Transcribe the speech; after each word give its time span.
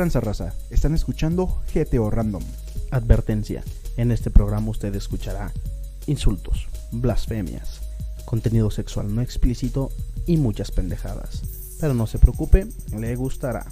tranza 0.00 0.20
raza? 0.20 0.54
Están 0.70 0.94
escuchando 0.94 1.60
GTO 1.74 2.08
Random. 2.08 2.42
Advertencia, 2.90 3.62
en 3.98 4.12
este 4.12 4.30
programa 4.30 4.70
usted 4.70 4.94
escuchará 4.94 5.52
insultos, 6.06 6.68
blasfemias, 6.90 7.82
contenido 8.24 8.70
sexual 8.70 9.14
no 9.14 9.20
explícito 9.20 9.90
y 10.26 10.38
muchas 10.38 10.70
pendejadas. 10.70 11.42
Pero 11.80 11.92
no 11.92 12.06
se 12.06 12.18
preocupe, 12.18 12.66
le 12.98 13.14
gustará. 13.14 13.66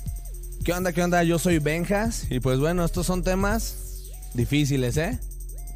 ¿Qué 0.62 0.74
onda, 0.74 0.92
qué 0.92 1.02
onda? 1.02 1.22
Yo 1.22 1.38
soy 1.38 1.60
Benjas 1.60 2.30
y 2.30 2.40
pues 2.40 2.58
bueno, 2.58 2.84
estos 2.84 3.06
son 3.06 3.24
temas 3.24 4.10
difíciles, 4.34 4.98
¿eh? 4.98 5.18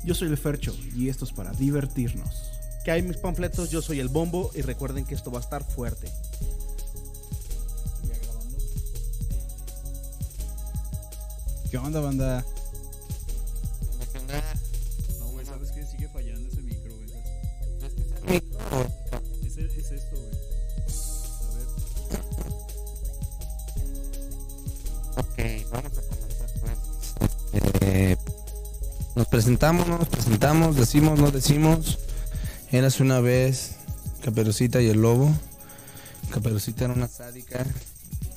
Yo 0.04 0.14
soy 0.14 0.28
el 0.28 0.36
Fercho 0.36 0.76
y 0.94 1.08
esto 1.08 1.24
es 1.24 1.32
para 1.32 1.52
divertirnos. 1.52 2.28
Que 2.84 2.90
hay 2.90 3.00
mis 3.00 3.16
panfletos, 3.16 3.70
yo 3.70 3.80
soy 3.80 4.00
el 4.00 4.08
bombo 4.08 4.50
y 4.54 4.60
recuerden 4.60 5.06
que 5.06 5.14
esto 5.14 5.30
va 5.30 5.38
a 5.38 5.42
estar 5.42 5.64
fuerte. 5.64 6.08
¿Qué 11.72 11.78
onda, 11.78 12.00
banda? 12.00 12.44
No, 15.18 15.26
güey, 15.28 15.46
¿sabes 15.46 15.70
qué? 15.72 15.86
Sigue 15.86 16.06
fallando 16.06 16.46
ese 16.46 16.60
micro, 16.60 16.94
güey. 16.94 17.08
Es, 19.42 19.56
es 19.56 19.90
esto, 19.90 20.16
güey. 20.18 20.32
A 21.40 21.54
ver. 21.56 21.66
Ok, 25.16 25.70
vamos 25.72 25.92
a 25.96 26.02
comenzar 26.02 26.50
pues. 26.60 26.78
Eh, 27.80 28.18
nos 29.14 29.26
presentamos, 29.28 29.88
no 29.88 29.96
nos 29.96 30.10
presentamos, 30.10 30.76
decimos, 30.76 31.18
no 31.18 31.30
decimos. 31.30 31.98
Eras 32.70 33.00
una 33.00 33.20
vez 33.20 33.76
Caperucita 34.22 34.82
y 34.82 34.90
el 34.90 35.00
lobo. 35.00 35.32
Caperucita 36.28 36.84
era 36.84 36.92
una 36.92 37.08
sádica 37.08 37.64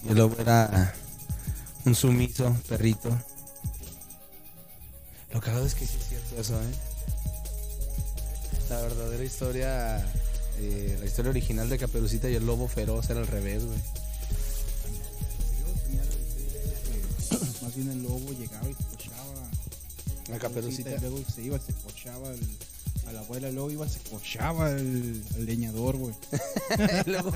y 0.06 0.12
el 0.12 0.20
lobo 0.20 0.38
era 0.40 0.96
un 1.86 1.96
sumiso 1.96 2.56
perrito. 2.68 3.10
Lo 5.32 5.42
cagado 5.42 5.66
es 5.66 5.76
que 5.76 5.86
sí 5.86 5.98
es 6.00 6.08
cierto 6.10 6.40
eso, 6.40 6.56
¿eh? 6.62 6.66
La 8.70 8.82
verdadera 8.82 9.24
historia, 9.24 9.98
eh, 10.60 10.98
la 11.00 11.06
historia 11.06 11.30
original 11.32 11.70
de 11.70 11.78
Caperucita 11.78 12.30
y 12.30 12.36
el 12.36 12.46
lobo 12.46 12.68
feroz 12.68 13.10
era 13.10 13.20
al 13.20 13.28
revés, 13.28 13.66
güey. 13.66 13.78
Más 17.62 17.76
bien 17.76 17.92
el 17.92 18.04
lobo 18.04 18.32
llegaba 18.32 18.70
y 18.70 18.74
se 18.74 18.84
cochaba. 18.84 19.50
La 20.30 20.40
Caperucita. 20.40 20.92
Y 20.96 21.00
luego 21.00 21.20
se 21.34 21.42
iba, 21.44 21.60
se 21.60 21.74
cochaba 21.74 22.30
el- 22.32 22.58
a 23.08 23.12
la 23.12 23.20
abuela, 23.20 23.52
luego 23.52 23.70
iba, 23.70 23.88
se 23.88 24.00
cochaba 24.10 24.72
el, 24.72 25.24
el 25.36 25.46
leñador, 25.46 25.96
güey. 25.98 26.16
Luego- 27.06 27.32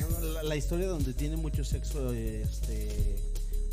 No, 0.00 0.08
no, 0.08 0.20
la, 0.20 0.42
la 0.42 0.56
historia 0.56 0.88
donde 0.88 1.12
tiene 1.14 1.36
mucho 1.36 1.64
sexo 1.64 2.12
este, 2.12 3.16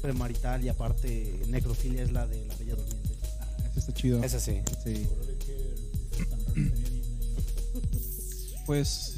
premarital 0.01 0.63
y 0.63 0.69
aparte 0.69 1.39
necrofilia 1.47 2.03
es 2.03 2.11
la 2.11 2.27
de 2.27 2.45
la 2.45 2.55
Bella 2.55 2.75
Durmiente. 2.75 3.13
Eso 3.71 3.79
está 3.79 3.93
chido. 3.93 4.23
es 4.23 4.33
así. 4.33 4.61
Sí. 4.83 5.07
Pues, 8.65 9.13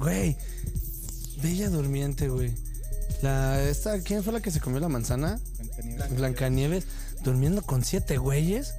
Güey, 0.00 0.34
Bella 1.42 1.68
Durmiente, 1.68 2.28
güey. 2.28 2.54
La, 3.20 3.62
esta, 3.62 4.00
¿Quién 4.00 4.24
fue 4.24 4.32
la 4.32 4.40
que 4.40 4.50
se 4.50 4.60
comió 4.60 4.80
la 4.80 4.88
manzana? 4.88 5.38
Blancanieves. 5.58 6.16
Blancanieves, 6.16 6.84
durmiendo 7.22 7.62
con 7.62 7.84
siete 7.84 8.16
güeyes. 8.16 8.74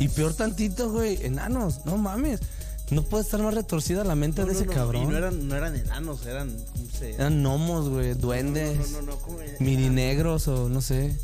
Y 0.00 0.08
peor 0.08 0.34
tantito, 0.34 0.90
güey, 0.90 1.24
enanos, 1.24 1.84
no 1.84 1.98
mames. 1.98 2.40
No 2.90 3.02
puede 3.02 3.24
estar 3.24 3.40
más 3.42 3.54
retorcida 3.54 4.04
la 4.04 4.14
mente 4.14 4.42
No, 4.42 4.46
de 4.48 4.52
no, 4.52 4.58
ese 4.58 4.66
no, 4.66 4.72
cabrón. 4.72 5.02
Y 5.02 5.06
no 5.06 5.16
eran, 5.16 5.48
no 5.48 5.56
eran 5.56 5.74
enanos, 5.74 6.26
eran. 6.26 6.54
¿cómo 6.72 6.86
se- 6.98 7.14
Eran 7.14 7.40
gnomos, 7.42 7.88
güey, 7.88 8.14
duendes, 8.14 8.78
No, 8.78 9.00
no, 9.00 9.06
no, 9.06 9.12
no, 9.12 9.18
¿cómo 9.22 9.40
era? 9.40 9.56
mini 9.58 9.88
negros 9.88 10.48
o 10.48 10.68
no 10.68 10.80
sé. 10.82 11.16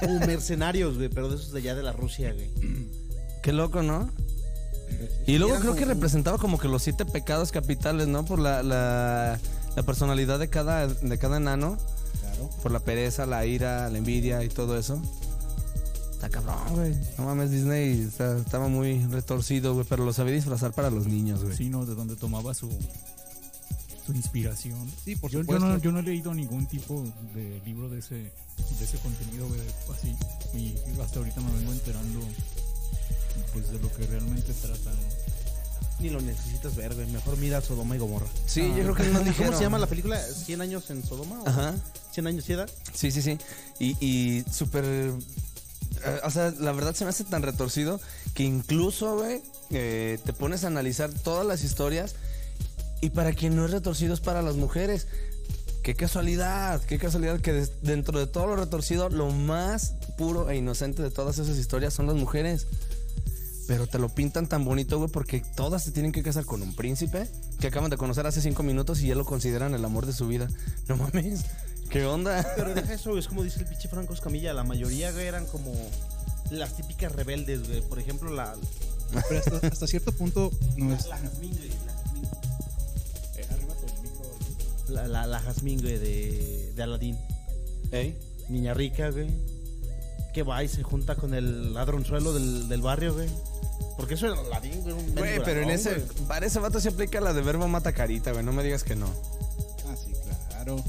Como 0.00 0.18
mercenarios, 0.26 0.96
güey, 0.96 1.08
pero 1.08 1.28
de 1.28 1.36
esos 1.36 1.52
de 1.52 1.58
allá 1.60 1.74
de 1.74 1.82
la 1.82 1.92
Rusia, 1.92 2.32
güey. 2.32 2.50
Qué 3.42 3.52
loco, 3.52 3.82
¿no? 3.82 4.08
Y 5.26 5.36
luego 5.38 5.56
creo 5.60 5.74
que 5.76 5.84
representaba 5.84 6.38
como 6.38 6.58
que 6.58 6.68
los 6.68 6.82
siete 6.82 7.04
pecados 7.04 7.52
capitales, 7.52 8.08
¿no? 8.08 8.24
Por 8.24 8.38
la, 8.38 8.62
la, 8.62 9.38
la 9.76 9.82
personalidad 9.82 10.38
de 10.38 10.48
cada, 10.48 10.86
de 10.86 11.18
cada 11.18 11.36
enano. 11.36 11.76
Claro. 12.20 12.50
Por 12.62 12.72
la 12.72 12.80
pereza, 12.80 13.26
la 13.26 13.44
ira, 13.44 13.90
la 13.90 13.98
envidia 13.98 14.42
y 14.42 14.48
todo 14.48 14.78
eso. 14.78 15.00
Está 16.18 16.28
cabrón, 16.30 16.56
güey. 16.74 16.96
No 17.16 17.26
mames, 17.26 17.50
Disney 17.52 18.00
está- 18.00 18.36
estaba 18.38 18.66
muy 18.66 19.04
retorcido, 19.06 19.74
güey. 19.74 19.86
Pero 19.88 20.04
lo 20.04 20.12
sabía 20.12 20.34
disfrazar 20.34 20.72
para 20.72 20.90
los 20.90 21.06
niños, 21.06 21.44
güey. 21.44 21.56
Sí, 21.56 21.68
¿no? 21.70 21.86
De 21.86 21.94
donde 21.94 22.16
tomaba 22.16 22.54
su, 22.54 22.68
su 24.04 24.12
inspiración. 24.12 24.90
Sí, 25.04 25.14
por 25.14 25.30
Yo, 25.30 25.38
yo 25.38 25.42
supuesto. 25.44 25.66
no, 25.66 25.78
yo 25.78 25.92
no 25.92 26.00
he 26.00 26.02
leído 26.02 26.34
ningún 26.34 26.66
tipo 26.66 27.04
de 27.34 27.60
libro 27.64 27.88
de 27.88 28.00
ese, 28.00 28.14
de 28.16 28.84
ese 28.84 28.98
contenido, 28.98 29.46
güey, 29.46 29.60
así. 29.96 30.16
Y 30.58 30.74
hasta 31.00 31.20
ahorita 31.20 31.40
me 31.40 31.52
vengo 31.52 31.70
enterando 31.72 32.20
pues 33.52 33.70
de 33.70 33.78
lo 33.78 33.92
que 33.94 34.04
realmente 34.06 34.52
trata, 34.54 34.90
¿no? 34.90 35.28
Ni 36.00 36.10
lo 36.10 36.20
necesitas 36.20 36.74
ver, 36.74 36.94
güey. 36.96 37.06
Mejor 37.12 37.36
mira 37.38 37.60
Sodoma 37.60 37.94
y 37.94 37.98
Gomorra. 38.00 38.26
Sí, 38.46 38.62
Ah. 38.62 38.76
yo 38.76 38.82
creo 38.82 38.94
que 38.96 39.02
no 39.04 39.12
¿Cómo 39.20 39.24
dijeron. 39.24 39.54
se 39.56 39.60
llama 39.62 39.78
la 39.78 39.86
película? 39.86 40.20
¿100 40.20 40.60
años 40.62 40.90
en 40.90 41.04
Sodoma? 41.04 41.40
o 41.42 41.48
Ajá. 41.48 41.74
¿100 42.12 42.26
años 42.26 42.44
ciega? 42.44 42.66
Sí, 42.92 43.12
sí, 43.12 43.22
sí. 43.22 43.38
Y, 43.78 43.96
y 44.04 44.44
súper. 44.50 45.12
Eh, 46.04 46.20
o 46.24 46.30
sea, 46.30 46.52
la 46.58 46.72
verdad 46.72 46.94
se 46.94 47.04
me 47.04 47.10
hace 47.10 47.24
tan 47.24 47.42
retorcido 47.42 48.00
que 48.34 48.42
incluso, 48.42 49.16
güey, 49.16 49.42
eh, 49.70 50.18
te 50.24 50.32
pones 50.32 50.64
a 50.64 50.68
analizar 50.68 51.10
todas 51.12 51.46
las 51.46 51.64
historias. 51.64 52.14
Y 53.00 53.10
para 53.10 53.32
quien 53.32 53.54
no 53.54 53.64
es 53.64 53.70
retorcido 53.70 54.14
es 54.14 54.20
para 54.20 54.42
las 54.42 54.56
mujeres. 54.56 55.06
Qué 55.82 55.94
casualidad, 55.94 56.82
qué 56.82 56.98
casualidad 56.98 57.40
que 57.40 57.66
dentro 57.82 58.18
de 58.18 58.26
todo 58.26 58.46
lo 58.46 58.56
retorcido, 58.56 59.08
lo 59.08 59.30
más 59.30 59.94
puro 60.18 60.50
e 60.50 60.56
inocente 60.56 61.02
de 61.02 61.10
todas 61.10 61.38
esas 61.38 61.56
historias 61.56 61.94
son 61.94 62.06
las 62.06 62.16
mujeres. 62.16 62.66
Pero 63.68 63.86
te 63.86 63.98
lo 63.98 64.08
pintan 64.08 64.48
tan 64.48 64.64
bonito, 64.64 64.98
güey, 64.98 65.10
porque 65.10 65.42
todas 65.54 65.84
se 65.84 65.92
tienen 65.92 66.10
que 66.10 66.22
casar 66.22 66.44
con 66.44 66.62
un 66.62 66.74
príncipe 66.74 67.28
que 67.60 67.68
acaban 67.68 67.90
de 67.90 67.96
conocer 67.96 68.26
hace 68.26 68.40
cinco 68.40 68.62
minutos 68.62 69.00
y 69.02 69.08
ya 69.08 69.14
lo 69.14 69.24
consideran 69.24 69.74
el 69.74 69.84
amor 69.84 70.06
de 70.06 70.12
su 70.12 70.26
vida. 70.26 70.48
No 70.88 70.96
mames, 70.96 71.44
¿qué 71.90 72.04
onda? 72.06 72.44
Pero 72.56 72.74
deja 72.74 72.94
eso, 72.94 73.16
es 73.18 73.28
como 73.28 73.42
dice 73.42 73.60
el 73.60 73.66
pinche 73.66 73.88
Franco 73.88 74.12
Escamilla. 74.14 74.52
La 74.52 74.64
mayoría, 74.64 75.12
güey, 75.12 75.26
eran 75.26 75.46
como 75.46 75.72
las 76.50 76.74
típicas 76.76 77.12
rebeldes, 77.12 77.66
güey. 77.68 77.80
Por 77.82 77.98
ejemplo, 77.98 78.30
la. 78.32 78.54
Pero 79.28 79.40
hasta, 79.40 79.66
hasta 79.66 79.86
cierto 79.86 80.12
punto 80.12 80.50
no 80.76 80.94
es. 80.94 81.06
La 81.06 81.18
Jazmín, 81.18 81.56
güey. 81.56 81.68
La 81.86 81.92
Jazmín. 81.94 82.28
La, 84.88 85.06
la, 85.08 85.26
la 85.26 85.40
Jazmín, 85.40 85.80
güey, 85.80 85.98
de, 85.98 86.72
de 86.74 86.82
Aladín. 86.82 87.18
¿Ey? 87.90 88.16
Niña 88.48 88.74
rica, 88.74 89.10
güey. 89.10 89.28
Que 90.32 90.42
va 90.42 90.62
y 90.62 90.68
se 90.68 90.82
junta 90.82 91.16
con 91.16 91.34
el 91.34 91.74
ladronzuelo 91.74 92.32
del, 92.32 92.68
del 92.68 92.80
barrio, 92.82 93.14
güey. 93.14 93.28
Porque 93.96 94.14
eso 94.14 94.26
era 94.26 94.40
Aladín, 94.40 94.82
güey. 94.82 94.94
un 94.94 95.14
Güey, 95.14 95.42
pero 95.44 95.62
en 95.62 95.70
ese, 95.70 95.94
güey. 95.94 96.26
para 96.26 96.46
ese 96.46 96.58
vato 96.58 96.80
se 96.80 96.88
aplica 96.88 97.20
la 97.20 97.32
de 97.32 97.42
verbo 97.42 97.66
mata 97.68 97.92
carita, 97.92 98.32
güey. 98.32 98.44
No 98.44 98.52
me 98.52 98.62
digas 98.62 98.84
que 98.84 98.94
no. 98.94 99.06
Ah, 99.86 99.96
sí, 99.96 100.12
claro. 100.50 100.82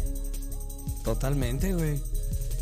Totalmente, 1.14 1.74
güey. 1.74 2.00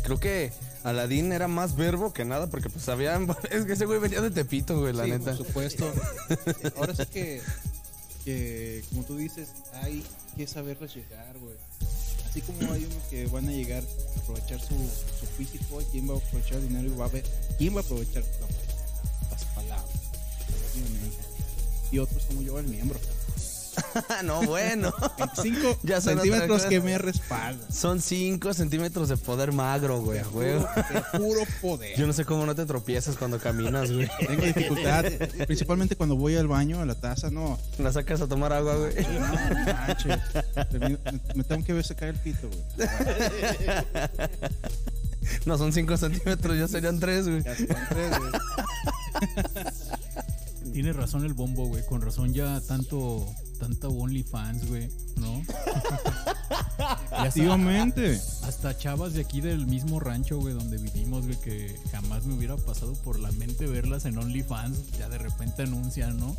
Creo 0.02 0.18
que 0.18 0.52
Aladín 0.84 1.32
era 1.32 1.48
más 1.48 1.76
verbo 1.76 2.12
que 2.14 2.24
nada 2.24 2.46
porque 2.46 2.70
pues 2.70 2.84
sabían, 2.84 3.28
es 3.50 3.64
que 3.66 3.72
ese 3.74 3.84
güey 3.84 3.98
venía 4.00 4.20
de 4.22 4.30
Tepito, 4.30 4.78
güey, 4.80 4.92
la 4.94 5.04
sí, 5.04 5.10
neta. 5.10 5.36
por 5.36 5.46
supuesto. 5.46 5.92
Ahora 6.76 6.94
sí 6.94 7.04
que, 7.06 7.42
que, 8.24 8.82
como 8.90 9.04
tú 9.04 9.16
dices, 9.16 9.48
hay 9.82 10.02
que 10.36 10.46
saberles 10.46 10.94
llegar, 10.94 11.36
güey. 11.38 11.56
Así 12.28 12.40
como 12.42 12.72
hay 12.72 12.84
unos 12.84 13.02
que 13.10 13.26
van 13.26 13.48
a 13.48 13.52
llegar 13.52 13.82
a 13.82 14.20
aprovechar 14.20 14.60
su, 14.60 14.74
su 15.20 15.26
físico, 15.36 15.82
quién 15.90 16.08
va 16.08 16.14
a 16.14 16.18
aprovechar 16.18 16.58
el 16.58 16.68
dinero 16.68 16.88
y 16.88 16.96
va 16.96 17.04
a 17.06 17.08
ver 17.08 17.24
quién 17.58 17.74
va 17.76 17.80
a 17.80 17.82
aprovechar 17.82 18.22
la- 18.22 19.30
las 19.30 19.44
palabras. 19.46 19.88
Y 21.90 21.98
otros 21.98 22.22
como 22.24 22.42
yo, 22.42 22.58
el 22.58 22.66
miembro. 22.68 22.98
no, 24.24 24.42
bueno. 24.42 24.92
25 25.18 25.78
Ya 25.82 26.00
son 26.00 26.14
centímetros 26.14 26.58
otra 26.58 26.68
que 26.68 26.80
me 26.80 26.98
respaldan. 26.98 27.72
Son 27.72 28.00
5 28.00 28.54
centímetros 28.54 29.08
de 29.08 29.16
poder 29.16 29.52
magro, 29.52 30.00
güey, 30.00 30.18
a 30.18 30.28
huevo. 30.28 30.68
De 30.92 31.18
puro 31.18 31.40
poder. 31.60 31.98
Yo 31.98 32.06
no 32.06 32.12
sé 32.12 32.24
cómo 32.24 32.46
no 32.46 32.54
te 32.54 32.66
tropiezas 32.66 33.16
cuando 33.16 33.38
caminas, 33.38 33.90
güey. 33.90 34.08
Tengo 34.26 34.42
dificultad, 34.42 35.04
principalmente 35.46 35.96
cuando 35.96 36.16
voy 36.16 36.36
al 36.36 36.48
baño, 36.48 36.80
a 36.80 36.86
la 36.86 36.94
taza, 36.94 37.30
no. 37.30 37.58
La 37.78 37.92
sacas 37.92 38.20
a 38.20 38.26
tomar 38.28 38.52
agua, 38.52 38.76
güey. 38.76 38.94
No 38.94 39.74
manches. 39.74 40.18
Me, 40.72 40.98
me 41.34 41.44
tengo 41.44 41.64
que 41.64 41.72
ver 41.72 41.84
sacar 41.84 42.08
el 42.08 42.16
pito, 42.16 42.48
güey. 42.48 42.88
No 45.46 45.58
son 45.58 45.72
5 45.72 45.96
centímetros, 45.96 46.58
ya 46.58 46.68
serían 46.68 46.98
3, 47.00 47.28
güey. 47.28 47.42
Ya 47.42 47.54
se 47.54 47.66
van 47.66 47.88
tres, 47.88 48.18
güey. 48.18 48.32
Tiene 50.78 50.92
razón 50.92 51.24
el 51.24 51.34
bombo, 51.34 51.66
güey. 51.66 51.84
Con 51.84 52.00
razón 52.02 52.32
ya 52.32 52.60
tanto, 52.60 53.26
tanta 53.58 53.88
OnlyFans, 53.88 54.68
güey, 54.68 54.88
¿no? 55.16 55.42
Hasta, 57.10 57.24
hasta 58.44 58.78
chavas 58.78 59.12
de 59.14 59.22
aquí 59.22 59.40
del 59.40 59.66
mismo 59.66 59.98
rancho, 59.98 60.38
güey, 60.38 60.54
donde 60.54 60.78
vivimos, 60.78 61.24
güey, 61.26 61.36
que 61.40 61.76
jamás 61.90 62.26
me 62.26 62.34
hubiera 62.34 62.56
pasado 62.56 62.92
por 63.02 63.18
la 63.18 63.32
mente 63.32 63.66
verlas 63.66 64.04
en 64.04 64.18
OnlyFans. 64.18 64.92
Ya 65.00 65.08
de 65.08 65.18
repente 65.18 65.64
anuncian, 65.64 66.16
¿no? 66.16 66.36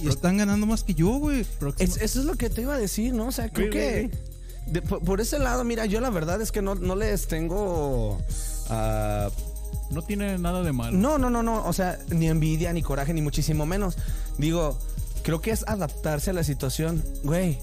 Y 0.00 0.06
están 0.06 0.36
ganando 0.36 0.64
más 0.66 0.84
que 0.84 0.94
yo, 0.94 1.08
güey. 1.18 1.44
Es- 1.78 1.96
eso 1.96 2.20
es 2.20 2.24
lo 2.24 2.36
que 2.36 2.48
te 2.48 2.62
iba 2.62 2.74
a 2.74 2.78
decir, 2.78 3.14
¿no? 3.14 3.26
O 3.26 3.32
sea, 3.32 3.48
creo 3.48 3.70
que. 3.72 4.10
de- 4.68 4.82
por, 4.82 5.02
por 5.02 5.20
ese 5.20 5.40
lado, 5.40 5.64
mira, 5.64 5.86
yo 5.86 6.00
la 6.00 6.10
verdad 6.10 6.40
es 6.40 6.52
que 6.52 6.62
no, 6.62 6.76
no 6.76 6.94
les 6.94 7.26
tengo... 7.26 8.22
ah, 8.70 9.28
No 9.90 10.02
tiene 10.02 10.38
nada 10.38 10.62
de 10.62 10.72
malo. 10.72 10.96
no, 10.96 11.18
no, 11.18 11.30
no, 11.30 11.42
no. 11.42 11.64
O 11.64 11.72
sea, 11.72 11.98
ni 12.08 12.28
envidia, 12.28 12.72
ni 12.72 12.82
coraje, 12.82 13.14
ni 13.14 13.22
muchísimo 13.22 13.66
menos. 13.66 13.96
Digo, 14.38 14.78
creo 15.22 15.40
que 15.40 15.50
es 15.50 15.64
adaptarse 15.66 16.30
a 16.30 16.32
la 16.32 16.44
situación. 16.44 17.04
Güey, 17.22 17.58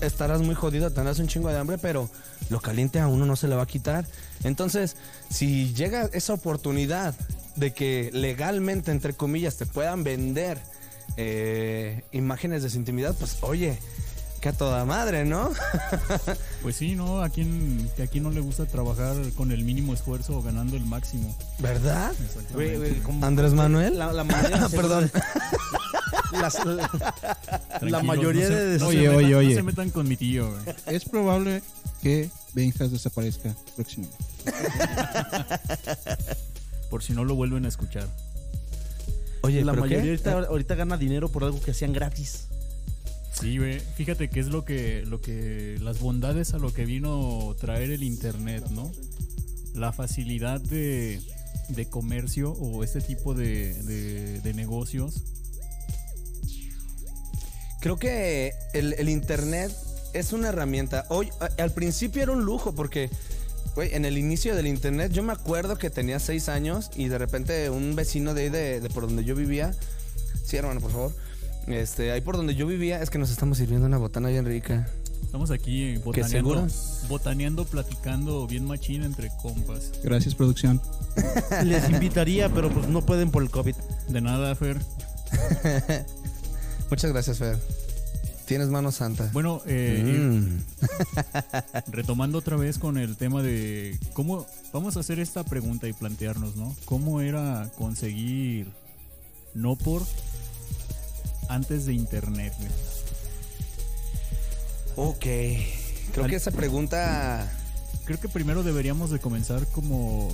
estarás 0.00 0.40
muy 0.42 0.54
jodido, 0.54 0.90
tendrás 0.90 1.18
un 1.18 1.28
chingo 1.28 1.48
de 1.48 1.58
hambre, 1.58 1.78
pero 1.78 2.08
lo 2.50 2.60
caliente 2.60 3.00
a 3.00 3.08
uno 3.08 3.26
no 3.26 3.36
se 3.36 3.48
le 3.48 3.56
va 3.56 3.62
a 3.62 3.66
quitar. 3.66 4.06
Entonces, 4.44 4.96
si 5.30 5.72
llega 5.74 6.08
esa 6.12 6.34
oportunidad 6.34 7.14
de 7.56 7.72
que 7.72 8.10
legalmente, 8.12 8.90
entre 8.90 9.14
comillas, 9.14 9.56
te 9.56 9.66
puedan 9.66 10.04
vender 10.04 10.58
eh, 11.16 12.04
imágenes 12.12 12.62
de 12.62 12.70
su 12.70 12.78
intimidad, 12.78 13.14
pues 13.18 13.38
oye, 13.42 13.78
que 14.42 14.50
a 14.50 14.52
toda 14.52 14.84
madre, 14.84 15.24
¿no? 15.24 15.50
Pues 16.62 16.76
sí, 16.76 16.94
¿no? 16.94 17.22
A 17.22 17.28
quien, 17.30 17.90
que 17.96 18.02
a 18.04 18.06
quien 18.06 18.22
no 18.24 18.30
le 18.30 18.40
gusta 18.40 18.66
trabajar 18.66 19.16
con 19.36 19.50
el 19.52 19.64
mínimo 19.64 19.94
esfuerzo 19.94 20.36
o 20.38 20.42
ganando 20.42 20.76
el 20.76 20.84
máximo. 20.84 21.34
¿Verdad? 21.58 22.12
Andrés 23.22 23.52
Manuel. 23.54 23.98
La, 23.98 24.12
la 24.12 24.22
mayoría 24.24 24.68
Perdón. 24.68 25.10
Las- 26.32 26.58
la, 27.82 28.02
mayoría 28.02 28.48
no 28.48 28.54
se- 28.54 28.64
de 28.64 28.78
no 28.78 28.86
Oye, 28.86 29.00
se 29.02 29.08
metan- 29.08 29.16
oye, 29.16 29.30
No 29.32 29.38
oye. 29.38 29.54
se 29.54 29.62
metan 29.62 29.90
con 29.90 30.08
mi 30.08 30.16
tío. 30.16 30.48
Es 30.86 31.04
probable 31.04 31.62
que 32.00 32.30
Benjas 32.54 32.90
desaparezca 32.92 33.54
próximamente. 33.76 34.16
Por 36.90 37.02
si 37.02 37.12
no 37.12 37.24
lo 37.24 37.34
vuelven 37.34 37.64
a 37.64 37.68
escuchar. 37.68 38.06
Oye, 39.42 39.64
la 39.64 39.72
mayoría 39.72 39.98
ahorita, 40.12 40.32
ahorita 40.48 40.74
gana 40.76 40.96
dinero 40.96 41.28
por 41.28 41.42
algo 41.44 41.60
que 41.60 41.72
hacían 41.72 41.92
gratis. 41.92 42.46
Sí, 43.40 43.58
güey. 43.58 43.80
Fíjate 43.80 44.28
que 44.28 44.40
es 44.40 44.48
lo 44.48 44.64
que, 44.64 45.04
lo 45.06 45.20
que, 45.20 45.78
las 45.80 46.00
bondades 46.00 46.54
a 46.54 46.58
lo 46.58 46.72
que 46.72 46.84
vino 46.84 47.54
traer 47.58 47.90
el 47.90 48.02
internet, 48.02 48.64
¿no? 48.70 48.92
La 49.74 49.92
facilidad 49.92 50.60
de, 50.60 51.20
de 51.68 51.86
comercio 51.88 52.52
o 52.52 52.84
este 52.84 53.00
tipo 53.00 53.34
de, 53.34 53.74
de, 53.82 54.40
de 54.40 54.54
negocios. 54.54 55.22
Creo 57.80 57.96
que 57.96 58.52
el, 58.74 58.92
el 58.92 59.08
internet 59.08 59.72
es 60.12 60.32
una 60.32 60.50
herramienta. 60.50 61.04
Hoy, 61.08 61.30
al 61.58 61.72
principio 61.72 62.22
era 62.22 62.32
un 62.32 62.44
lujo 62.44 62.74
porque, 62.74 63.10
güey, 63.74 63.94
en 63.94 64.04
el 64.04 64.18
inicio 64.18 64.54
del 64.54 64.66
internet 64.66 65.10
yo 65.10 65.22
me 65.22 65.32
acuerdo 65.32 65.76
que 65.78 65.90
tenía 65.90 66.20
seis 66.20 66.48
años 66.48 66.90
y 66.94 67.08
de 67.08 67.18
repente 67.18 67.70
un 67.70 67.96
vecino 67.96 68.34
de 68.34 68.42
ahí 68.42 68.48
de, 68.50 68.80
de 68.80 68.90
por 68.90 69.04
donde 69.04 69.24
yo 69.24 69.34
vivía, 69.34 69.74
sí 70.44 70.56
hermano, 70.56 70.80
por 70.80 70.92
favor, 70.92 71.12
este, 71.66 72.12
ahí 72.12 72.20
por 72.20 72.36
donde 72.36 72.54
yo 72.54 72.66
vivía 72.66 73.02
es 73.02 73.10
que 73.10 73.18
nos 73.18 73.30
estamos 73.30 73.58
sirviendo 73.58 73.86
una 73.86 73.98
botana 73.98 74.28
bien 74.28 74.44
rica. 74.44 74.88
Estamos 75.22 75.50
aquí 75.50 75.96
botaneando, 75.98 76.66
botaneando, 77.08 77.64
platicando 77.64 78.46
bien 78.46 78.66
machín 78.66 79.02
entre 79.02 79.30
compas. 79.40 79.92
Gracias, 80.04 80.34
producción. 80.34 80.80
Les 81.64 81.88
invitaría, 81.88 82.48
pero 82.50 82.70
pues 82.70 82.88
no 82.88 83.00
pueden 83.00 83.30
por 83.30 83.42
el 83.42 83.50
COVID. 83.50 83.74
De 84.08 84.20
nada, 84.20 84.54
Fer. 84.54 84.78
Muchas 86.90 87.12
gracias, 87.12 87.38
Fer. 87.38 87.58
Tienes 88.44 88.68
mano 88.68 88.92
santa. 88.92 89.30
Bueno, 89.32 89.62
eh, 89.66 90.02
Mm. 90.04 90.58
retomando 91.92 92.38
otra 92.38 92.56
vez 92.56 92.78
con 92.78 92.98
el 92.98 93.16
tema 93.16 93.42
de 93.42 93.98
cómo 94.12 94.46
vamos 94.72 94.96
a 94.96 95.00
hacer 95.00 95.18
esta 95.20 95.44
pregunta 95.44 95.88
y 95.88 95.94
plantearnos, 95.94 96.56
¿no? 96.56 96.74
¿Cómo 96.84 97.22
era 97.22 97.70
conseguir 97.78 98.70
no 99.54 99.76
por 99.76 100.02
antes 101.54 101.86
de 101.86 101.94
internet? 101.94 102.52
güey? 102.58 102.70
Ok. 104.96 105.26
Creo 106.12 106.26
que 106.26 106.36
esa 106.36 106.50
pregunta... 106.50 107.50
Creo 108.04 108.18
que 108.18 108.28
primero 108.28 108.62
deberíamos 108.62 109.10
de 109.10 109.20
comenzar 109.20 109.66
como 109.68 110.28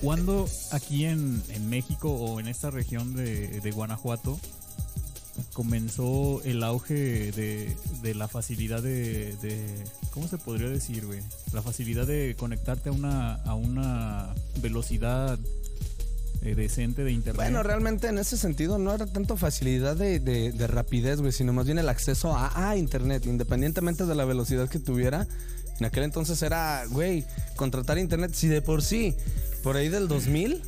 cuando 0.00 0.48
aquí 0.72 1.04
en, 1.04 1.42
en 1.50 1.68
México 1.68 2.10
o 2.10 2.40
en 2.40 2.48
esta 2.48 2.70
región 2.70 3.14
de, 3.14 3.60
de 3.60 3.70
Guanajuato 3.70 4.40
comenzó 5.52 6.42
el 6.44 6.62
auge 6.64 7.30
de, 7.32 7.76
de 8.02 8.14
la 8.14 8.28
facilidad 8.28 8.82
de, 8.82 9.36
de- 9.36 9.84
¿cómo 10.10 10.26
se 10.26 10.38
podría 10.38 10.68
decir, 10.68 11.04
güey? 11.06 11.20
La 11.52 11.60
facilidad 11.62 12.06
de 12.06 12.34
conectarte 12.38 12.88
a 12.88 12.92
una, 12.92 13.34
a 13.34 13.54
una 13.54 14.34
velocidad 14.62 15.38
eh, 16.42 16.54
decente 16.54 17.04
de 17.04 17.12
internet. 17.12 17.36
Bueno, 17.36 17.62
realmente 17.62 18.08
en 18.08 18.18
ese 18.18 18.36
sentido 18.36 18.78
no 18.78 18.92
era 18.92 19.06
tanto 19.06 19.36
facilidad 19.36 19.96
de, 19.96 20.18
de- 20.20 20.52
de 20.52 20.66
rapidez, 20.66 21.20
güey, 21.20 21.32
sino 21.32 21.52
más 21.52 21.66
bien 21.66 21.78
el 21.78 21.88
acceso 21.88 22.36
a, 22.36 22.68
a 22.70 22.76
Internet, 22.76 23.26
independientemente 23.26 24.06
de 24.06 24.14
la 24.14 24.24
velocidad 24.24 24.68
que 24.68 24.78
tuviera. 24.78 25.26
En 25.78 25.86
aquel 25.86 26.04
entonces 26.04 26.42
era, 26.42 26.84
güey, 26.90 27.24
contratar 27.56 27.98
Internet, 27.98 28.32
si 28.34 28.48
de 28.48 28.60
por 28.62 28.82
sí, 28.82 29.14
por 29.62 29.76
ahí 29.76 29.88
del 29.88 30.06
2000, 30.08 30.62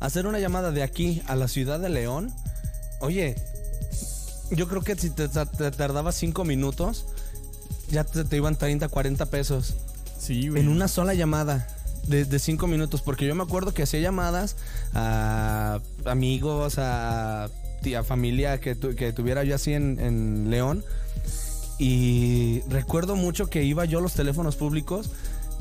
hacer 0.00 0.26
una 0.26 0.38
llamada 0.38 0.70
de 0.70 0.82
aquí 0.82 1.22
a 1.26 1.34
la 1.36 1.48
ciudad 1.48 1.78
de 1.80 1.88
León, 1.88 2.32
oye, 3.00 3.36
yo 4.50 4.66
creo 4.68 4.82
que 4.82 4.96
si 4.96 5.10
te, 5.10 5.28
te 5.28 5.70
tardaba 5.72 6.12
cinco 6.12 6.44
minutos, 6.44 7.06
ya 7.90 8.04
te, 8.04 8.24
te 8.24 8.36
iban 8.36 8.56
30, 8.56 8.88
40 8.88 9.26
pesos. 9.26 9.74
sí, 10.18 10.48
güey. 10.48 10.62
En 10.62 10.68
una 10.68 10.88
sola 10.88 11.14
llamada 11.14 11.66
de, 12.06 12.24
cinco 12.38 12.66
minutos, 12.66 13.02
porque 13.02 13.26
yo 13.26 13.34
me 13.34 13.42
acuerdo 13.42 13.72
que 13.74 13.82
hacía 13.82 14.00
llamadas 14.00 14.56
a 14.94 15.80
amigos, 16.04 16.78
a, 16.78 17.48
familia 18.04 18.60
que, 18.60 18.74
tu- 18.74 18.94
que 18.94 19.12
tuviera 19.12 19.44
yo 19.44 19.54
así 19.54 19.72
en, 19.74 19.98
en 20.00 20.50
León. 20.50 20.84
Y 21.78 22.60
recuerdo 22.68 23.14
mucho 23.14 23.46
que 23.48 23.62
iba 23.62 23.84
yo 23.84 23.98
a 24.00 24.02
los 24.02 24.14
teléfonos 24.14 24.56
públicos. 24.56 25.10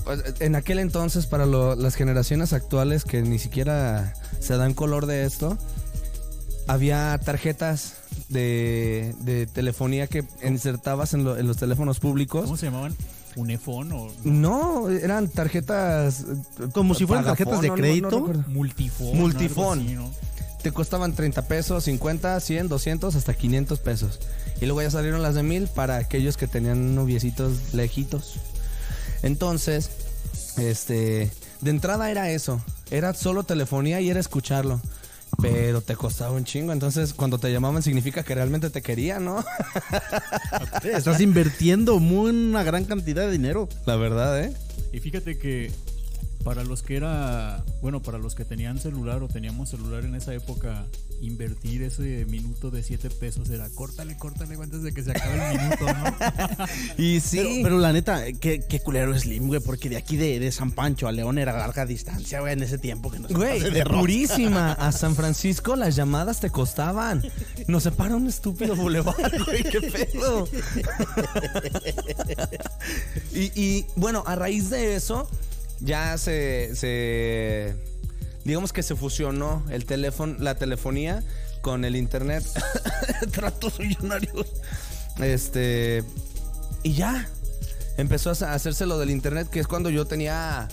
pues, 0.03 0.23
En 0.39 0.55
aquel 0.55 0.79
entonces, 0.79 1.25
para 1.27 1.45
lo- 1.45 1.75
las 1.75 1.95
generaciones 1.95 2.53
actuales 2.53 3.03
que 3.03 3.21
ni 3.21 3.37
siquiera 3.39 4.13
se 4.39 4.57
dan 4.57 4.73
color 4.73 5.05
de 5.05 5.25
esto, 5.25 5.57
había 6.67 7.17
tarjetas 7.23 7.97
de, 8.29 9.13
de 9.19 9.45
telefonía 9.45 10.07
que 10.07 10.25
insertabas 10.43 11.13
en, 11.13 11.23
lo- 11.23 11.37
en 11.37 11.47
los 11.47 11.57
teléfonos 11.57 11.99
públicos. 11.99 12.45
¿Cómo 12.45 12.57
se 12.57 12.65
llamaban? 12.65 12.95
¿Unefón 13.37 13.91
o 13.93 14.07
No, 14.25 14.89
eran 14.89 15.29
tarjetas. 15.29 16.21
eh, 16.21 16.67
Como 16.73 16.93
si 16.95 17.05
fueran 17.05 17.23
tarjetas 17.25 17.61
de 17.61 17.67
no, 17.69 17.75
no, 17.75 17.77
no 17.77 17.81
crédito. 17.81 18.09
recuerdo. 18.09 18.43
multifón? 18.49 19.17
Multifón. 19.17 19.79
así, 19.79 19.93
¿no? 19.93 20.11
Te 20.61 20.71
costaban 20.73 21.13
30 21.13 21.43
pesos, 21.43 21.83
50, 21.85 22.39
100, 22.39 22.67
200, 22.67 23.15
hasta 23.15 23.33
500 23.33 23.79
pesos. 23.79 24.19
Y 24.59 24.65
luego 24.65 24.81
ya 24.81 24.89
salieron 24.91 25.21
las 25.21 25.35
de 25.35 25.43
mil 25.43 25.67
para 25.67 25.97
aquellos 25.97 26.35
que 26.35 26.47
tenían 26.47 26.95
noviecitos 26.95 27.73
lejitos. 27.73 28.35
Entonces, 29.23 29.89
este, 30.57 31.31
de 31.61 31.69
entrada 31.69 32.09
era 32.11 32.29
eso. 32.31 32.61
Era 32.89 33.13
solo 33.13 33.43
telefonía 33.43 34.01
y 34.01 34.09
era 34.09 34.19
escucharlo. 34.19 34.81
Pero 35.41 35.81
te 35.81 35.95
costaba 35.95 36.31
un 36.31 36.45
chingo. 36.45 36.73
Entonces, 36.73 37.13
cuando 37.13 37.37
te 37.37 37.51
llamaban 37.51 37.83
significa 37.83 38.23
que 38.23 38.33
realmente 38.33 38.69
te 38.69 38.81
querían, 38.81 39.25
¿no? 39.25 39.45
Estás 40.83 41.21
invirtiendo 41.21 41.99
muy 41.99 42.31
una 42.31 42.63
gran 42.63 42.85
cantidad 42.85 43.25
de 43.25 43.31
dinero. 43.31 43.69
La 43.85 43.95
verdad, 43.95 44.43
¿eh? 44.43 44.53
Y 44.91 44.99
fíjate 44.99 45.37
que 45.37 45.71
para 46.47 46.63
los 46.63 46.81
que 46.81 46.95
era, 46.95 47.65
bueno, 47.81 48.01
para 48.01 48.19
los 48.19 48.33
que 48.33 48.45
tenían 48.45 48.79
celular 48.79 49.21
o 49.21 49.27
teníamos 49.27 49.69
celular 49.69 50.05
en 50.05 50.15
esa 50.15 50.33
época, 50.33 50.85
invertir 51.19 51.83
ese 51.83 52.23
minuto 52.29 52.71
de 52.71 52.83
7 52.83 53.09
pesos 53.09 53.49
era 53.49 53.69
córtale, 53.71 54.17
córtale 54.17 54.55
antes 54.55 54.81
de 54.81 54.93
que 54.93 55.03
se 55.03 55.11
acabe 55.11 55.51
el 55.51 55.59
minuto, 55.61 55.85
¿no? 55.85 56.65
Y 56.97 57.19
sí. 57.19 57.39
Pero, 57.39 57.63
pero 57.63 57.79
la 57.79 57.91
neta, 57.91 58.23
qué, 58.39 58.61
qué 58.65 58.79
culero 58.79 59.13
es 59.13 59.23
Slim, 59.23 59.47
güey, 59.47 59.59
porque 59.59 59.89
de 59.89 59.97
aquí 59.97 60.15
de, 60.15 60.39
de 60.39 60.49
San 60.53 60.71
Pancho 60.71 61.09
a 61.09 61.11
León 61.11 61.37
era 61.37 61.51
larga 61.51 61.85
distancia, 61.85 62.39
güey, 62.39 62.53
en 62.53 62.63
ese 62.63 62.77
tiempo 62.77 63.11
que 63.11 63.19
no 63.19 63.27
se 63.27 63.33
Güey, 63.33 63.59
de 63.59 63.83
purísima. 63.83 64.71
A 64.79 64.93
San 64.93 65.15
Francisco 65.15 65.75
las 65.75 65.97
llamadas 65.97 66.39
te 66.39 66.49
costaban. 66.49 67.23
Nos 67.67 67.83
separa 67.83 68.15
un 68.15 68.25
estúpido 68.25 68.73
bulevar, 68.73 69.17
güey. 69.45 69.63
¿Qué 69.63 69.81
pedo? 69.81 70.47
y, 73.33 73.51
y, 73.61 73.85
bueno, 73.97 74.23
a 74.25 74.35
raíz 74.37 74.69
de 74.69 74.95
eso, 74.95 75.27
ya 75.79 76.17
se, 76.17 76.75
se. 76.75 77.75
Digamos 78.43 78.71
que 78.73 78.83
se 78.83 78.95
fusionó 78.95 79.63
el 79.69 79.85
teléfono, 79.85 80.35
la 80.39 80.55
telefonía 80.55 81.23
con 81.61 81.85
el 81.85 81.95
internet. 81.95 82.43
Tratos 83.31 83.79
millonarios. 83.79 84.47
Este. 85.19 86.03
Y 86.83 86.93
ya. 86.93 87.29
Empezó 87.97 88.29
a 88.29 88.53
hacerse 88.53 88.85
lo 88.85 88.99
del 88.99 89.09
internet, 89.09 89.49
que 89.49 89.59
es 89.59 89.67
cuando 89.67 89.89
yo 89.89 90.05
tenía. 90.05 90.67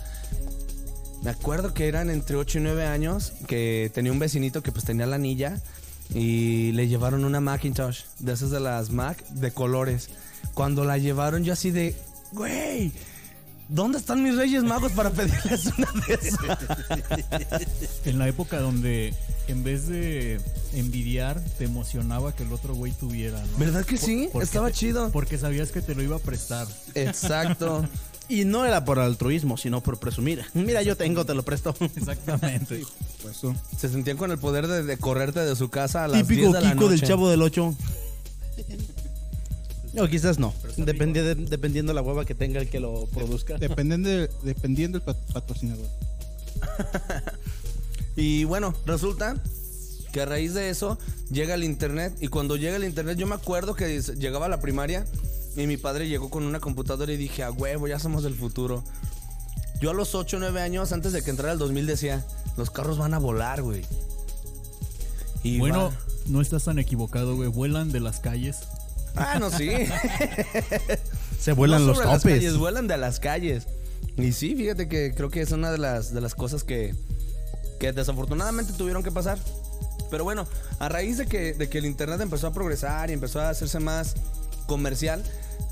Me 1.23 1.31
acuerdo 1.31 1.73
que 1.73 1.89
eran 1.89 2.11
entre 2.11 2.37
8 2.37 2.59
y 2.59 2.61
9 2.61 2.85
años, 2.85 3.33
que 3.47 3.91
tenía 3.95 4.13
un 4.13 4.19
vecinito 4.19 4.63
que 4.63 4.73
pues 4.73 4.85
tenía 4.85 5.07
la 5.07 5.17
anilla 5.17 5.59
y 6.13 6.73
le 6.73 6.87
llevaron 6.87 7.25
una 7.25 7.41
Macintosh, 7.41 8.03
de 8.19 8.33
esas 8.33 8.51
de 8.51 8.61
las 8.61 8.91
Mac, 8.91 9.25
de 9.31 9.51
colores. 9.53 10.11
Cuando 10.53 10.85
la 10.85 10.99
llevaron 10.99 11.43
yo 11.45 11.53
así 11.53 11.71
de, 11.71 11.97
güey, 12.33 12.93
¿dónde 13.69 13.99
están 13.99 14.23
mis 14.23 14.37
reyes 14.37 14.63
magos 14.63 14.93
para 14.93 15.11
pedirles 15.11 15.67
una 15.79 15.89
de 16.07 16.15
esas? 16.15 16.41
En 18.05 18.19
la 18.19 18.29
época 18.29 18.61
donde 18.61 19.15
en 19.49 19.65
vez 19.65 19.89
de 19.89 20.41
envidiar, 20.75 21.41
te 21.59 21.65
emocionaba 21.65 22.35
que 22.35 22.43
el 22.45 22.53
otro 22.53 22.75
güey 22.75 22.93
tuviera, 22.93 23.39
¿no? 23.41 23.59
¿Verdad 23.59 23.85
que 23.85 23.97
sí? 23.99 24.29
Estaba 24.41 24.69
te- 24.69 24.75
chido. 24.75 25.11
Porque 25.11 25.39
sabías 25.39 25.71
que 25.71 25.81
te 25.83 25.95
lo 25.95 26.03
iba 26.03 26.17
a 26.17 26.21
prestar. 26.21 26.67
Exacto. 26.95 27.87
Y 28.27 28.47
no 28.47 28.65
era 28.65 28.87
por 28.87 28.99
altruismo, 29.01 29.59
sino 29.59 29.83
por 29.83 29.99
presumir. 29.99 30.47
Mira, 30.55 30.81
yo 30.81 30.97
tengo, 30.97 31.27
te 31.27 31.35
lo 31.35 31.43
presto. 31.43 31.75
Exactamente. 31.79 32.83
Pues 33.21 33.37
eso. 33.37 33.55
Se 33.77 33.91
sentían 33.91 34.17
con 34.17 34.31
el 34.31 34.39
poder 34.39 34.67
de, 34.67 34.83
de 34.83 34.97
correrte 34.97 35.41
de 35.41 35.55
su 35.55 35.69
casa 35.69 36.05
a 36.05 36.09
las 36.09 36.23
Típico 36.23 36.49
10 36.49 36.53
de 36.55 36.61
la 36.63 36.73
Kiko 36.73 36.89
del 36.89 37.01
noche. 37.01 37.07
Chavo 37.07 37.29
del 37.29 37.43
8. 37.43 37.77
No, 39.95 40.09
quizás 40.09 40.39
no. 40.39 40.53
Dependi- 40.77 41.23
de- 41.23 41.35
dependiendo 41.37 41.93
la 41.95 42.03
hueva 42.03 42.25
que 42.25 42.35
tenga 42.35 42.61
el 42.61 42.69
que 42.69 42.81
lo 42.81 43.07
produzca. 43.07 43.57
Dependiendo, 43.59 44.09
de- 44.11 44.31
dependiendo 44.43 44.99
del 44.99 45.05
pat- 45.07 45.33
patrocinador. 45.33 45.87
Y 48.17 48.45
bueno, 48.45 48.73
resulta 48.87 49.35
que 50.13 50.21
a 50.21 50.25
raíz 50.25 50.55
de 50.55 50.71
eso 50.71 50.99
llega 51.31 51.55
el 51.55 51.65
internet. 51.65 52.15
Y 52.21 52.29
cuando 52.29 52.57
llega 52.57 52.77
el 52.77 52.85
internet, 52.85 53.19
yo 53.19 53.27
me 53.27 53.35
acuerdo 53.35 53.75
que 53.75 54.01
llegaba 54.17 54.47
a 54.47 54.49
la 54.49 54.61
primaria 54.61 55.05
y 55.57 55.67
mi 55.67 55.77
padre 55.77 56.09
llegó 56.09 56.31
con 56.31 56.45
una 56.45 56.61
computadora 56.61 57.13
y 57.13 57.17
dije, 57.17 57.43
a 57.43 57.51
huevo, 57.51 57.89
ya 57.89 57.99
somos 57.99 58.23
del 58.23 58.35
futuro. 58.35 58.85
Yo 59.81 59.91
a 59.91 59.95
los 59.95 60.15
8 60.15 60.37
o 60.37 60.41
9 60.41 60.61
años, 60.61 60.93
antes 60.93 61.13
de 61.13 61.23
que 61.23 61.31
entrara 61.31 61.53
el 61.53 61.59
2000, 61.59 61.87
decía, 61.87 62.25
los 62.57 62.71
carros 62.71 62.99
van 62.99 63.15
a 63.15 63.19
volar, 63.19 63.63
güey. 63.63 63.83
Y 65.43 65.59
Bueno, 65.59 65.87
va- 65.89 65.97
no 66.27 66.41
estás 66.41 66.65
tan 66.65 66.79
equivocado, 66.79 67.35
güey. 67.35 67.49
Vuelan 67.49 67.91
de 67.91 67.99
las 67.99 68.21
calles. 68.21 68.59
Ah, 69.17 69.39
no, 69.39 69.51
sí. 69.51 69.71
Se 71.41 71.53
vuelan 71.53 71.83
No 71.83 71.89
los 71.89 71.99
las 71.99 72.23
topes. 72.23 72.37
calles, 72.37 72.57
vuelan 72.57 72.87
de 72.87 72.97
las 72.97 73.21
calles. 73.21 73.67
Y 74.17 74.33
sí, 74.33 74.55
fíjate 74.55 74.89
que 74.89 75.13
creo 75.15 75.29
que 75.31 75.41
es 75.41 75.51
una 75.53 75.71
de 75.71 75.79
las, 75.79 76.13
de 76.15 76.21
las 76.21 76.35
cosas 76.35 76.65
que, 76.65 76.95
que 77.81 77.93
desafortunadamente 77.93 78.73
tuvieron 78.73 79.03
que 79.03 79.11
pasar. 79.11 79.39
Pero 80.11 80.25
bueno, 80.25 80.47
a 80.79 80.89
raíz 80.89 81.19
de 81.19 81.27
que, 81.27 81.55
de 81.55 81.69
que 81.69 81.79
el 81.79 81.87
internet 81.87 82.21
empezó 82.21 82.47
a 82.47 82.53
progresar 82.53 83.11
y 83.11 83.13
empezó 83.15 83.41
a 83.41 83.51
hacerse 83.51 83.81
más 83.81 84.15
comercial, 84.67 85.23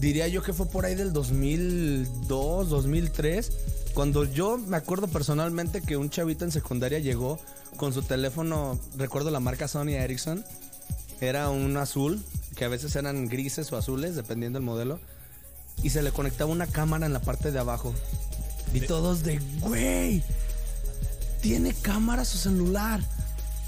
diría 0.01 0.27
yo 0.29 0.43
que 0.43 0.53
fue 0.53 0.67
por 0.67 0.85
ahí 0.85 0.95
del 0.95 1.13
2002, 1.13 2.69
2003, 2.69 3.53
cuando 3.95 4.25
yo 4.25 4.59
me 4.59 4.77
acuerdo 4.77 5.07
personalmente 5.09 5.81
que 5.81 5.97
un 5.97 6.11
chavito 6.11 6.45
en 6.45 6.51
secundaria 6.51 6.99
llegó 6.99 7.39
con 7.77 7.93
su 7.93 8.03
teléfono, 8.03 8.79
recuerdo 8.97 9.31
la 9.31 9.41
marca 9.41 9.69
Sony 9.69 9.91
Ericsson, 9.95 10.45
era 11.23 11.51
un 11.51 11.77
azul, 11.77 12.21
que 12.57 12.65
a 12.65 12.69
veces 12.69 12.97
eran 12.97 13.29
grises 13.29 13.73
o 13.73 13.77
azules, 13.77 14.17
dependiendo 14.17 14.59
del 14.59 14.67
modelo, 14.67 14.99
y 15.83 15.91
se 15.91 16.03
le 16.03 16.11
conectaba 16.11 16.51
una 16.51 16.67
cámara 16.67 17.07
en 17.07 17.13
la 17.13 17.21
parte 17.21 17.53
de 17.53 17.61
abajo. 17.61 17.95
Y 18.75 18.81
todos 18.81 19.23
de, 19.23 19.39
güey, 19.61 20.23
tiene 21.41 21.75
cámara 21.75 22.25
su 22.25 22.39
celular. 22.39 23.01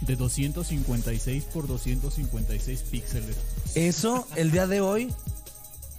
De 0.00 0.16
256 0.16 1.44
por 1.44 1.68
256 1.68 2.82
píxeles. 2.90 3.36
Eso, 3.76 4.26
el 4.34 4.50
día 4.50 4.66
de 4.66 4.80
hoy, 4.80 5.14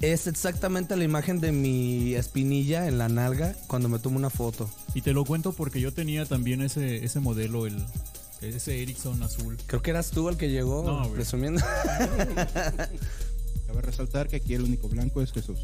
es 0.01 0.27
exactamente 0.27 0.97
la 0.97 1.05
imagen 1.05 1.39
de 1.39 1.53
mi 1.53 2.15
espinilla 2.15 2.87
en 2.87 2.97
la 2.97 3.07
nalga 3.07 3.55
cuando 3.67 3.87
me 3.87 3.99
tomo 3.99 4.17
una 4.17 4.29
foto. 4.29 4.69
Y 4.93 5.01
te 5.01 5.13
lo 5.13 5.23
cuento 5.23 5.53
porque 5.53 5.79
yo 5.79 5.93
tenía 5.93 6.25
también 6.25 6.61
ese, 6.61 7.05
ese 7.05 7.21
modelo, 7.21 7.65
el, 7.65 7.83
ese 8.49 8.81
Ericsson 8.81 9.21
azul. 9.23 9.57
Creo 9.65 9.81
que 9.81 9.91
eras 9.91 10.11
tú 10.11 10.29
el 10.29 10.37
que 10.37 10.49
llegó 10.49 10.83
No, 10.83 11.09
presumiendo. 11.11 11.61
Cabe 13.67 13.81
resaltar 13.81 14.27
que 14.27 14.37
aquí 14.37 14.53
el 14.53 14.63
único 14.63 14.87
blanco 14.89 15.21
es 15.21 15.31
Jesús. 15.31 15.59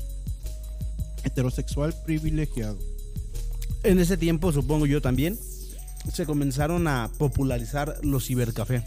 Heterosexual 1.24 1.94
privilegiado. 2.06 2.78
En 3.84 4.00
ese 4.00 4.18
tiempo, 4.18 4.52
supongo 4.52 4.86
yo 4.86 5.02
también, 5.02 5.40
se 6.14 6.26
comenzaron 6.26 6.88
a 6.88 7.10
popularizar 7.18 7.98
los 8.04 8.26
cibercafé. 8.26 8.84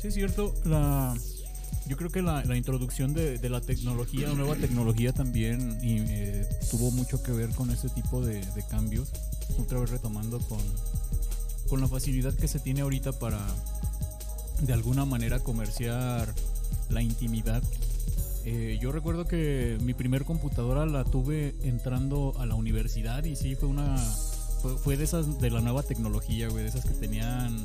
Sí, 0.00 0.08
es 0.08 0.14
cierto. 0.14 0.54
La, 0.64 1.16
yo 1.86 1.96
creo 1.96 2.10
que 2.10 2.22
la, 2.22 2.44
la 2.44 2.56
introducción 2.56 3.14
de, 3.14 3.38
de 3.38 3.50
la 3.50 3.60
tecnología, 3.60 4.28
la 4.28 4.34
nueva 4.34 4.54
tecnología 4.56 5.12
también 5.12 5.78
y, 5.82 5.98
eh, 5.98 6.48
tuvo 6.70 6.90
mucho 6.92 7.22
que 7.22 7.32
ver 7.32 7.50
con 7.50 7.70
este 7.70 7.88
tipo 7.88 8.24
de, 8.24 8.44
de 8.44 8.66
cambios. 8.68 9.10
Otra 9.58 9.80
vez 9.80 9.90
retomando 9.90 10.38
con, 10.38 10.60
con 11.70 11.80
la 11.80 11.86
facilidad 11.86 12.34
que 12.34 12.48
se 12.48 12.58
tiene 12.58 12.80
ahorita 12.80 13.12
para 13.12 13.38
de 14.60 14.72
alguna 14.72 15.04
manera 15.04 15.38
comerciar 15.38 16.34
la 16.88 17.00
intimidad. 17.00 17.62
Eh, 18.44 18.78
yo 18.80 18.90
recuerdo 18.90 19.24
que 19.24 19.78
mi 19.80 19.94
primer 19.94 20.24
computadora 20.24 20.84
la 20.84 21.04
tuve 21.04 21.54
entrando 21.62 22.34
a 22.38 22.46
la 22.46 22.56
universidad 22.56 23.22
y 23.24 23.36
sí 23.36 23.54
fue 23.54 23.68
una 23.68 23.96
fue, 24.60 24.76
fue 24.78 24.96
de 24.96 25.04
esas 25.04 25.38
de 25.38 25.50
la 25.50 25.60
nueva 25.60 25.84
tecnología, 25.84 26.48
güey, 26.48 26.64
de 26.64 26.70
esas 26.70 26.84
que 26.84 26.94
tenían 26.94 27.56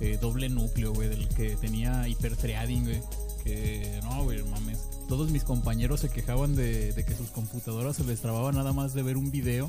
eh, 0.00 0.18
doble 0.20 0.48
núcleo, 0.48 0.92
güey, 0.92 1.08
del 1.08 1.26
que 1.28 1.56
tenía 1.56 2.06
hiperthreading, 2.06 2.84
güey. 2.84 3.00
Que 3.42 4.00
no, 4.04 4.22
güey, 4.22 4.42
mames. 4.44 4.78
Todos 5.08 5.30
mis 5.30 5.42
compañeros 5.42 6.00
se 6.00 6.10
quejaban 6.10 6.54
de, 6.54 6.92
de 6.92 7.04
que 7.04 7.14
sus 7.14 7.30
computadoras 7.30 7.96
se 7.96 8.04
les 8.04 8.20
trababa 8.20 8.52
nada 8.52 8.72
más 8.72 8.94
de 8.94 9.02
ver 9.02 9.16
un 9.16 9.30
video. 9.32 9.68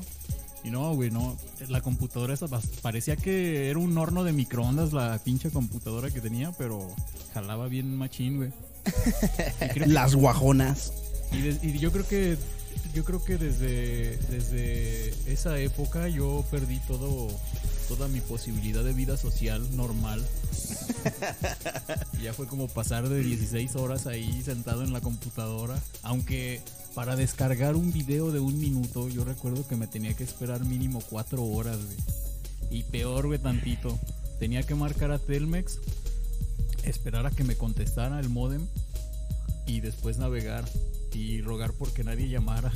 Y 0.68 0.70
no, 0.70 0.94
güey, 0.94 1.10
no. 1.10 1.36
La 1.68 1.80
computadora 1.80 2.34
esa 2.34 2.46
parecía 2.82 3.16
que 3.16 3.70
era 3.70 3.78
un 3.78 3.96
horno 3.96 4.22
de 4.22 4.32
microondas 4.32 4.92
la 4.92 5.18
pinche 5.18 5.50
computadora 5.50 6.10
que 6.10 6.20
tenía, 6.20 6.52
pero 6.52 6.86
jalaba 7.32 7.68
bien 7.68 7.96
machín, 7.96 8.36
güey. 8.36 8.50
Las 9.86 10.14
guajonas. 10.14 10.92
y, 11.32 11.40
des- 11.40 11.62
y 11.64 11.78
yo 11.78 11.90
creo 11.92 12.06
que 12.06 12.36
yo 12.94 13.04
creo 13.04 13.22
que 13.24 13.36
desde 13.36 14.16
desde 14.30 15.10
esa 15.32 15.58
época 15.58 16.08
yo 16.08 16.44
perdí 16.50 16.78
todo 16.86 17.28
toda 17.88 18.06
mi 18.06 18.20
posibilidad 18.20 18.84
de 18.84 18.92
vida 18.92 19.16
social 19.16 19.76
normal. 19.76 20.24
Ya 22.22 22.32
fue 22.34 22.46
como 22.48 22.66
pasar 22.66 23.08
de 23.08 23.22
16 23.22 23.76
horas 23.76 24.08
ahí 24.08 24.42
sentado 24.42 24.82
en 24.82 24.92
la 24.92 25.00
computadora, 25.00 25.80
aunque 26.02 26.60
para 26.94 27.14
descargar 27.14 27.76
un 27.76 27.92
video 27.92 28.32
de 28.32 28.40
un 28.40 28.58
minuto 28.58 29.08
yo 29.08 29.24
recuerdo 29.24 29.66
que 29.68 29.76
me 29.76 29.86
tenía 29.86 30.14
que 30.14 30.24
esperar 30.24 30.64
mínimo 30.64 31.00
4 31.08 31.42
horas, 31.42 31.76
güey. 31.76 31.96
Y 32.70 32.82
peor, 32.82 33.28
güey, 33.28 33.38
tantito. 33.38 33.98
Tenía 34.40 34.64
que 34.64 34.74
marcar 34.74 35.12
a 35.12 35.18
Telmex, 35.18 35.78
esperar 36.82 37.24
a 37.26 37.30
que 37.30 37.44
me 37.44 37.56
contestara 37.56 38.18
el 38.18 38.28
modem 38.28 38.66
y 39.66 39.80
después 39.80 40.18
navegar 40.18 40.64
y 41.12 41.40
rogar 41.40 41.72
porque 41.72 42.04
nadie 42.04 42.28
llamara. 42.28 42.72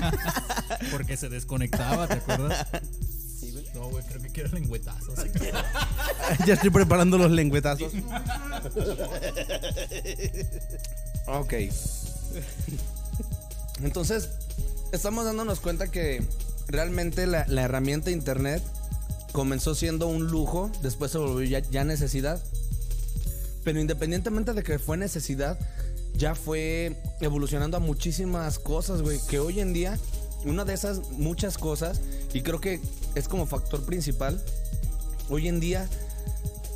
porque 0.90 1.16
se 1.16 1.28
desconectaba, 1.28 2.06
¿te 2.08 2.14
acuerdas? 2.14 2.66
No, 3.74 3.88
güey, 3.90 4.04
creo 4.04 4.22
que 4.22 4.28
quiero 4.30 4.50
lengüetazo. 4.50 5.12
así 5.16 5.28
que- 5.38 5.52
ya 6.46 6.54
estoy 6.54 6.70
preparando 6.70 7.18
los 7.18 7.30
lengüetazos. 7.30 7.92
Ok. 11.26 11.54
Entonces, 13.82 14.30
estamos 14.92 15.24
dándonos 15.24 15.60
cuenta 15.60 15.88
que 15.88 16.22
realmente 16.68 17.26
la, 17.26 17.44
la 17.48 17.62
herramienta 17.62 18.10
internet 18.10 18.62
comenzó 19.32 19.74
siendo 19.74 20.06
un 20.08 20.26
lujo, 20.28 20.70
después 20.82 21.12
se 21.12 21.18
volvió 21.18 21.46
ya, 21.48 21.58
ya 21.70 21.84
necesidad. 21.84 22.42
Pero 23.64 23.80
independientemente 23.80 24.52
de 24.52 24.62
que 24.62 24.78
fue 24.78 24.96
necesidad, 24.96 25.58
ya 26.14 26.34
fue 26.34 26.96
evolucionando 27.20 27.76
a 27.76 27.80
muchísimas 27.80 28.58
cosas, 28.58 29.02
güey. 29.02 29.18
Que 29.28 29.38
hoy 29.40 29.60
en 29.60 29.72
día, 29.72 29.98
una 30.46 30.64
de 30.64 30.72
esas 30.74 31.10
muchas 31.10 31.58
cosas, 31.58 32.00
y 32.32 32.40
creo 32.42 32.60
que 32.60 32.80
es 33.14 33.28
como 33.28 33.46
factor 33.46 33.84
principal, 33.84 34.42
hoy 35.28 35.48
en 35.48 35.60
día 35.60 35.88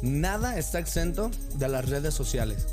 nada 0.02 0.58
está 0.58 0.78
exento 0.78 1.30
de 1.56 1.68
las 1.68 1.88
redes 1.88 2.12
sociales. 2.14 2.66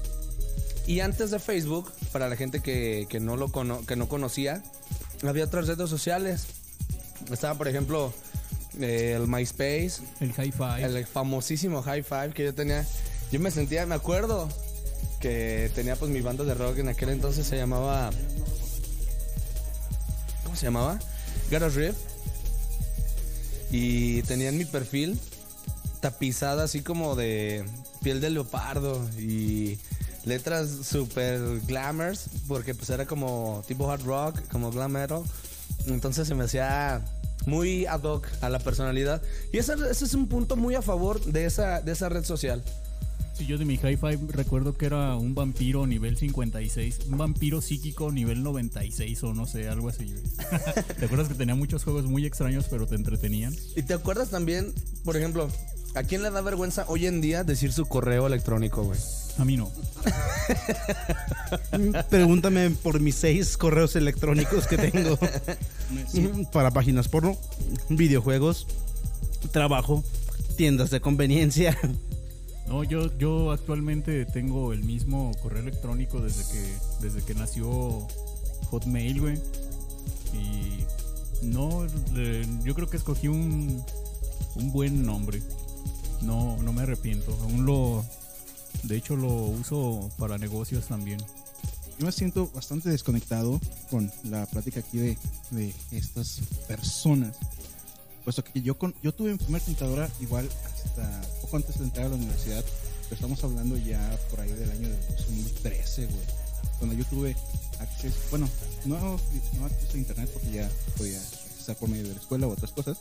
Y 0.86 1.02
antes 1.02 1.32
de 1.32 1.40
Facebook, 1.40 1.92
para 2.12 2.30
la 2.30 2.36
gente 2.36 2.62
que, 2.62 3.08
que 3.10 3.20
no 3.20 3.36
lo 3.36 3.50
cono- 3.50 3.86
que 3.86 3.96
no 3.96 4.08
conocía, 4.08 4.64
había 5.26 5.44
otras 5.46 5.68
redes 5.68 5.90
sociales. 5.90 6.46
Estaba, 7.32 7.56
por 7.58 7.68
ejemplo, 7.68 8.14
eh, 8.80 9.14
el 9.18 9.28
MySpace, 9.28 9.94
El 10.22 10.30
hi-fi. 10.32 10.84
el 10.84 11.06
famosísimo 11.06 11.82
High 11.82 12.04
Five 12.04 12.30
que 12.34 12.46
yo 12.46 12.54
tenía. 12.54 12.86
Yo 13.32 13.40
me 13.42 13.52
sentía, 13.52 13.86
me 13.86 13.96
acuerdo 13.96 14.48
que 15.20 15.70
tenía 15.76 15.96
pues 15.98 16.10
mi 16.10 16.22
banda 16.22 16.46
de 16.46 16.54
rock 16.54 16.78
en 16.78 16.88
aquel 16.88 17.10
entonces 17.10 17.46
se 17.46 17.58
llamaba. 17.58 18.12
¿Cómo 20.58 20.62
se 20.62 20.66
llamaba? 20.66 21.00
Garage 21.52 21.80
Riff. 21.80 21.96
Y 23.70 24.24
tenía 24.24 24.50
en 24.50 24.58
mi 24.58 24.66
perfil 24.66 25.20
tapizada 26.00 26.64
así 26.64 26.82
como 26.82 27.16
de 27.16 27.64
piel 28.02 28.22
de 28.22 28.32
leopardo 28.32 29.08
y 29.20 29.78
letras 30.26 30.70
super 30.84 31.40
glamors 31.68 32.30
porque 32.48 32.74
pues 32.74 32.90
era 32.90 33.06
como 33.06 33.64
tipo 33.68 33.92
hard 33.92 34.02
rock, 34.04 34.48
como 34.52 34.72
glam 34.72 34.94
metal. 34.94 35.22
Entonces 35.86 36.28
se 36.28 36.34
me 36.34 36.46
hacía 36.46 37.06
muy 37.46 37.86
ad 37.86 38.02
hoc 38.02 38.28
a 38.42 38.50
la 38.50 38.58
personalidad. 38.58 39.22
Y 39.54 39.60
ese, 39.60 39.74
ese 39.92 40.06
es 40.06 40.16
un 40.16 40.28
punto 40.28 40.56
muy 40.56 40.74
a 40.74 40.82
favor 40.82 41.24
de 41.24 41.46
esa, 41.46 41.82
de 41.82 41.92
esa 41.92 42.10
red 42.10 42.24
social. 42.24 42.64
Sí, 43.38 43.46
yo 43.46 43.60
de 43.60 43.66
mi 43.66 43.76
hi-fi 43.76 44.18
recuerdo 44.30 44.74
que 44.74 44.88
era 44.88 45.16
un 45.16 45.36
vampiro 45.36 45.86
nivel 45.86 46.18
56, 46.18 47.02
un 47.12 47.20
vampiro 47.20 47.62
psíquico 47.62 48.12
nivel 48.12 48.42
96 48.42 49.24
o 49.24 49.34
no 49.36 49.46
sé, 49.46 49.70
algo 49.70 49.90
así. 49.90 50.06
güey. 50.06 50.24
¿Te 51.00 51.06
acuerdas 51.06 51.28
que 51.28 51.36
tenía 51.36 51.54
muchos 51.54 51.84
juegos 51.84 52.06
muy 52.06 52.26
extraños 52.26 52.66
pero 52.68 52.88
te 52.88 52.96
entretenían? 52.96 53.56
Y 53.76 53.84
te 53.84 53.94
acuerdas 53.94 54.32
también, 54.32 54.74
por 55.04 55.18
ejemplo, 55.18 55.50
¿A 55.98 56.04
quién 56.04 56.22
le 56.22 56.30
da 56.30 56.42
vergüenza 56.42 56.86
hoy 56.90 57.08
en 57.08 57.22
día 57.22 57.44
decir 57.44 57.74
su 57.74 57.88
correo 57.88 58.28
electrónico, 58.28 58.84
güey? 58.84 59.00
A 59.40 59.46
mí 59.46 59.58
no. 59.58 59.72
Pregúntame 62.10 62.70
por 62.70 63.00
mis 63.00 63.16
seis 63.16 63.58
correos 63.58 63.96
electrónicos 63.96 64.68
que 64.68 64.78
tengo 64.78 65.18
para 66.52 66.70
páginas 66.70 67.08
porno, 67.08 67.36
videojuegos, 67.90 68.68
trabajo, 69.52 70.04
tiendas 70.56 70.92
de 70.92 71.02
conveniencia. 71.02 71.76
No, 72.68 72.84
yo, 72.84 73.18
yo 73.18 73.52
actualmente 73.52 74.26
tengo 74.26 74.74
el 74.74 74.84
mismo 74.84 75.32
correo 75.42 75.62
electrónico 75.62 76.20
desde 76.20 76.44
que, 76.52 76.78
desde 77.02 77.24
que 77.24 77.34
nació 77.34 78.06
Hotmail, 78.70 79.22
güey. 79.22 79.38
Y 80.34 80.84
no, 81.46 81.86
yo 82.64 82.76
creo 82.76 82.90
que 82.90 82.98
escogí 82.98 83.30
un, 83.30 83.82
un 84.56 84.72
buen 84.72 85.06
nombre. 85.06 85.42
No, 86.22 86.62
no 86.62 86.74
me 86.74 86.82
arrepiento. 86.82 87.38
Aún 87.44 87.66
lo, 87.66 88.04
de 88.84 88.98
hecho 88.98 89.16
lo 89.16 89.32
uso 89.34 90.10
para 90.18 90.38
negocios 90.38 90.88
también. 90.88 91.20
Yo 92.00 92.06
me 92.06 92.12
siento 92.12 92.52
bastante 92.54 92.90
desconectado 92.90 93.60
con 93.90 94.12
la 94.26 94.46
plática 94.46 94.82
aquí 94.82 94.98
de, 94.98 95.18
de 95.52 95.74
estas 95.92 96.42
personas. 96.68 97.38
Puesto 98.24 98.44
que 98.44 98.62
yo, 98.62 98.78
con, 98.78 98.94
yo 99.02 99.14
tuve 99.14 99.32
mi 99.32 99.38
primera 99.38 99.64
computadora 99.64 100.10
igual 100.20 100.50
hasta 100.88 101.22
poco 101.42 101.58
antes 101.58 101.78
de 101.78 101.86
entrar 101.86 102.06
a 102.08 102.10
la 102.10 102.16
universidad. 102.16 102.64
Pero 103.04 103.16
estamos 103.16 103.44
hablando 103.44 103.78
ya 103.78 104.18
por 104.30 104.40
ahí 104.42 104.52
del 104.52 104.70
año 104.72 104.90
del 104.90 105.00
2013, 105.18 106.06
güey. 106.06 106.26
Cuando 106.80 106.96
yo 106.96 107.06
tuve 107.06 107.36
acceso, 107.80 108.18
bueno, 108.30 108.50
no, 108.86 108.98
no 109.00 109.66
acceso 109.66 109.94
a 109.94 109.98
internet 109.98 110.30
porque 110.34 110.52
ya 110.52 110.70
podía 110.98 111.18
accesar 111.20 111.76
por 111.78 111.90
medio 111.90 112.08
de 112.08 112.14
la 112.16 112.20
escuela 112.20 112.48
u 112.48 112.52
otras 112.52 112.72
cosas. 112.72 112.98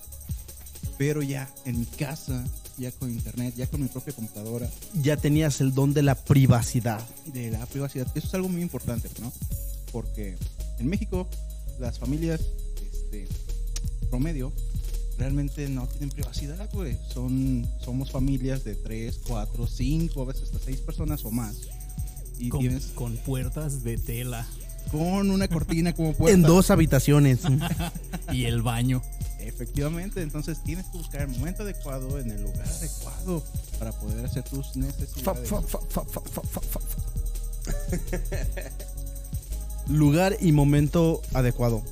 Pero 0.98 1.22
ya 1.22 1.48
en 1.66 1.80
mi 1.80 1.84
casa, 1.86 2.42
ya 2.78 2.90
con 2.92 3.10
internet, 3.10 3.54
ya 3.56 3.66
con 3.66 3.82
mi 3.82 3.88
propia 3.88 4.14
computadora, 4.14 4.70
Ya 5.02 5.16
tenías 5.16 5.60
el 5.60 5.74
don 5.74 5.92
de 5.92 6.02
la 6.02 6.14
privacidad. 6.14 7.04
de 7.26 7.50
la 7.50 7.66
privacidad. 7.66 8.06
Eso 8.14 8.26
es 8.28 8.34
algo 8.34 8.48
muy 8.48 8.62
importante, 8.62 9.10
¿no? 9.20 9.30
Porque 9.92 10.36
en 10.78 10.88
México 10.88 11.28
las 11.78 11.98
familias 11.98 12.40
este, 12.80 13.28
promedio 14.08 14.52
realmente 15.18 15.68
no 15.68 15.86
tienen 15.86 16.10
privacidad, 16.10 16.68
güey. 16.72 16.98
Son, 17.12 17.66
somos 17.80 18.10
familias 18.10 18.64
de 18.64 18.74
3, 18.74 19.20
4, 19.26 19.66
5, 19.66 20.22
a 20.22 20.24
veces 20.24 20.44
hasta 20.44 20.58
6 20.58 20.80
personas 20.80 21.24
o 21.24 21.30
más. 21.30 21.56
Y 22.38 22.48
Con, 22.48 22.60
tienes 22.60 22.86
con 22.88 23.16
puertas 23.16 23.82
de 23.82 23.96
tela 23.96 24.46
con 24.90 25.30
una 25.30 25.48
cortina 25.48 25.94
como 25.94 26.12
puerta. 26.16 26.34
En 26.34 26.42
dos 26.42 26.70
habitaciones. 26.70 27.40
y 28.32 28.44
el 28.44 28.62
baño. 28.62 29.02
Efectivamente, 29.40 30.22
entonces 30.22 30.62
tienes 30.64 30.86
que 30.86 30.98
buscar 30.98 31.22
el 31.22 31.28
momento 31.28 31.62
adecuado 31.62 32.18
en 32.18 32.30
el 32.32 32.42
lugar 32.42 32.66
adecuado 32.66 33.44
para 33.78 33.92
poder 33.92 34.26
hacer 34.26 34.42
tus 34.42 34.74
necesidades. 34.76 35.22
fa, 35.22 35.34
fa, 35.34 35.62
fa, 35.62 35.80
fa, 36.04 36.20
fa, 36.20 36.20
fa, 36.42 36.60
fa. 36.60 36.80
Lugar 39.88 40.36
y 40.40 40.50
momento 40.50 41.22
adecuado. 41.32 41.82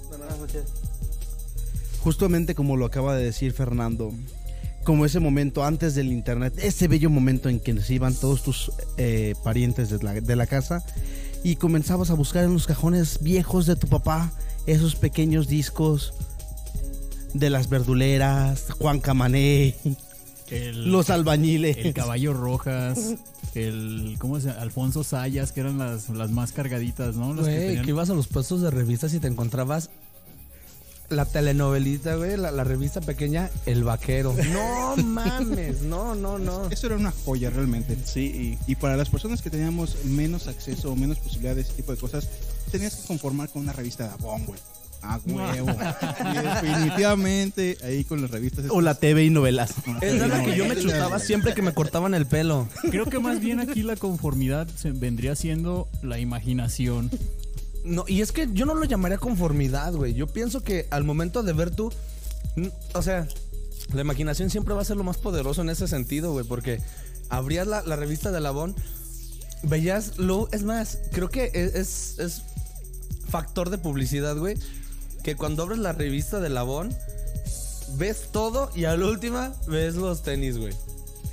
Justamente 2.05 2.55
como 2.55 2.77
lo 2.77 2.85
acaba 2.85 3.17
de 3.17 3.25
decir 3.25 3.53
Fernando. 3.53 4.13
Como 4.85 5.07
ese 5.07 5.19
momento 5.19 5.65
antes 5.65 5.95
del 5.95 6.13
internet, 6.13 6.53
ese 6.59 6.87
bello 6.89 7.09
momento 7.09 7.49
en 7.49 7.59
que 7.59 7.81
se 7.81 7.95
iban 7.95 8.15
todos 8.15 8.43
tus 8.43 8.71
eh, 8.99 9.35
parientes 9.43 9.89
de 9.89 10.03
la, 10.03 10.13
de 10.13 10.37
la 10.37 10.47
casa 10.47 10.85
y 11.43 11.57
comenzabas 11.57 12.11
a 12.11 12.15
buscar 12.15 12.45
en 12.45 12.53
los 12.53 12.67
cajones 12.67 13.21
viejos 13.23 13.65
de 13.65 13.77
tu 13.77 13.89
papá 13.89 14.31
esos 14.67 14.95
pequeños 14.97 15.49
discos 15.49 16.13
de 17.33 17.49
las 17.51 17.71
verduleras, 17.71 18.67
Juan 18.79 19.01
Camané, 19.01 19.75
El, 20.51 20.93
los 20.93 21.09
albañiles. 21.11 21.79
el 21.79 21.95
caballo 21.95 22.35
rojas. 22.35 23.15
El, 23.55 24.17
¿cómo 24.19 24.39
se? 24.41 24.51
Alfonso 24.51 25.03
Sayas, 25.05 25.53
que 25.53 25.61
eran 25.61 25.79
las, 25.79 26.11
las 26.11 26.31
más 26.31 26.53
cargaditas, 26.53 27.15
¿no? 27.17 27.33
Las 27.35 27.47
que 27.47 27.53
tenían- 27.59 27.85
que 27.85 27.91
ibas 27.91 28.11
a 28.11 28.15
los 28.15 28.27
puestos 28.27 28.61
de 28.61 28.71
revistas 28.71 29.15
y 29.15 29.21
te 29.21 29.29
encontrabas 29.29 29.91
la 31.11 31.25
telenovelita, 31.27 32.17
güey, 32.17 32.37
la, 32.37 32.51
la 32.51 32.65
revista 32.65 33.01
pequeña, 33.01 33.51
El 33.67 33.85
Vaquero. 33.85 34.35
No 34.53 34.97
mames, 34.97 35.83
no, 35.83 36.15
no, 36.15 36.39
no. 36.39 36.69
Eso 36.71 36.87
era 36.87 36.97
una 36.97 37.13
joya 37.25 37.51
realmente. 37.51 37.97
Sí, 38.05 38.59
Y 38.67 38.75
para 38.77 38.97
las 38.97 39.11
personas 39.11 39.43
que 39.43 39.51
teníamos 39.51 40.05
menos 40.05 40.47
acceso 40.49 40.91
o 40.93 40.97
menos 40.97 41.19
posibilidad 41.19 41.55
de 41.55 41.61
ese 41.63 41.73
tipo 41.75 41.93
de 41.93 41.99
cosas, 41.99 42.29
tenías 42.71 42.97
que 42.97 43.07
conformar 43.07 43.49
con 43.49 43.63
una 43.63 43.73
revista 43.73 44.05
de 44.05 44.11
Avon, 44.11 44.45
güey. 44.47 44.59
A 45.03 45.21
huevo. 45.27 45.69
Y 46.33 46.39
definitivamente 46.39 47.77
ahí 47.85 48.05
con 48.05 48.23
las 48.23 48.31
revistas. 48.31 48.65
o 48.71 48.81
la 48.81 48.95
TV 48.95 49.25
y 49.25 49.31
novelas. 49.31 49.75
Es 50.01 50.15
la 50.15 50.43
que 50.43 50.57
yo 50.57 50.67
me 50.67 50.77
chutaba 50.77 51.19
siempre 51.19 51.53
que 51.53 51.61
me 51.61 51.75
cortaban 51.75 52.15
el 52.15 52.27
pelo. 52.27 52.67
Creo 52.91 53.05
que 53.07 53.19
más 53.19 53.39
bien 53.41 53.61
aquí 53.61 53.83
la 53.83 53.97
conformidad 53.97 54.67
vendría 54.95 55.37
siendo 55.37 55.89
la 56.03 56.19
imaginación. 56.19 57.11
No, 57.85 58.05
y 58.09 58.23
es 58.23 58.33
que 58.33 58.49
yo 58.53 58.65
no 58.65 58.75
lo 58.75 58.85
llamaría 58.85 59.19
conformidad, 59.19 59.93
güey. 59.93 60.15
Yo 60.15 60.27
pienso 60.27 60.63
que 60.63 60.87
al 60.91 61.05
momento 61.05 61.43
de 61.43 61.53
ver 61.53 61.71
tú, 61.71 61.93
o 62.95 63.03
sea, 63.03 63.29
la 63.93 64.01
imaginación 64.01 64.51
siempre 64.51 64.75
va 64.75 64.83
a 64.83 64.85
ser 64.85 64.97
lo 64.97 65.05
más 65.05 65.19
poderoso 65.19 65.61
en 65.63 65.69
ese 65.69 65.87
sentido, 65.87 66.33
güey, 66.33 66.47
porque 66.47 66.81
abrías 67.29 67.67
la, 67.67 67.83
la 67.83 67.97
revista 67.97 68.33
de 68.33 68.41
Labón, 68.41 68.75
veías 69.63 70.19
lo, 70.19 70.49
es 70.53 70.63
más, 70.65 70.99
creo 71.13 71.29
que 71.29 71.51
es, 71.53 71.75
es, 71.75 72.19
es 72.19 72.43
factor 73.29 73.71
de 73.71 73.79
publicidad, 73.79 74.37
güey, 74.37 74.57
que 75.23 75.37
cuando 75.37 75.63
abres 75.63 75.79
la 75.79 75.93
revista 75.93 76.41
de 76.41 76.49
Labón, 76.49 76.95
ves 77.97 78.29
todo 78.33 78.71
y 78.75 78.85
a 78.85 78.97
la 78.97 79.07
última 79.07 79.53
ves 79.67 79.95
los 79.95 80.23
tenis, 80.23 80.59
güey. 80.59 80.73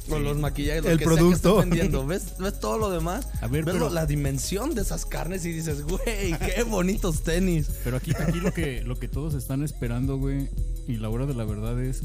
O 0.09 0.19
los 0.19 0.37
maquillajes, 0.37 0.83
lo 0.83 0.89
El 0.89 0.97
que 0.97 1.05
sea 1.05 1.13
que 1.13 1.17
producto. 1.19 1.57
vendiendo. 1.57 2.05
¿Ves, 2.07 2.37
ves 2.39 2.59
todo 2.59 2.77
lo 2.77 2.89
demás. 2.89 3.27
A 3.41 3.47
ver, 3.47 3.63
ves 3.63 3.73
pero- 3.73 3.87
lo- 3.87 3.93
la 3.93 4.05
dimensión 4.05 4.73
de 4.75 4.81
esas 4.81 5.05
carnes 5.05 5.45
y 5.45 5.51
dices, 5.53 5.83
güey, 5.83 6.33
qué 6.39 6.63
bonitos 6.67 7.21
tenis. 7.23 7.69
Pero 7.83 7.97
aquí, 7.97 8.11
aquí 8.17 8.39
lo 8.39 8.53
que 8.53 8.83
lo 8.83 8.97
que 8.99 9.07
todos 9.07 9.33
están 9.35 9.63
esperando, 9.63 10.17
güey, 10.17 10.49
y 10.87 10.97
la 10.97 11.09
hora 11.09 11.25
de 11.25 11.33
la 11.33 11.45
verdad 11.45 11.81
es 11.81 12.01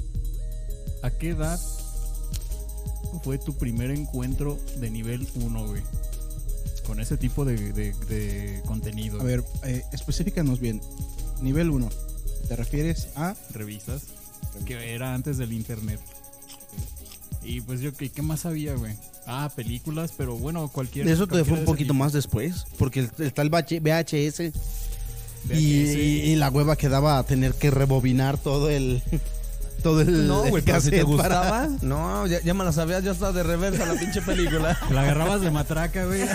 ¿a 1.03 1.11
qué 1.11 1.31
edad 1.31 1.59
fue 3.23 3.39
tu 3.39 3.57
primer 3.57 3.91
encuentro 3.91 4.59
de 4.79 4.91
nivel 4.91 5.27
1, 5.35 5.67
güey? 5.67 5.83
Con 6.87 7.01
ese 7.01 7.17
tipo 7.17 7.45
de, 7.45 7.73
de- 7.73 7.93
de 8.09 8.63
contenido. 8.67 9.21
A 9.21 9.25
ver, 9.25 9.43
eh, 9.65 9.83
específicanos 9.93 10.61
bien. 10.61 10.81
Nivel 11.41 11.71
1. 11.71 11.89
¿Te 12.49 12.55
refieres 12.57 13.09
a 13.17 13.35
revistas 13.51 14.03
que 14.65 14.95
era 14.95 15.13
antes 15.15 15.37
del 15.39 15.53
internet. 15.53 16.01
Y 17.43 17.61
pues 17.61 17.81
yo, 17.81 17.93
¿qué, 17.93 18.11
qué 18.11 18.23
más 18.23 18.41
sabía, 18.41 18.75
güey? 18.75 18.95
Ah, 19.27 19.51
películas, 19.55 20.13
pero 20.17 20.37
bueno, 20.37 20.69
cualquier... 20.69 21.09
Eso 21.09 21.27
te 21.27 21.45
fue 21.45 21.59
un 21.59 21.65
poquito 21.65 21.93
tipo. 21.93 21.95
más 22.05 22.13
después, 22.13 22.65
porque 22.79 23.09
está 23.19 23.43
el 23.43 23.51
VHS, 23.51 23.73
y, 23.73 23.81
VHS. 23.81 24.41
y- 25.55 26.21
y 26.33 26.37
la 26.37 26.51
hueva 26.51 26.77
quedaba 26.77 27.19
a 27.19 27.23
tener 27.25 27.55
que 27.55 27.71
rebobinar 27.71 28.37
todo 28.39 28.69
el 28.71 29.03
todo 29.83 30.01
el 30.01 30.27
No, 30.27 30.45
el 30.45 30.51
güey, 30.51 30.63
pero 30.65 30.81
si 30.81 30.91
te 30.91 30.97
para- 31.05 31.07
gustaba. 31.07 31.69
No, 31.83 32.27
ya, 32.27 32.41
ya 32.43 32.55
me 32.55 32.65
la 32.65 32.73
sabías, 32.73 33.05
ya 33.05 33.13
está 33.13 33.31
de 33.33 33.43
reversa 33.45 33.87
la 33.87 33.95
pinche 33.99 34.21
película. 34.23 34.77
La 34.91 35.03
agarrabas 35.03 35.41
de 35.41 35.51
matraca, 35.53 36.05
güey. 36.07 36.23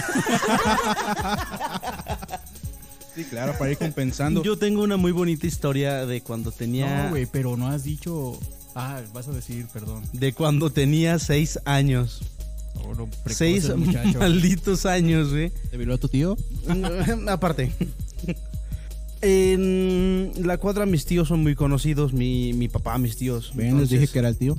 Sí, 3.15 3.25
claro, 3.25 3.53
para 3.59 3.71
ir 3.71 3.77
compensando. 3.77 4.41
Yo 4.41 4.57
tengo 4.57 4.81
una 4.83 4.95
muy 4.95 5.11
bonita 5.11 5.45
historia 5.45 6.05
de 6.05 6.21
cuando 6.21 6.49
tenía 6.53 7.03
No, 7.05 7.09
güey, 7.09 7.25
pero 7.25 7.57
no 7.57 7.67
has 7.67 7.83
dicho... 7.83 8.39
Ah, 8.75 9.01
vas 9.13 9.27
a 9.27 9.31
decir, 9.31 9.67
perdón. 9.73 10.03
de 10.13 10.33
cuando 10.33 10.69
tenía 10.69 11.19
seis 11.19 11.59
años, 11.65 12.21
Oh, 12.85 12.95
no, 12.95 13.07
seis 13.27 13.69
muchacho. 13.77 14.19
malditos 14.19 14.85
años, 14.85 15.29
güey. 15.31 15.51
¿Te 15.69 15.77
violó 15.77 15.97
tu 15.97 16.07
tío? 16.07 16.37
Aparte. 17.27 17.71
En 19.21 20.31
la 20.37 20.57
cuadra 20.57 20.85
mis 20.85 21.05
tíos 21.05 21.27
son 21.27 21.43
muy 21.43 21.53
conocidos, 21.55 22.13
mi, 22.13 22.53
mi 22.53 22.67
papá, 22.69 22.97
mis 22.97 23.17
tíos. 23.17 23.51
Ven, 23.55 23.77
les 23.79 23.89
dije 23.89 24.07
que 24.07 24.19
era 24.19 24.29
el 24.29 24.37
tío. 24.37 24.57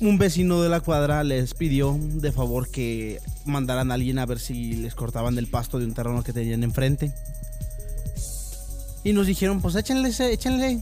un 0.00 0.18
vecino 0.18 0.60
de 0.62 0.68
la 0.68 0.80
cuadra 0.80 1.22
les 1.24 1.54
pidió 1.54 1.96
de 1.98 2.32
favor 2.32 2.68
que 2.68 3.20
mandaran 3.46 3.90
a 3.90 3.94
alguien 3.94 4.18
a 4.18 4.26
ver 4.26 4.40
si 4.40 4.74
les 4.74 4.94
cortaban 4.94 5.38
el 5.38 5.46
pasto 5.46 5.78
de 5.78 5.86
un 5.86 5.94
terreno 5.94 6.22
que 6.22 6.32
tenían 6.32 6.64
enfrente. 6.64 7.14
Y 9.04 9.12
nos 9.14 9.26
dijeron, 9.26 9.60
pues 9.62 9.74
échenle, 9.76 10.10
ese- 10.10 10.32
échenle. 10.32 10.80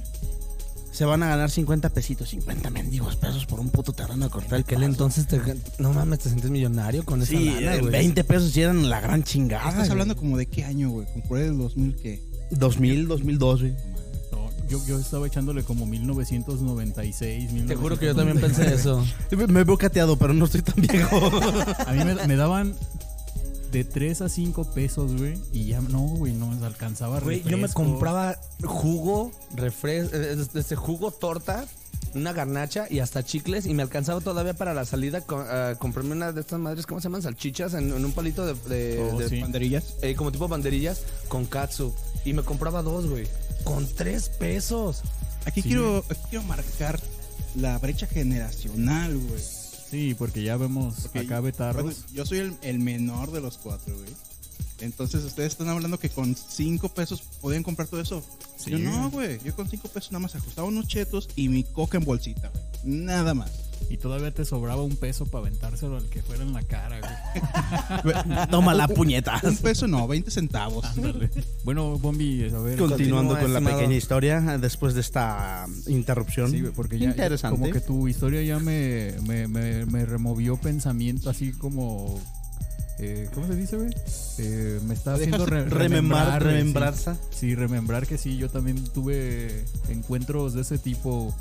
Se 0.92 1.04
van 1.04 1.22
a 1.22 1.28
ganar 1.28 1.50
50 1.50 1.88
pesitos, 1.90 2.28
50 2.30 2.68
mendigos 2.70 3.16
pesos 3.16 3.46
por 3.46 3.60
un 3.60 3.70
puto 3.70 3.92
terreno 3.92 4.24
de 4.24 4.30
cortar 4.30 4.58
el 4.58 4.64
pasto. 4.64 4.82
entonces 4.84 5.26
te, 5.26 5.40
no 5.78 5.92
mames, 5.92 6.18
te 6.18 6.28
sientes 6.28 6.50
millonario 6.50 7.04
con 7.04 7.22
esa 7.22 7.30
Sí, 7.30 7.44
lana, 7.44 7.74
eh, 7.76 7.80
güey. 7.80 7.92
20 7.92 8.24
pesos 8.24 8.50
sí 8.50 8.62
eran 8.62 8.88
la 8.90 9.00
gran 9.00 9.22
chingada. 9.22 9.62
Estás 9.68 9.82
güey. 9.82 9.90
hablando 9.92 10.16
como 10.16 10.36
de 10.36 10.46
qué 10.46 10.64
año, 10.64 10.90
güey. 10.90 11.06
Como 11.12 11.22
por 11.24 11.38
del 11.38 11.56
2000, 11.56 11.96
¿qué? 11.96 12.20
2000, 12.50 13.06
2002, 13.08 13.60
güey. 13.60 13.72
No, 14.32 14.50
yo, 14.68 14.84
yo 14.86 14.98
estaba 14.98 15.26
echándole 15.28 15.62
como 15.62 15.86
1996, 15.86 17.66
Te 17.66 17.76
juro 17.76 17.98
que 17.98 18.06
yo 18.06 18.14
también 18.14 18.40
pensé 18.40 18.74
eso. 18.74 19.04
Me 19.48 19.64
veo 19.64 19.78
cateado, 19.78 20.16
pero 20.16 20.34
no 20.34 20.44
estoy 20.46 20.62
tan 20.62 20.74
viejo. 20.76 21.16
A 21.86 21.92
mí 21.92 22.04
me, 22.04 22.26
me 22.26 22.36
daban 22.36 22.74
de 23.70 23.84
3 23.84 24.22
a 24.22 24.28
5 24.28 24.72
pesos, 24.72 25.16
güey. 25.16 25.38
Y 25.52 25.66
ya 25.66 25.80
no, 25.80 26.00
güey, 26.00 26.32
no 26.32 26.46
me 26.48 26.64
alcanzaba 26.66 27.20
Güey, 27.20 27.42
yo 27.44 27.56
me 27.58 27.68
compraba 27.68 28.36
jugo, 28.64 29.30
refresco, 29.54 30.16
este 30.58 30.76
jugo 30.76 31.10
torta 31.10 31.66
una 32.12 32.32
garnacha 32.32 32.86
y 32.90 32.98
hasta 32.98 33.22
chicles 33.24 33.66
y 33.66 33.74
me 33.74 33.82
alcanzaba 33.84 34.20
todavía 34.20 34.54
para 34.54 34.74
la 34.74 34.84
salida 34.84 35.20
co- 35.20 35.38
a 35.38 35.76
comprarme 35.76 36.12
una 36.12 36.32
de 36.32 36.40
estas 36.40 36.58
madres, 36.58 36.84
¿cómo 36.84 37.00
se 37.00 37.04
llaman? 37.04 37.22
Salchichas 37.22 37.74
en, 37.74 37.92
en 37.92 38.04
un 38.04 38.12
palito 38.12 38.44
de, 38.44 38.54
de- 38.68 39.00
Oh, 39.00 39.16
de- 39.18 39.28
sí. 39.28 39.40
Banderillas. 39.40 39.94
eh, 40.02 40.16
como 40.16 40.32
tipo 40.32 40.48
banderillas 40.48 41.02
con 41.28 41.46
katsu. 41.46 41.94
Y 42.24 42.32
me 42.32 42.42
compraba 42.42 42.82
dos, 42.82 43.06
güey. 43.08 43.28
Con 43.62 43.86
tres 43.86 44.28
pesos. 44.28 45.02
Aquí, 45.46 45.62
Sí. 45.62 45.68
quiero, 45.68 45.98
aquí 46.10 46.20
quiero 46.30 46.44
marcar 46.46 46.98
la 47.54 47.78
brecha 47.78 48.06
generacional, 48.08 49.16
güey. 49.16 49.40
Sí, 49.90 50.14
porque 50.14 50.42
ya 50.42 50.56
vemos 50.56 50.94
Porque 51.02 51.20
acá 51.20 51.40
betarros. 51.40 51.82
bueno, 51.82 51.98
yo 52.12 52.24
soy 52.24 52.38
el, 52.38 52.54
el 52.62 52.78
menor 52.78 53.32
de 53.32 53.40
los 53.40 53.58
cuatro, 53.58 53.94
güey. 53.96 54.08
Entonces 54.80 55.24
ustedes 55.24 55.52
están 55.52 55.68
hablando 55.68 55.98
que 55.98 56.08
con 56.08 56.34
cinco 56.34 56.88
pesos 56.88 57.22
podían 57.40 57.62
comprar 57.62 57.88
todo 57.88 58.00
eso. 58.00 58.24
Sí. 58.56 58.70
Yo 58.70 58.78
no, 58.78 59.10
güey. 59.10 59.38
Yo 59.44 59.54
con 59.54 59.68
cinco 59.68 59.88
pesos 59.88 60.12
nada 60.12 60.20
más 60.20 60.34
ajustaba 60.34 60.68
unos 60.68 60.86
chetos 60.88 61.28
y 61.36 61.48
mi 61.48 61.64
coca 61.64 61.98
en 61.98 62.04
bolsita, 62.04 62.48
güey. 62.48 62.64
Nada 62.84 63.34
más. 63.34 63.50
Y 63.88 63.96
todavía 63.96 64.30
te 64.32 64.44
sobraba 64.44 64.82
un 64.82 64.94
peso 64.96 65.26
para 65.26 65.46
aventárselo 65.46 65.96
al 65.96 66.08
que 66.08 66.22
fuera 66.22 66.42
en 66.44 66.52
la 66.52 66.62
cara, 66.62 67.00
güey. 67.00 68.14
Toma 68.50 68.72
la 68.74 68.86
puñeta. 68.86 69.40
Un 69.42 69.56
peso 69.56 69.88
no, 69.88 70.06
20 70.06 70.30
centavos. 70.30 70.84
Ándale. 70.84 71.28
Bueno, 71.64 71.98
Bombi, 71.98 72.48
a 72.54 72.58
ver. 72.58 72.78
Continuando 72.78 73.34
con 73.38 73.52
la 73.52 73.58
estimado. 73.58 73.78
pequeña 73.78 73.96
historia, 73.96 74.40
después 74.58 74.94
de 74.94 75.00
esta 75.00 75.66
interrupción. 75.88 76.50
Sí, 76.52 76.62
porque 76.74 76.98
ya, 76.98 77.08
Interesante. 77.10 77.58
como 77.58 77.72
que 77.72 77.80
tu 77.80 78.06
historia 78.06 78.42
ya 78.42 78.58
me, 78.60 79.14
me, 79.26 79.48
me, 79.48 79.86
me 79.86 80.06
removió 80.06 80.56
pensamiento 80.56 81.28
así 81.28 81.50
como... 81.52 82.20
eh, 83.00 83.28
¿Cómo 83.34 83.48
se 83.48 83.56
dice, 83.56 83.76
güey? 83.76 83.90
Eh, 84.38 84.78
me 84.86 84.94
está 84.94 85.14
haciendo 85.14 85.46
re- 85.46 85.64
Remembrar, 85.64 86.42
remembrarse. 86.44 87.14
Sí. 87.30 87.38
Sí, 87.40 87.54
remembrar 87.56 88.06
que 88.06 88.18
sí, 88.18 88.36
yo 88.36 88.48
también 88.50 88.84
tuve 88.92 89.64
encuentros 89.88 90.54
de 90.54 90.60
ese 90.62 90.78
tipo 90.78 91.34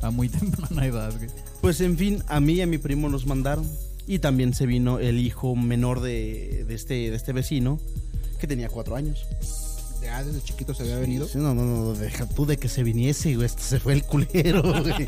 a 0.00 0.10
muy 0.10 0.28
temprana 0.30 0.86
edad, 0.86 1.12
güey. 1.16 1.28
Pues 1.60 1.80
en 1.80 1.96
fin, 1.96 2.22
a 2.28 2.40
mí 2.40 2.54
y 2.54 2.62
a 2.62 2.66
mi 2.66 2.78
primo 2.78 3.08
nos 3.08 3.26
mandaron. 3.26 3.66
Y 4.06 4.18
también 4.18 4.54
se 4.54 4.66
vino 4.66 4.98
el 4.98 5.18
hijo 5.18 5.54
menor 5.54 6.00
de, 6.00 6.64
de 6.66 6.74
este, 6.74 6.94
de 7.10 7.14
este 7.14 7.32
vecino, 7.32 7.78
que 8.40 8.46
tenía 8.46 8.68
cuatro 8.68 8.96
años. 8.96 9.26
Ya 10.02 10.24
desde 10.24 10.40
chiquito 10.42 10.74
se 10.74 10.82
había 10.82 10.98
venido. 10.98 11.28
Sí, 11.28 11.38
No, 11.38 11.54
no, 11.54 11.64
no, 11.64 11.92
deja 11.94 12.26
tú 12.26 12.46
de 12.46 12.56
que 12.56 12.68
se 12.68 12.82
viniese, 12.82 13.34
güey. 13.34 13.46
Este 13.46 13.62
se 13.62 13.78
fue 13.78 13.92
el 13.92 14.02
culero, 14.02 14.62
güey. 14.62 15.06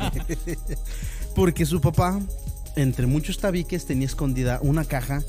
Porque 1.35 1.65
su 1.65 1.81
papá, 1.81 2.21
entre 2.75 3.07
muchos 3.07 3.39
tabiques, 3.39 3.85
tenía 3.85 4.05
escondida 4.05 4.59
una 4.61 4.85
caja 4.85 5.23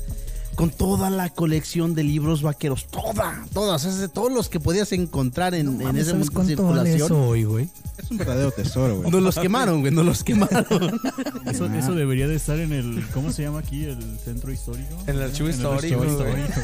con 0.55 0.69
toda 0.69 1.09
la 1.09 1.29
colección 1.29 1.93
de 1.95 2.03
libros 2.03 2.41
vaqueros. 2.41 2.87
Toda, 2.87 3.45
todas, 3.53 3.83
es 3.85 3.97
de 3.99 4.07
todos 4.07 4.31
los 4.31 4.49
que 4.49 4.59
podías 4.59 4.91
encontrar 4.93 5.53
en, 5.53 5.81
en 5.81 5.97
ese 5.97 6.13
momento 6.13 6.41
de 6.41 6.47
circulación. 6.47 7.11
hoy, 7.11 7.43
güey? 7.43 7.69
Es 7.97 8.09
un 8.11 8.17
verdadero 8.17 8.51
tesoro, 8.51 8.97
güey. 8.99 9.11
No 9.11 9.19
los 9.19 9.35
quemaron, 9.35 9.81
güey, 9.81 9.93
no 9.93 10.03
los 10.03 10.23
quemaron. 10.23 10.65
Eso, 11.45 11.65
eso 11.67 11.93
debería 11.93 12.27
de 12.27 12.35
estar 12.35 12.59
en 12.59 12.73
el... 12.73 13.05
¿Cómo 13.13 13.31
se 13.31 13.43
llama 13.43 13.59
aquí? 13.59 13.85
El 13.85 14.17
centro 14.19 14.51
histórico. 14.51 14.89
En 15.07 15.15
el 15.15 15.21
archivo 15.23 15.47
En 15.49 15.53
el 15.53 15.59
histórico, 15.59 16.01
archivo 16.01 16.23
güey. 16.25 16.41
histórico. 16.43 16.61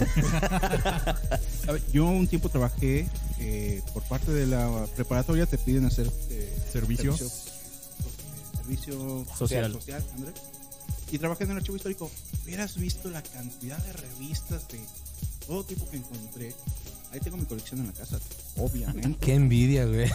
A 1.68 1.72
ver, 1.74 1.82
yo 1.94 2.06
un 2.06 2.28
tiempo 2.28 2.50
trabajé 2.50 3.08
eh, 3.40 3.82
por 3.94 4.04
parte 4.04 4.32
de 4.32 4.48
la 4.48 4.86
preparatoria, 4.96 5.46
te 5.46 5.58
piden 5.58 5.86
hacer 5.86 6.10
eh, 6.30 6.58
Servicio. 6.72 7.16
servicio, 7.16 7.52
servicio 8.58 9.26
Social. 9.38 9.72
social 9.74 10.04
Andrés. 10.16 10.34
Y 11.12 11.18
trabajé 11.20 11.44
en 11.44 11.52
el 11.52 11.58
archivo 11.58 11.76
histórico. 11.76 12.10
Hubieras 12.44 12.78
visto 12.78 13.10
la 13.10 13.22
cantidad 13.22 13.78
de 13.86 13.94
revistas 13.94 14.68
de 14.70 14.80
todo 15.46 15.64
tipo 15.66 15.90
que 15.90 15.98
encontré. 15.98 16.54
Ahí 17.12 17.20
tengo 17.20 17.36
mi 17.38 17.46
colección 17.46 17.82
en 17.82 17.88
la 17.88 17.94
casa, 17.94 18.18
obviamente. 18.58 19.18
Qué 19.20 19.34
envidia, 19.36 19.86
güey. 19.86 20.10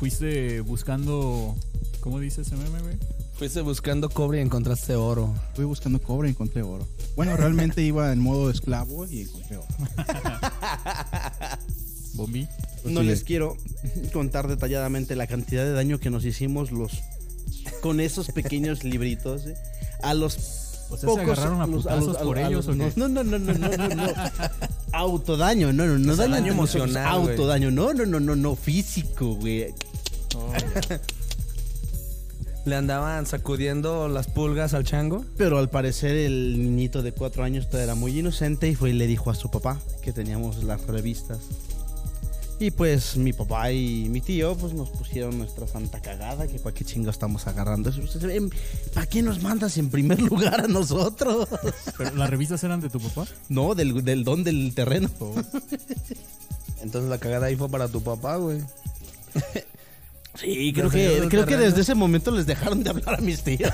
Fuiste 0.00 0.60
buscando... 0.62 1.54
¿Cómo 2.00 2.18
dice 2.20 2.40
ese 2.42 2.56
meme, 2.56 2.80
güey? 2.80 2.96
Fuiste 3.34 3.60
buscando 3.60 4.08
cobre 4.08 4.38
y 4.38 4.42
encontraste 4.42 4.94
oro. 4.94 5.34
Fui 5.54 5.64
buscando 5.66 6.00
cobre 6.00 6.28
y 6.28 6.30
encontré 6.30 6.62
oro. 6.62 6.88
Bueno, 7.16 7.36
realmente 7.36 7.82
iba 7.82 8.10
en 8.12 8.20
modo 8.20 8.50
esclavo 8.50 9.06
y 9.06 9.22
encontré 9.22 9.58
oro. 9.58 9.66
Bombi. 12.14 12.48
No 12.84 13.00
Sí. 13.00 13.06
les 13.06 13.24
quiero 13.24 13.56
contar 14.12 14.48
detalladamente 14.48 15.14
la 15.16 15.26
cantidad 15.26 15.64
de 15.64 15.72
daño 15.72 15.98
que 16.00 16.10
nos 16.10 16.24
hicimos 16.24 16.70
los 16.72 16.92
con 17.80 18.00
esos 18.00 18.28
pequeños 18.28 18.84
libritos 18.84 19.46
eh, 19.46 19.54
a 20.02 20.14
los 20.14 20.36
O 20.90 20.96
sea, 20.96 20.98
se 21.00 21.06
pocos 21.06 21.22
agarraron 21.22 21.60
a 21.60 21.66
los- 21.66 21.82
putazos 21.84 22.06
los- 22.06 22.16
por 22.18 22.38
a 22.38 22.46
ellos, 22.48 22.66
los- 22.66 22.74
¿o 22.76 22.78
qué? 22.78 22.92
no, 22.96 23.08
no, 23.08 23.24
no, 23.24 23.38
no, 23.38 23.52
no, 23.54 23.68
no, 23.76 23.88
no. 23.94 24.06
Autodaño, 24.92 25.72
no, 25.72 25.86
no, 25.86 25.98
no 25.98 26.12
O 26.12 26.16
sea, 26.16 26.24
daño, 26.24 26.34
daño 26.36 26.52
emocional, 26.52 27.06
autodaño, 27.06 27.70
no, 27.70 27.92
no, 27.92 28.06
no, 28.06 28.20
no, 28.20 28.34
no, 28.36 28.56
físico, 28.56 29.34
güey. 29.34 29.74
Le 32.64 32.76
andaban 32.76 33.24
sacudiendo 33.24 34.08
las 34.08 34.26
pulgas 34.26 34.74
al 34.74 34.84
chango. 34.84 35.24
Pero 35.38 35.58
al 35.58 35.70
parecer 35.70 36.16
el 36.16 36.58
niñito 36.62 37.02
de 37.02 37.12
cuatro 37.12 37.42
años 37.42 37.66
todavía 37.66 37.84
era 37.84 37.94
muy 37.94 38.18
inocente 38.18 38.68
y 38.68 38.74
fue 38.74 38.90
y 38.90 38.92
le 38.92 39.06
dijo 39.06 39.30
a 39.30 39.34
su 39.34 39.50
papá 39.50 39.80
que 40.02 40.12
teníamos 40.12 40.62
las 40.64 40.86
revistas. 40.86 41.38
Y 42.60 42.72
pues 42.72 43.16
mi 43.16 43.32
papá 43.32 43.70
y 43.70 44.08
mi 44.08 44.20
tío 44.20 44.56
pues 44.56 44.72
nos 44.72 44.90
pusieron 44.90 45.38
nuestra 45.38 45.68
santa 45.68 46.00
cagada, 46.00 46.48
que 46.48 46.58
para 46.58 46.74
qué 46.74 46.84
chingo 46.84 47.10
estamos 47.10 47.46
agarrando 47.46 47.90
eso. 47.90 48.02
¿Para 48.92 49.06
qué 49.06 49.22
nos 49.22 49.40
mandas 49.42 49.78
en 49.78 49.90
primer 49.90 50.20
lugar 50.30 50.64
a 50.64 50.68
nosotros? 50.68 51.48
¿Pero 51.96 52.16
las 52.16 52.28
revistas 52.28 52.64
eran 52.64 52.80
de 52.80 52.90
tu 52.90 52.98
papá? 52.98 53.26
No, 53.48 53.76
del, 53.76 54.04
del 54.04 54.24
don 54.24 54.42
del 54.42 54.74
terreno. 54.74 55.08
Entonces 56.82 57.10
la 57.10 57.18
cagada 57.18 57.46
ahí 57.46 57.56
fue 57.56 57.68
para 57.68 57.88
tu 57.88 58.02
papá, 58.02 58.36
güey. 58.36 58.60
Sí, 60.34 60.72
creo 60.72 60.88
que, 60.88 61.26
creo 61.28 61.46
que 61.46 61.56
desde 61.56 61.80
ese 61.80 61.96
momento 61.96 62.30
les 62.30 62.46
dejaron 62.46 62.84
de 62.84 62.90
hablar 62.90 63.16
a 63.16 63.20
mis 63.20 63.42
tíos. 63.42 63.72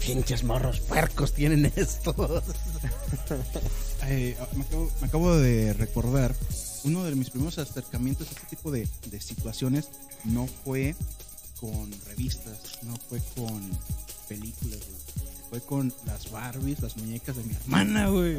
Pinches 0.00 0.42
morros 0.42 0.80
puercos 0.80 1.34
tienen 1.34 1.70
estos. 1.76 2.42
Eh, 4.06 4.36
me, 4.56 4.62
acabo, 4.64 4.90
me 5.00 5.06
acabo 5.06 5.36
de 5.36 5.72
recordar, 5.74 6.34
uno 6.84 7.04
de 7.04 7.14
mis 7.14 7.30
primeros 7.30 7.58
acercamientos 7.58 8.28
a 8.28 8.30
este 8.30 8.46
tipo 8.48 8.70
de, 8.70 8.88
de 9.10 9.20
situaciones 9.20 9.88
no 10.24 10.46
fue 10.46 10.94
con 11.60 11.90
revistas, 12.06 12.78
no 12.82 12.94
fue 13.08 13.20
con 13.36 13.60
películas, 14.28 14.78
güey. 14.80 15.28
Fue 15.50 15.60
con 15.62 15.92
las 16.04 16.30
Barbies, 16.30 16.80
las 16.80 16.96
muñecas 16.98 17.36
de 17.36 17.42
mi 17.44 17.54
hermana, 17.54 18.08
güey. 18.08 18.38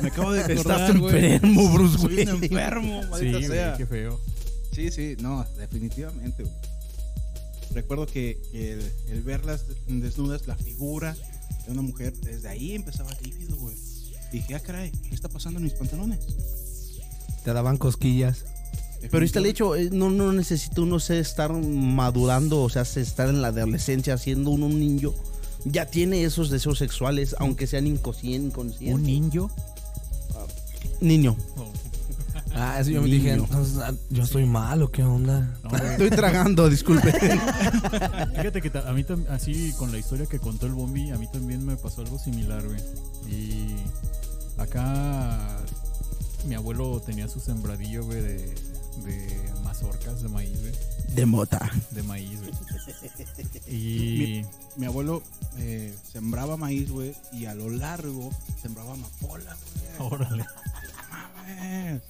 Me 0.00 0.08
acabo 0.08 0.32
de 0.32 0.40
acordar, 0.44 0.80
Estás 0.82 0.90
enfermo, 0.90 1.68
Bruce, 1.72 1.98
Soy 1.98 2.06
un 2.06 2.38
güey. 2.38 2.44
enfermo, 2.44 3.02
Sí, 3.02 3.08
maldita 3.10 3.38
güey, 3.38 3.48
sea. 3.50 3.76
qué 3.76 3.86
feo. 3.86 4.20
Sí, 4.72 4.90
sí, 4.92 5.16
no, 5.20 5.44
definitivamente. 5.58 6.44
güey. 6.44 6.54
Recuerdo 7.72 8.06
que 8.06 8.40
el, 8.54 8.92
el 9.12 9.22
verlas 9.22 9.64
desnudas, 9.88 10.46
la 10.46 10.54
figura 10.56 11.16
de 11.66 11.72
una 11.72 11.82
mujer, 11.82 12.14
desde 12.20 12.48
ahí 12.48 12.74
empezaba 12.76 13.10
lívido, 13.22 13.56
güey. 13.56 13.76
Dije, 14.32 14.54
ah, 14.54 14.60
caray, 14.60 14.90
¿qué 15.08 15.14
está 15.14 15.28
pasando 15.28 15.58
en 15.58 15.64
mis 15.64 15.72
pantalones? 15.74 16.18
Te 17.44 17.52
daban 17.52 17.76
cosquillas. 17.76 18.44
Pero 19.10 19.24
está 19.24 19.38
el 19.38 19.46
hecho, 19.46 19.76
eh, 19.76 19.90
no, 19.92 20.10
no 20.10 20.32
necesita 20.32 20.80
uno 20.80 20.98
ser 20.98 21.18
estar 21.18 21.52
madurando, 21.52 22.62
o 22.62 22.68
sea, 22.68 22.84
se- 22.84 23.02
estar 23.02 23.28
en 23.28 23.40
la 23.40 23.48
adolescencia 23.48 24.18
siendo 24.18 24.50
uno 24.50 24.66
un 24.66 24.80
niño. 24.80 25.12
Ya 25.64 25.86
tiene 25.86 26.24
esos 26.24 26.50
deseos 26.50 26.78
sexuales, 26.78 27.36
aunque 27.38 27.66
sean 27.66 27.86
inconscien- 27.86 28.46
inconscientes. 28.46 28.94
¿Un 28.94 29.02
ninjo? 29.04 29.50
niño. 31.00 31.36
Ah, 32.58 32.78
eso 32.80 32.90
yo 32.90 33.02
me 33.02 33.08
Niño. 33.08 33.18
dije, 33.22 33.32
entonces, 33.34 33.76
ah, 33.78 33.92
yo 34.08 34.24
soy 34.26 34.46
malo, 34.46 34.90
¿qué 34.90 35.02
onda? 35.02 35.58
No. 35.62 35.76
Estoy 35.90 36.08
tragando, 36.10 36.70
disculpe. 36.70 37.12
Fíjate 38.30 38.62
que 38.62 38.72
a 38.78 38.92
mí 38.92 39.04
así 39.28 39.72
con 39.78 39.92
la 39.92 39.98
historia 39.98 40.24
que 40.26 40.38
contó 40.38 40.64
el 40.66 40.72
Bombi, 40.72 41.10
a 41.10 41.18
mí 41.18 41.26
también 41.30 41.64
me 41.66 41.76
pasó 41.76 42.00
algo 42.00 42.18
similar, 42.18 42.64
güey. 42.66 42.80
Y 43.28 43.65
abuelo 46.66 47.00
tenía 47.00 47.28
su 47.28 47.38
sembradillo, 47.38 48.04
güey, 48.04 48.20
de, 48.20 48.38
de 49.04 49.52
mazorcas 49.62 50.20
de 50.20 50.28
maíz, 50.28 50.60
güey. 50.60 50.72
De 51.14 51.24
mota. 51.24 51.70
De 51.92 52.02
maíz, 52.02 52.40
güey. 52.40 52.52
Y 53.68 54.42
Mi 54.76 54.86
abuelo 54.86 55.22
eh, 55.58 55.94
sembraba 56.12 56.56
maíz, 56.56 56.90
güey, 56.90 57.14
y 57.32 57.44
a 57.44 57.54
lo 57.54 57.70
largo 57.70 58.30
sembraba 58.60 58.94
amapola, 58.94 59.56
güey. 59.98 60.12
órale. 60.12 60.44
Mames. 61.10 62.02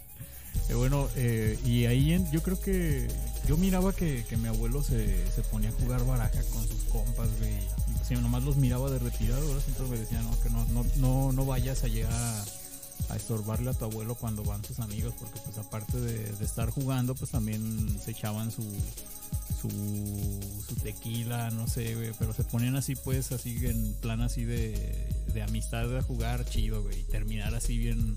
Eh, 0.71 0.75
bueno, 0.75 1.07
eh, 1.17 1.59
y 1.67 1.85
ahí 1.85 2.15
en- 2.15 2.31
yo 2.31 2.43
creo 2.43 2.59
que 2.59 3.09
yo 3.47 3.59
miraba 3.59 3.93
que, 3.93 4.25
que 4.25 4.39
mi 4.39 4.49
abuelo 4.49 4.83
se, 4.83 5.31
se 5.33 5.43
ponía 5.43 5.69
a 5.69 5.73
jugar 5.73 6.05
baraja 6.07 6.43
con 6.55 6.67
sus 6.67 6.83
compas, 6.85 7.29
güey. 7.39 7.53
Y 7.53 7.99
pues, 8.09 8.21
nomás 8.23 8.43
los 8.43 8.57
miraba 8.57 8.91
de 8.91 8.99
retirado, 9.01 9.47
¿verdad? 9.49 9.63
Siempre 9.63 9.87
me 9.87 9.99
decían, 9.99 10.25
no, 10.25 10.41
que 10.41 10.49
no, 10.49 10.65
no, 10.73 10.85
no, 10.97 11.33
no 11.33 11.45
vayas 11.45 11.85
a 11.85 11.89
llegar 11.89 12.13
a, 12.13 12.45
a 13.09 13.17
estorbarle 13.17 13.71
a 13.71 13.75
tu 13.75 13.85
abuelo 13.85 14.15
cuando 14.15 14.43
van 14.45 14.65
sus 14.65 14.81
amigos, 14.81 15.15
porque 15.19 15.41
pues 15.45 15.59
aparte 15.59 16.01
de, 16.01 16.33
de 16.33 16.45
estar 16.45 16.71
jugando, 16.71 17.15
pues 17.15 17.31
también 17.31 17.99
se 18.05 18.11
echaban 18.11 18.51
su, 18.51 18.63
su, 19.61 19.69
su 20.67 20.75
tequila, 20.83 21.51
no 21.51 21.67
sé, 21.67 21.95
güey, 21.95 22.13
pero 22.19 22.33
se 22.33 22.45
ponían 22.45 22.77
así, 22.77 22.95
pues, 22.97 23.33
así 23.33 23.57
en 23.67 23.95
plan 23.95 24.21
así 24.21 24.45
de, 24.45 25.09
de 25.33 25.43
amistad, 25.43 25.89
de 25.89 26.01
jugar 26.03 26.45
chido, 26.45 26.83
güey, 26.83 27.01
y 27.01 27.05
terminar 27.05 27.55
así 27.55 27.79
bien 27.79 28.17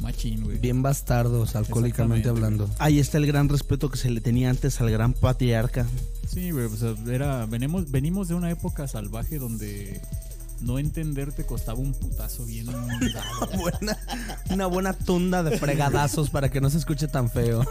Machín, 0.00 0.44
güey. 0.44 0.58
Bien 0.58 0.82
bastardos, 0.82 1.56
alcohólicamente 1.56 2.28
hablando. 2.28 2.68
Ahí 2.78 2.98
está 2.98 3.18
el 3.18 3.26
gran 3.26 3.48
respeto 3.48 3.90
que 3.90 3.96
se 3.96 4.10
le 4.10 4.20
tenía 4.20 4.50
antes 4.50 4.80
al 4.80 4.90
gran 4.90 5.12
patriarca. 5.14 5.86
Sí, 6.28 6.50
güey, 6.50 6.68
sea, 6.76 6.94
era, 7.10 7.46
venimos, 7.46 7.90
venimos 7.90 8.28
de 8.28 8.34
una 8.34 8.50
época 8.50 8.86
salvaje 8.88 9.38
donde 9.38 10.00
no 10.60 10.78
entender 10.78 11.32
te 11.32 11.44
costaba 11.44 11.78
un 11.78 11.92
putazo 11.92 12.44
bien 12.44 12.66
dado. 13.14 13.58
Buena- 13.58 13.98
una 14.50 14.66
buena 14.66 14.92
tunda 14.92 15.42
de 15.42 15.58
fregadazos 15.58 16.30
para 16.30 16.48
que 16.50 16.60
no 16.60 16.70
se 16.70 16.78
escuche 16.78 17.08
tan 17.08 17.30
feo. 17.30 17.64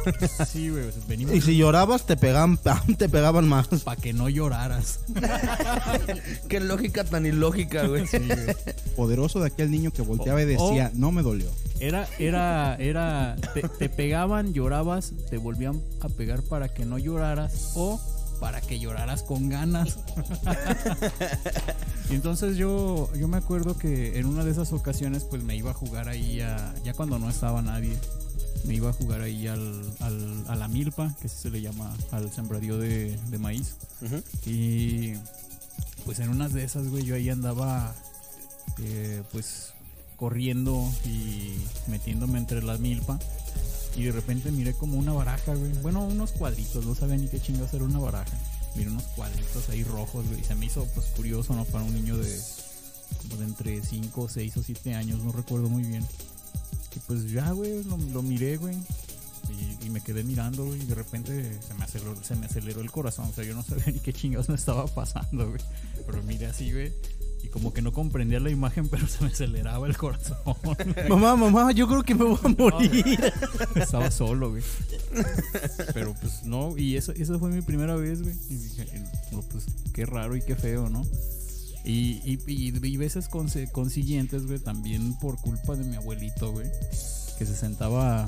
Sí, 0.48 0.69
güey, 0.69 0.91
sea, 0.91 1.02
venimos 1.08 1.34
Y 1.36 1.41
si 1.41 1.58
llorabas, 1.58 2.06
te 2.06 2.15
pegaban, 2.17 2.58
te 2.98 3.10
pegaban 3.10 3.48
más. 3.48 3.67
para 3.84 4.00
que 4.00 4.13
no 4.13 4.30
lloraras. 4.30 5.00
Qué 6.50 6.60
lógica 6.60 7.04
tan 7.04 7.26
ilógica, 7.26 7.88
güey. 7.88 8.08
Sí, 8.08 8.17
güey. 8.19 8.56
Poderoso 8.95 9.39
de 9.39 9.48
aquel 9.48 9.71
niño 9.71 9.91
que 9.91 10.02
volteaba 10.02 10.41
y 10.41 10.45
decía, 10.45 10.91
no 10.93 11.12
me 11.12 11.21
dolió. 11.21 11.50
Era, 11.80 12.08
era, 12.19 12.76
era, 12.78 13.36
te, 13.54 13.62
te 13.63 13.89
pegaban, 13.89 14.54
llorabas, 14.54 15.12
te 15.30 15.38
volvían 15.38 15.82
a 16.02 16.08
pegar 16.10 16.41
para 16.43 16.69
que 16.69 16.86
no 16.86 16.98
lloraras 16.98 17.71
o 17.76 18.00
para 18.39 18.62
que 18.62 18.80
lloraras 18.80 19.24
con 19.24 19.50
ganas. 19.50 19.98
y 22.10 22.13
entonces 22.15 22.58
yo, 22.58 23.10
yo 23.15 23.28
me 23.28 23.38
acuerdo 23.38 23.78
que 23.78 24.19
en 24.19 24.26
una 24.26 24.43
de 24.43 24.52
esas 24.52 24.74
ocasiones 24.74 25.24
pues 25.24 25.43
me 25.43 25.56
iba 25.56 25.71
a 25.71 25.74
jugar 25.74 26.10
ahí 26.10 26.41
a, 26.41 26.74
ya 26.84 26.93
cuando 26.93 27.17
no 27.19 27.30
estaba 27.30 27.62
nadie, 27.62 27.98
me 28.65 28.74
iba 28.76 28.89
a 28.89 28.93
jugar 28.93 29.21
ahí 29.21 29.48
al, 29.48 29.84
al- 30.00 30.45
a 30.48 30.56
la 30.56 30.67
milpa, 30.67 31.15
que 31.21 31.30
se 31.30 31.50
le 31.50 31.62
llama 31.62 31.93
al 32.12 32.32
sembradío 32.32 32.78
de, 32.78 33.17
de 33.30 33.38
maíz. 33.38 33.76
Y 34.45 35.13
pues 36.06 36.19
en 36.19 36.30
unas 36.30 36.54
de 36.54 36.63
esas, 36.63 36.88
güey, 36.89 37.04
yo 37.04 37.15
ahí 37.15 37.30
andaba 37.30 37.93
eh, 38.80 39.24
pues 39.32 39.74
corriendo 40.15 40.91
y 41.06 41.56
metiéndome 41.88 42.39
entre 42.39 42.62
la 42.62 42.78
milpa. 42.78 43.19
Y 43.95 44.04
de 44.04 44.12
repente 44.12 44.51
miré 44.51 44.73
como 44.73 44.97
una 44.97 45.13
baraja, 45.13 45.56
güey. 45.56 45.71
Bueno, 45.82 46.06
unos 46.06 46.32
cuadritos, 46.34 46.86
no 46.86 46.95
sabía 46.95 47.17
ni 47.17 47.28
qué 47.28 47.39
chingados 47.39 47.73
era 47.73 47.86
una 47.86 47.99
baraja. 47.99 48.38
Miré 48.75 48.89
unos 48.89 49.04
cuadritos 49.15 49.69
ahí 49.69 49.84
rojos, 49.84 50.28
güey. 50.28 50.41
Y 50.41 50.43
se 50.43 50.56
me 50.56 50.65
hizo 50.65 50.86
pues 50.93 51.08
curioso, 51.08 51.54
¿no? 51.54 51.63
Para 51.65 51.86
un 51.86 51.93
niño 51.93 52.17
de, 52.17 52.38
como 53.21 53.38
de 53.38 53.45
entre 53.45 53.82
5, 53.82 54.28
6 54.28 54.58
o 54.58 54.63
7 54.63 54.95
años, 54.95 55.23
no 55.23 55.32
recuerdo 55.32 55.69
muy 55.69 55.84
bien. 55.84 56.06
Y 56.95 56.99
pues 56.99 57.32
ya, 57.32 57.51
güey, 57.51 57.84
lo, 57.84 58.21
miré, 58.21 58.58
güey. 58.58 58.75
Y, 59.49 59.86
y 59.86 59.89
me 59.89 60.01
quedé 60.01 60.23
mirando, 60.23 60.65
güey, 60.65 60.82
y 60.82 60.86
de 60.86 60.95
repente 60.95 61.60
se 61.62 61.73
me, 61.75 61.84
aceleró, 61.84 62.15
se 62.23 62.36
me 62.36 62.47
aceleró 62.47 62.82
el 62.82 62.91
corazón. 62.91 63.28
O 63.28 63.34
sea, 63.34 63.45
yo 63.45 63.54
no 63.54 63.63
sabía 63.63 63.86
ni 63.88 63.99
qué 63.99 64.12
chingados 64.12 64.49
me 64.49 64.56
estaba 64.56 64.86
pasando, 64.88 65.49
güey. 65.49 65.62
Pero 66.06 66.21
miré 66.23 66.47
así, 66.47 66.71
güey. 66.71 66.91
Y 67.45 67.47
como 67.47 67.71
que 67.71 67.84
no 67.84 67.93
comprendía 67.93 68.39
la 68.39 68.49
imagen, 68.49 68.88
pero 68.89 69.08
se 69.08 69.23
me 69.23 69.29
aceleraba 69.29 69.86
el 69.86 69.95
corazón. 69.95 70.38
Mamá, 71.10 71.36
mamá, 71.36 71.71
yo 71.71 71.88
creo 71.88 72.01
que 72.01 72.15
me 72.15 72.23
voy 72.23 72.39
a 72.43 72.47
morir. 72.47 73.34
Estaba 73.75 74.10
solo, 74.10 74.49
güey. 74.49 74.63
Pero 75.93 76.15
pues 76.15 76.43
no, 76.43 76.75
y 76.75 76.97
eso, 76.97 77.12
esa 77.12 77.38
fue 77.38 77.49
mi 77.51 77.62
primera 77.62 77.95
vez, 77.95 78.23
güey. 78.23 78.36
Y 78.49 78.55
dije, 78.55 79.03
no, 79.31 79.41
pues 79.43 79.65
qué 79.93 80.05
raro 80.05 80.36
y 80.36 80.41
qué 80.41 80.55
feo, 80.55 80.89
¿no? 80.89 81.03
Y, 81.84 82.19
y, 82.25 82.39
y, 82.47 82.88
y 82.88 82.97
veces 82.97 83.29
consiguientes, 83.29 84.47
güey, 84.47 84.58
también 84.58 85.17
por 85.19 85.39
culpa 85.39 85.75
de 85.75 85.84
mi 85.84 85.95
abuelito, 85.95 86.51
güey. 86.51 86.67
Que 87.38 87.45
se 87.45 87.55
sentaba, 87.55 88.27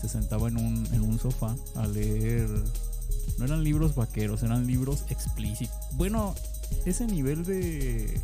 se 0.00 0.08
sentaba 0.08 0.48
en 0.48 0.56
un, 0.56 0.88
en 0.92 1.02
un 1.02 1.18
sofá 1.20 1.54
a 1.76 1.86
leer. 1.86 2.48
No 3.38 3.44
eran 3.44 3.62
libros 3.62 3.94
vaqueros, 3.94 4.42
eran 4.42 4.66
libros 4.66 5.04
explícitos. 5.10 5.76
Bueno, 5.92 6.34
ese 6.86 7.06
nivel 7.06 7.44
de, 7.44 8.20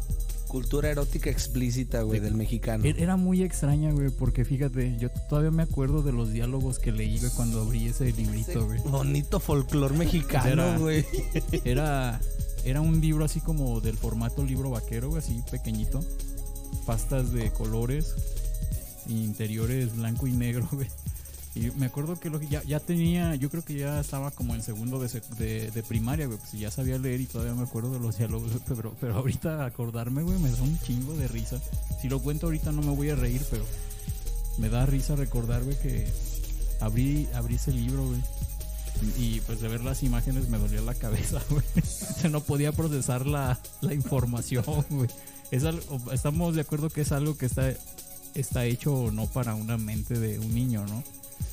Cultura 0.49 0.89
erótica 0.89 1.31
explícita, 1.31 2.03
güey, 2.03 2.21
del 2.21 2.35
mexicano. 2.35 2.85
Er- 2.85 3.01
Era 3.03 3.17
muy 3.17 3.43
extraña, 3.43 3.91
güey, 3.91 4.11
porque 4.11 4.45
fíjate, 4.45 4.97
yo 5.01 5.09
todavía 5.29 5.51
me 5.51 5.65
acuerdo 5.65 6.03
de 6.03 6.13
los 6.13 6.31
diálogos 6.33 6.79
que 6.79 6.93
leí, 6.93 7.19
güey, 7.19 7.33
cuando 7.33 7.61
abrí 7.63 7.89
ese 7.89 8.13
librito, 8.13 8.65
güey. 8.65 8.79
Bonito 8.83 9.41
folclor 9.41 9.91
Era- 9.91 9.99
mexicano, 9.99 10.79
güey. 10.79 11.05
Era, 11.65 12.21
era 12.65 12.81
un 12.81 13.01
libro 13.01 13.25
así 13.25 13.41
como 13.41 13.81
del 13.81 13.97
formato 13.97 14.45
libro 14.45 14.71
vaquero, 14.71 15.09
güey, 15.09 15.19
así 15.19 15.43
pequeñito. 15.51 15.99
Pastas 16.87 17.33
de 17.33 17.51
colores, 17.51 18.15
interiores 19.09 19.97
blanco 19.97 20.29
y 20.29 20.33
negro, 20.35 20.69
güey. 20.73 20.87
Y 21.57 21.71
me 21.79 21.87
acuerdo 21.87 22.19
que 22.19 22.31
lo 22.31 22.41
ya, 22.43 22.63
ya 22.65 22.81
tenía, 22.81 23.37
yo 23.37 23.49
creo 23.49 23.65
que 23.65 23.75
ya 23.75 24.01
estaba 24.01 24.33
como 24.33 24.55
en 24.57 24.63
segundo 24.63 24.99
de, 24.99 25.09
de, 25.39 25.71
de 25.71 25.83
primaria, 25.85 26.27
güey, 26.27 26.39
pues 26.39 26.53
ya 26.53 26.71
sabía 26.71 26.99
leer 26.99 27.21
y 27.21 27.27
todavía 27.27 27.55
me 27.55 27.63
acuerdo 27.63 27.93
de 27.93 28.01
los 28.01 28.19
diálogos, 28.19 28.51
pero, 28.69 28.95
pero 29.01 29.15
ahorita 29.17 29.65
acordarme, 29.65 30.23
güey, 30.25 30.39
me 30.41 30.51
da 30.51 30.61
un 30.63 30.79
chingo 30.81 31.15
de 31.15 31.29
risa. 31.29 31.61
Si 32.03 32.09
lo 32.09 32.21
cuento 32.21 32.47
ahorita 32.47 32.73
no 32.73 32.83
me 32.83 32.91
voy 32.95 33.11
a 33.11 33.15
reír, 33.15 33.41
pero 33.51 33.65
me 34.59 34.69
da 34.69 34.85
risa 34.85 35.15
recordar, 35.15 35.63
güey, 35.63 35.79
que 35.81 36.07
abrí, 36.81 37.29
abrí 37.35 37.55
ese 37.55 37.73
libro, 37.73 38.05
güey. 38.07 38.21
Y 39.19 39.41
pues 39.41 39.61
de 39.61 39.69
ver 39.69 39.83
las 39.83 40.03
imágenes 40.03 40.49
me 40.49 40.59
dolía 40.59 40.81
la 40.81 40.95
cabeza, 40.95 41.41
güey. 41.51 41.63
O 41.77 42.21
sea, 42.21 42.31
no 42.31 42.41
podía 42.41 42.73
procesar 42.73 43.27
la, 43.27 43.61
la 43.81 43.95
información, 43.95 44.65
güey. 44.91 45.09
Es 45.53 45.63
algo- 45.65 46.13
estamos 46.13 46.55
de 46.57 46.63
acuerdo 46.63 46.91
que 46.91 47.03
es 47.03 47.13
algo 47.13 47.37
que 47.37 47.47
está, 47.47 47.73
está 48.35 48.65
hecho 48.65 49.11
no 49.13 49.27
para 49.27 49.55
una 49.55 49.77
mente 49.77 50.19
de 50.19 50.39
un 50.41 50.53
niño, 50.53 50.85
¿no? 50.87 51.03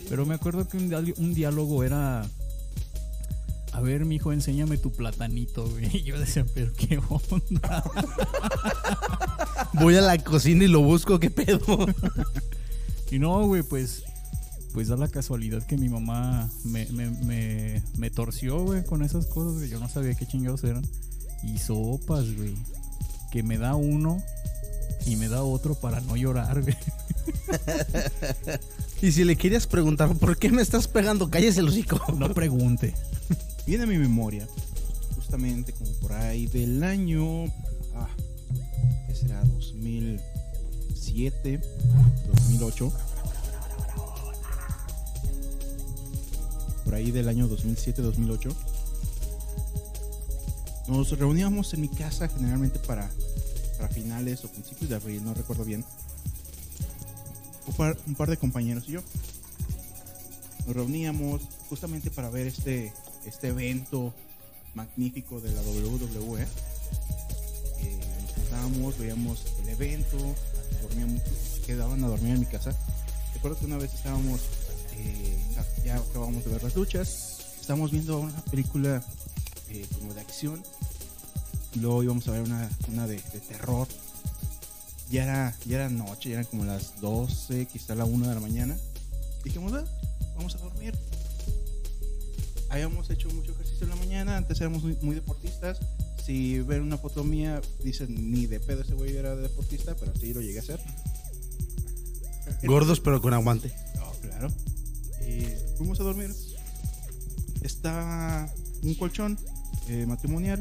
Pero 0.09 0.25
me 0.25 0.35
acuerdo 0.35 0.67
que 0.67 0.77
un, 0.77 1.33
diálogo 1.33 1.83
era... 1.83 2.25
A 3.73 3.79
ver, 3.79 4.03
mijo, 4.03 4.33
enséñame 4.33 4.77
tu 4.77 4.91
platanito, 4.91 5.67
güey. 5.69 5.85
Y 5.97 6.03
yo 6.03 6.19
decía, 6.19 6.45
pero 6.53 6.73
qué 6.73 6.99
onda. 7.29 7.83
Voy 9.73 9.95
a 9.95 10.01
la 10.01 10.17
cocina 10.17 10.65
y 10.65 10.67
lo 10.67 10.81
busco, 10.81 11.19
¿qué 11.19 11.29
pedo? 11.29 11.59
Y 13.11 13.19
no, 13.19 13.45
güey, 13.45 13.61
pues, 13.61 14.03
pues 14.71 14.87
da 14.87 14.95
la 14.95 15.09
casualidad 15.09 15.65
que 15.65 15.75
mi 15.75 15.89
mamá 15.89 16.49
me, 16.63 16.85
me, 16.93 17.09
me, 17.09 17.83
me 17.97 18.09
torció, 18.09 18.63
güey, 18.63 18.85
con 18.85 19.03
esas 19.03 19.25
cosas, 19.25 19.55
güey. 19.55 19.69
Yo 19.69 19.81
no 19.81 19.89
sabía 19.89 20.15
qué 20.15 20.25
chingados 20.25 20.63
eran. 20.63 20.87
Y 21.43 21.57
sopas, 21.57 22.33
güey. 22.37 22.55
Que 23.29 23.43
me 23.43 23.57
da 23.57 23.75
uno 23.75 24.23
y 25.05 25.15
me 25.15 25.27
da 25.27 25.43
otro 25.43 25.75
para 25.75 26.01
no 26.01 26.15
llorar, 26.15 26.61
güey. 26.61 26.77
Y 29.01 29.11
si 29.11 29.23
le 29.23 29.35
querías 29.35 29.65
preguntar, 29.65 30.15
¿por 30.15 30.37
qué 30.37 30.51
me 30.51 30.61
estás 30.61 30.87
pegando? 30.87 31.31
Cállese 31.31 31.61
el 31.61 31.69
hocico. 31.69 31.99
No 32.13 32.31
pregunte. 32.35 32.93
Viene 33.65 33.85
a 33.85 33.87
mi 33.87 33.97
memoria, 33.97 34.47
justamente 35.15 35.73
como 35.73 35.91
por 35.93 36.13
ahí 36.13 36.45
del 36.45 36.83
año. 36.83 37.45
Ah, 37.95 38.07
¿Qué 39.07 39.15
será? 39.15 39.41
2007, 39.41 41.59
2008. 42.27 42.93
Por 46.85 46.93
ahí 46.93 47.09
del 47.09 47.27
año 47.27 47.49
2007-2008. 47.49 48.53
Nos 50.89 51.17
reuníamos 51.17 51.73
en 51.73 51.81
mi 51.81 51.87
casa 51.87 52.27
generalmente 52.27 52.77
para, 52.79 53.09
para 53.81 53.91
finales 53.91 54.45
o 54.45 54.47
principios 54.47 54.91
de 54.91 54.95
abril, 54.95 55.23
no 55.25 55.33
recuerdo 55.33 55.65
bien. 55.65 55.83
Un 58.05 58.15
par, 58.15 58.29
de 58.29 58.37
compañeros 58.37 58.83
y 58.87 58.91
yo. 58.91 59.01
Nos 60.67 60.75
reuníamos 60.75 61.41
justamente 61.67 62.11
para 62.11 62.29
ver 62.29 62.45
este, 62.45 62.93
este 63.25 63.47
evento 63.47 64.13
magnífico 64.75 65.41
de 65.41 65.51
la 65.51 65.61
WWE. 65.61 66.43
Eh, 66.43 66.47
nos 68.21 68.31
sentábamos, 68.33 68.99
veíamos 68.99 69.45
el 69.63 69.69
evento, 69.69 70.17
dormíamos, 70.83 71.23
quedaban 71.65 72.03
a 72.03 72.07
dormir 72.07 72.33
en 72.33 72.41
mi 72.41 72.45
casa. 72.45 72.77
Recuerdo 73.33 73.57
que 73.57 73.65
una 73.65 73.77
vez 73.77 73.91
estábamos, 73.95 74.41
eh, 74.95 75.39
ya 75.83 75.95
acabamos 75.95 76.45
de 76.45 76.51
ver 76.51 76.61
las 76.61 76.75
luchas, 76.75 77.55
estábamos 77.59 77.89
viendo 77.89 78.19
una 78.19 78.45
película 78.45 79.03
eh, 79.69 79.87
como 79.97 80.13
de 80.13 80.21
acción 80.21 80.61
luego 81.79 82.03
íbamos 82.03 82.27
a 82.27 82.31
ver 82.31 82.41
una, 82.41 82.69
una 82.89 83.07
de, 83.07 83.15
de 83.15 83.39
terror. 83.47 83.87
Ya 85.09 85.23
era, 85.23 85.57
ya 85.65 85.75
era 85.77 85.89
noche, 85.89 86.29
ya 86.29 86.35
eran 86.35 86.45
como 86.45 86.63
las 86.65 86.99
12, 87.01 87.65
quizá 87.65 87.95
la 87.95 88.05
1 88.05 88.27
de 88.29 88.33
la 88.33 88.39
mañana. 88.39 88.77
Dijimos, 89.43 89.73
"Ah, 89.73 89.83
vamos 90.35 90.55
a 90.55 90.59
dormir. 90.59 90.97
Habíamos 92.69 93.09
hecho 93.09 93.29
mucho 93.31 93.51
ejercicio 93.51 93.83
en 93.83 93.89
la 93.89 93.95
mañana, 93.97 94.37
antes 94.37 94.61
éramos 94.61 94.83
muy, 94.83 94.97
muy 95.01 95.15
deportistas. 95.15 95.79
Si 96.25 96.59
ven 96.61 96.81
una 96.83 96.97
foto 96.97 97.23
mía, 97.25 97.59
dicen 97.83 98.31
ni 98.31 98.45
de 98.45 98.59
pedo 98.61 98.81
ese 98.83 98.93
güey 98.93 99.17
era 99.17 99.35
deportista, 99.35 99.95
pero 99.95 100.13
sí 100.15 100.33
lo 100.33 100.39
llegué 100.39 100.59
a 100.59 100.61
hacer. 100.61 100.79
Gordos 102.63 102.99
pero 102.99 103.21
con 103.21 103.33
aguante. 103.33 103.73
No, 103.95 104.11
claro. 104.21 104.47
Y 105.27 105.45
fuimos 105.77 105.99
a 105.99 106.03
dormir. 106.03 106.33
Está 107.61 108.51
un 108.83 108.95
colchón 108.95 109.37
eh, 109.89 110.05
matrimonial, 110.05 110.60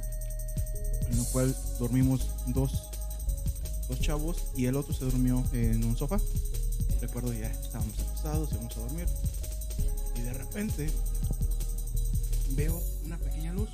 cual 1.32 1.56
dormimos 1.78 2.28
dos, 2.46 2.90
dos 3.88 4.00
chavos 4.00 4.44
y 4.56 4.66
el 4.66 4.76
otro 4.76 4.94
se 4.94 5.04
durmió 5.04 5.44
en 5.52 5.84
un 5.84 5.96
sofá. 5.96 6.18
Recuerdo 7.00 7.32
ya 7.32 7.50
estábamos 7.50 7.98
acostados, 7.98 8.52
íbamos 8.52 8.76
a 8.76 8.80
dormir. 8.80 9.06
Y 10.16 10.22
de 10.22 10.32
repente 10.34 10.90
veo 12.50 12.80
una 13.04 13.18
pequeña 13.18 13.52
luz, 13.52 13.70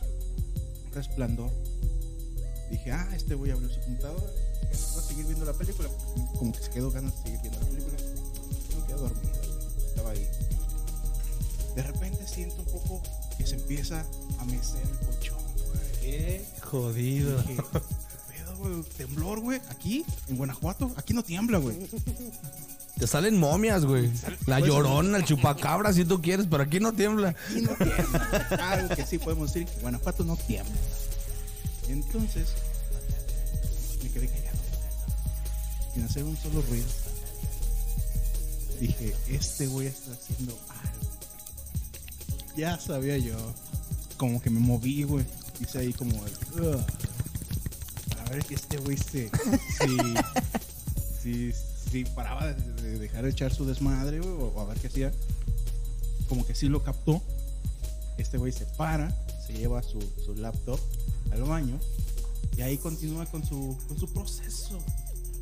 resplandor. 0.94 1.50
Dije, 2.70 2.92
ah, 2.92 3.08
este 3.14 3.34
voy 3.34 3.50
a 3.50 3.54
abrir 3.54 3.70
su 3.70 3.80
computadora. 3.80 4.26
Va 4.26 5.00
a 5.00 5.04
seguir 5.04 5.26
viendo 5.26 5.44
la 5.44 5.52
película. 5.52 5.88
Como 6.38 6.52
que 6.52 6.62
se 6.62 6.70
quedó 6.70 6.90
ganas 6.90 7.16
de 7.16 7.22
seguir 7.22 7.40
viendo 7.40 7.60
la 7.60 7.66
película. 7.66 7.96
Nos 8.74 8.84
quedé 8.84 8.96
dormido. 8.96 9.32
Estaba 9.88 10.10
ahí. 10.10 10.26
De 11.74 11.82
repente 11.82 12.26
siento 12.26 12.56
un 12.62 12.66
poco 12.66 13.02
que 13.36 13.46
se 13.46 13.56
empieza 13.56 14.04
a 14.38 14.44
mecer 14.44 14.82
el 14.82 15.06
colchón. 15.06 15.35
Qué 16.06 16.44
jodido. 16.62 17.42
Dije, 17.42 17.56
¿qué 17.56 17.62
pedo, 18.34 18.56
güey? 18.58 18.82
¿Temblor, 18.96 19.40
güey? 19.40 19.60
¿Aquí? 19.68 20.04
¿En 20.28 20.36
Guanajuato? 20.36 20.92
Aquí 20.96 21.12
no 21.14 21.22
tiembla, 21.24 21.58
güey. 21.58 21.76
Te 22.98 23.06
salen 23.06 23.36
momias, 23.38 23.84
güey. 23.84 24.10
La 24.46 24.58
Pues- 24.58 24.70
llorona, 24.70 25.18
el 25.18 25.24
chupacabra, 25.24 25.92
si 25.92 26.04
tú 26.04 26.22
quieres, 26.22 26.46
pero 26.48 26.62
aquí 26.62 26.78
no 26.80 26.92
tiembla. 26.92 27.30
Aquí 27.50 27.60
no 27.62 27.74
tiembla. 27.74 28.48
Algo 28.72 28.94
que 28.94 29.04
sí 29.04 29.18
podemos 29.18 29.52
decir 29.52 29.68
que 29.68 29.80
Guanajuato 29.80 30.24
no 30.24 30.36
tiembla. 30.36 30.74
Entonces, 31.88 32.48
me 34.02 34.08
quedé 34.10 34.28
callado. 34.28 34.58
Sin 35.92 36.04
hacer 36.04 36.22
un 36.24 36.36
solo 36.36 36.62
ruido. 36.62 36.86
Dije, 38.80 39.14
este 39.28 39.66
güey 39.66 39.88
está 39.88 40.12
haciendo 40.12 40.52
algo. 40.68 41.10
Ya 42.56 42.78
sabía 42.78 43.18
yo. 43.18 43.34
Como 44.16 44.40
que 44.40 44.48
me 44.50 44.60
moví, 44.60 45.02
güey. 45.02 45.24
Hice 45.60 45.78
ahí 45.78 45.92
como 45.92 46.12
el, 46.26 46.32
Para 48.08 48.24
ver 48.30 48.44
que 48.44 48.54
este 48.54 48.76
güey 48.78 48.96
se. 48.96 49.30
Si, 49.78 49.92
si, 51.52 51.52
si 51.90 52.04
paraba 52.04 52.46
de, 52.52 52.82
de 52.82 52.98
dejar 52.98 53.24
de 53.24 53.30
echar 53.30 53.52
su 53.54 53.64
desmadre, 53.64 54.20
güey, 54.20 54.30
o, 54.30 54.52
o 54.54 54.60
a 54.60 54.64
ver 54.66 54.78
qué 54.78 54.88
hacía. 54.88 55.12
Como 56.28 56.46
que 56.46 56.54
sí 56.54 56.68
lo 56.68 56.82
captó. 56.82 57.22
Este 58.18 58.38
güey 58.38 58.52
se 58.52 58.64
para, 58.64 59.14
se 59.46 59.52
lleva 59.52 59.82
su, 59.82 60.00
su 60.24 60.34
laptop 60.34 60.80
al 61.30 61.42
baño 61.42 61.78
y 62.56 62.62
ahí 62.62 62.78
continúa 62.78 63.26
con 63.26 63.44
su, 63.44 63.76
con 63.86 63.98
su 63.98 64.08
proceso, 64.08 64.78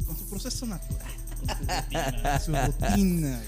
con 0.06 0.16
su 0.16 0.28
proceso 0.28 0.66
natural, 0.66 1.12
con 1.38 1.48
su 1.48 1.64
rutina. 1.64 2.40
su 2.40 2.52
rutina. 2.52 3.42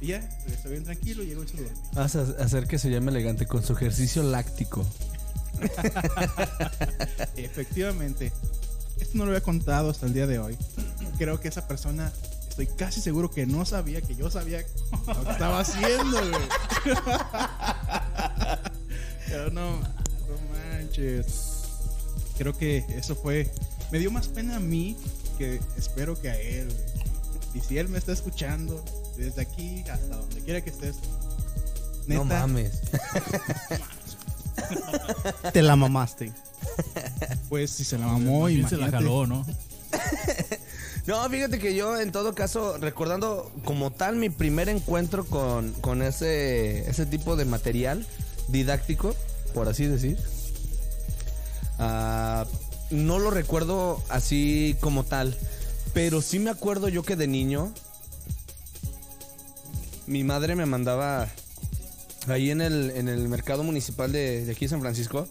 Y 0.00 0.06
ya, 0.08 0.20
regresó 0.44 0.68
bien 0.68 0.84
tranquilo 0.84 1.22
y 1.24 1.26
llegó 1.26 1.46
se 1.46 1.56
durmió. 1.56 1.72
Vas 1.94 2.14
a 2.14 2.22
hacer 2.22 2.68
que 2.68 2.78
se 2.78 2.90
llame 2.90 3.10
elegante 3.10 3.46
con 3.46 3.64
su 3.64 3.72
ejercicio 3.72 4.22
láctico. 4.22 4.86
Efectivamente, 7.36 8.32
esto 9.00 9.16
no 9.18 9.24
lo 9.24 9.30
había 9.30 9.42
contado 9.42 9.90
hasta 9.90 10.06
el 10.06 10.14
día 10.14 10.26
de 10.26 10.38
hoy. 10.38 10.56
Creo 11.18 11.40
que 11.40 11.48
esa 11.48 11.66
persona, 11.66 12.12
estoy 12.48 12.66
casi 12.66 13.00
seguro 13.00 13.30
que 13.30 13.46
no 13.46 13.64
sabía 13.64 14.00
que 14.00 14.14
yo 14.14 14.30
sabía 14.30 14.64
lo 15.06 15.24
que 15.24 15.30
estaba 15.30 15.60
haciendo, 15.60 16.18
güey. 16.18 16.48
Pero 19.28 19.50
no, 19.50 19.78
no 19.78 20.36
manches. 20.52 21.62
Creo 22.36 22.56
que 22.56 22.84
eso 22.90 23.14
fue. 23.14 23.50
Me 23.90 23.98
dio 23.98 24.10
más 24.10 24.28
pena 24.28 24.56
a 24.56 24.60
mí 24.60 24.96
que 25.38 25.60
espero 25.76 26.20
que 26.20 26.30
a 26.30 26.36
él, 26.36 26.66
güey. 26.66 26.98
Y 27.54 27.60
si 27.60 27.78
él 27.78 27.88
me 27.88 27.98
está 27.98 28.12
escuchando, 28.12 28.84
desde 29.16 29.42
aquí 29.42 29.84
hasta 29.90 30.16
donde 30.16 30.40
quiera 30.42 30.60
que 30.60 30.70
estés, 30.70 30.96
No 32.06 32.24
mames. 32.24 32.80
Te 35.52 35.62
la 35.62 35.76
mamaste. 35.76 36.32
pues 37.48 37.70
si 37.70 37.84
se 37.84 37.98
la 37.98 38.06
mamó, 38.06 38.46
bien 38.46 38.68
se 38.68 38.76
la 38.76 38.90
jaló, 38.90 39.26
¿no? 39.26 39.46
No, 41.06 41.26
fíjate 41.30 41.58
que 41.58 41.74
yo 41.74 41.98
en 41.98 42.12
todo 42.12 42.34
caso, 42.34 42.76
recordando 42.76 43.50
como 43.64 43.90
tal 43.90 44.16
mi 44.16 44.28
primer 44.28 44.68
encuentro 44.68 45.24
con, 45.24 45.72
con 45.80 46.02
ese, 46.02 46.86
ese 46.86 47.06
tipo 47.06 47.34
de 47.34 47.46
material 47.46 48.06
didáctico, 48.48 49.14
por 49.54 49.70
así 49.70 49.86
decir, 49.86 50.18
ah, 51.78 52.44
no 52.90 53.18
lo 53.18 53.30
recuerdo 53.30 54.02
así 54.10 54.76
como 54.80 55.02
tal, 55.02 55.34
pero 55.94 56.20
sí 56.20 56.40
me 56.40 56.50
acuerdo 56.50 56.90
yo 56.90 57.02
que 57.02 57.16
de 57.16 57.26
niño 57.26 57.72
mi 60.06 60.24
madre 60.24 60.56
me 60.56 60.66
mandaba 60.66 61.26
ahí 62.30 62.50
en 62.50 62.60
el, 62.60 62.90
en 62.90 63.08
el 63.08 63.28
mercado 63.28 63.62
municipal 63.62 64.12
de, 64.12 64.46
aquí 64.50 64.68
San 64.68 64.80
Francisco. 64.80 65.28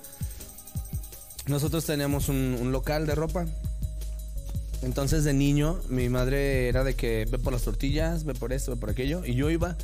Nosotros 1.48 1.86
teníamos 1.86 2.30
un, 2.30 2.72
local 2.72 3.06
de 3.06 3.16
ropa. 3.16 3.46
Entonces 4.84 5.24
de 5.24 5.34
niño 5.34 5.80
mi 5.90 6.08
madre 6.08 6.68
era 6.68 6.84
de 6.84 6.96
que 6.96 7.26
ve 7.30 7.40
por 7.40 7.52
las 7.52 7.64
tortillas, 7.64 8.26
ve 8.26 8.36
por 8.36 8.54
esto, 8.54 8.72
ve 8.72 8.78
por 8.78 8.90
aquello. 8.90 9.26
Y 9.26 9.34
yo 9.36 9.50
iba. 9.50 9.76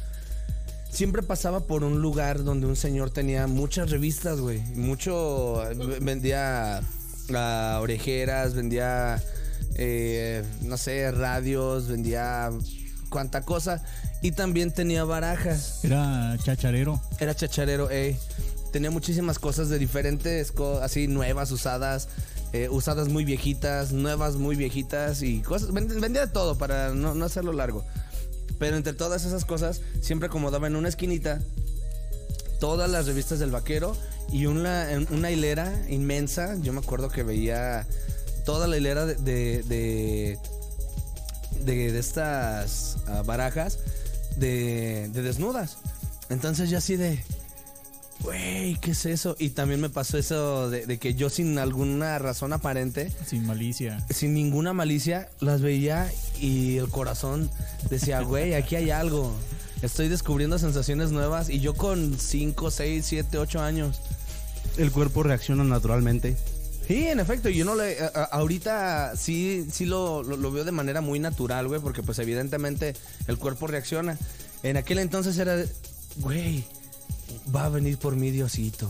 Siempre 0.91 1.23
pasaba 1.23 1.62
por 1.62 1.84
un 1.84 2.02
lugar 2.02 2.43
donde 2.43 2.67
un 2.67 2.76
señor 2.76 3.10
tenía 3.10 3.47
muchas 3.47 3.89
revistas, 3.89 4.39
güey. 4.39 4.60
Mucho. 4.76 5.63
Vendía 6.02 6.82
ah, 7.34 7.80
orejeras, 7.82 8.54
vendía. 8.54 9.23
eh, 9.76 10.43
no 10.62 10.78
sé, 10.78 11.10
radios, 11.12 11.88
vendía 11.88 12.52
cuanta 13.10 13.41
cosa. 13.41 13.84
Y 14.24 14.32
también 14.32 14.72
tenía 14.72 15.04
barajas. 15.04 15.84
Era 15.84 16.36
chacharero. 16.44 17.00
Era 17.20 17.36
chacharero, 17.36 17.92
eh. 17.92 18.18
Tenía 18.72 18.90
muchísimas 18.90 19.38
cosas 19.38 19.70
de 19.70 19.78
diferentes, 19.78 20.52
así 20.82 21.08
nuevas, 21.08 21.52
usadas, 21.52 22.08
eh, 22.54 22.70
usadas 22.70 23.10
muy 23.10 23.24
viejitas, 23.26 23.92
nuevas 23.92 24.36
muy 24.36 24.56
viejitas 24.56 25.22
y 25.22 25.42
cosas. 25.42 25.70
vend- 25.70 26.00
Vendía 26.00 26.26
de 26.26 26.32
todo 26.32 26.58
para 26.58 26.90
no, 26.94 27.14
no 27.14 27.26
hacerlo 27.26 27.54
largo. 27.54 27.86
Pero 28.58 28.78
entre 28.78 28.94
todas 28.94 29.26
esas 29.26 29.46
cosas, 29.46 29.82
siempre 30.02 30.28
acomodaba 30.28 30.66
en 30.68 30.76
una 30.78 30.88
esquinita 30.90 31.40
todas 32.60 32.90
las 32.90 33.06
revistas 33.06 33.40
del 33.40 33.52
vaquero 33.52 33.96
y 34.32 34.46
una, 34.46 34.88
una 35.12 35.32
hilera 35.32 35.72
inmensa. 35.90 36.56
Yo 36.62 36.72
me 36.72 36.80
acuerdo 36.80 37.10
que 37.10 37.24
veía 37.24 37.86
toda 38.46 38.68
la 38.68 38.78
hilera 38.78 39.06
de, 39.06 39.16
de, 39.16 39.64
de, 39.64 40.40
de- 41.66 41.92
de 41.92 42.00
estas 42.00 42.98
ah, 43.08 43.22
barajas 43.26 43.80
de, 44.38 45.10
de 45.10 45.22
desnudas. 45.22 45.78
Entonces 46.30 46.69
yo 46.69 46.78
así 46.78 46.96
de, 46.96 47.24
güey, 48.22 48.76
¿qué 48.80 48.91
es 48.91 49.06
eso? 49.06 49.36
Y 49.39 49.50
también 49.50 49.82
me 49.82 49.89
pasó 49.89 50.17
eso 50.17 50.69
de, 50.69 50.86
de 50.86 50.98
que 50.98 51.13
yo 51.15 51.30
sin 51.30 51.58
alguna 51.60 52.17
razón 52.19 52.54
aparente, 52.54 53.12
Sin 53.26 53.46
malicia. 53.46 54.06
sin 54.10 54.34
ninguna 54.34 54.74
malicia, 54.74 55.30
las 55.39 55.62
veía 55.62 56.10
y 56.39 56.78
el 56.78 56.89
corazón 56.89 57.50
decía, 57.89 58.22
güey, 58.24 58.54
aquí 58.54 58.76
hay 58.76 58.89
algo. 58.91 59.34
Estoy 59.82 60.08
descubriendo 60.08 60.58
sensaciones 60.60 61.12
nuevas 61.12 61.50
y 61.50 61.60
yo 61.60 61.74
con 61.74 62.17
5, 62.17 62.72
6, 62.72 63.06
7, 63.06 63.38
8 63.38 63.62
años. 63.62 64.00
El 64.78 64.91
cuerpo 64.91 65.24
reacciona 65.24 65.63
naturalmente. 65.65 66.38
Sí, 66.88 67.08
en 67.08 67.19
efecto, 67.19 67.50
yo 67.50 67.63
no 67.65 67.76
le. 67.76 67.98
a- 68.02 68.08
ahorita 68.32 69.15
sí, 69.15 69.65
sí 69.72 69.86
lo, 69.86 70.22
lo- 70.24 70.38
lo 70.38 70.52
veo 70.52 70.63
de 70.65 70.72
manera 70.72 71.02
muy 71.02 71.19
natural, 71.19 71.67
güey, 71.67 71.80
porque 71.80 72.04
pues 72.04 72.19
evidentemente 72.19 72.93
el 73.28 73.38
cuerpo 73.38 73.67
reacciona. 73.67 74.17
En 74.63 74.78
aquel 74.78 74.98
entonces 75.00 75.38
era, 75.38 75.56
de, 75.56 75.67
güey, 76.17 76.63
va 77.56 77.65
a 77.65 77.69
venir 77.69 77.98
por 77.98 78.15
mí 78.15 78.32
Diosito. 78.32 78.89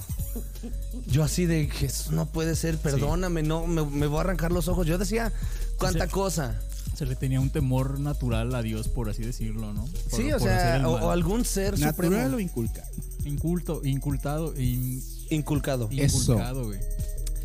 Yo 1.07 1.23
así 1.23 1.45
de, 1.45 1.67
Jesús, 1.67 2.11
no 2.11 2.25
puede 2.25 2.55
ser, 2.55 2.77
perdóname, 2.77 3.43
no, 3.43 3.67
me, 3.67 3.85
me 3.85 4.07
voy 4.07 4.17
a 4.17 4.21
arrancar 4.21 4.51
los 4.51 4.67
ojos. 4.67 4.87
Yo 4.87 4.97
decía, 4.97 5.31
cuánta 5.77 6.07
cosa. 6.07 6.59
Se 6.95 7.07
le 7.07 7.15
tenía 7.15 7.39
un 7.41 7.49
temor 7.49 7.99
natural 7.99 8.53
a 8.53 8.61
Dios, 8.61 8.87
por 8.87 9.09
así 9.09 9.23
decirlo, 9.23 9.73
¿no? 9.73 9.85
Por- 10.11 10.19
sí, 10.21 10.31
o 10.31 10.39
sea, 10.39 10.87
o, 10.87 11.09
algún 11.09 11.43
ser 11.43 11.73
Natural 11.79 11.93
supremo 11.95 12.35
o 12.37 12.39
inculcado. 12.39 12.87
Inculto, 13.25 13.81
incultado, 13.83 14.53
in- 14.59 15.03
inculcado. 15.31 15.89
Eso. 15.91 16.17
inculcado, 16.33 16.65
güey. 16.65 16.79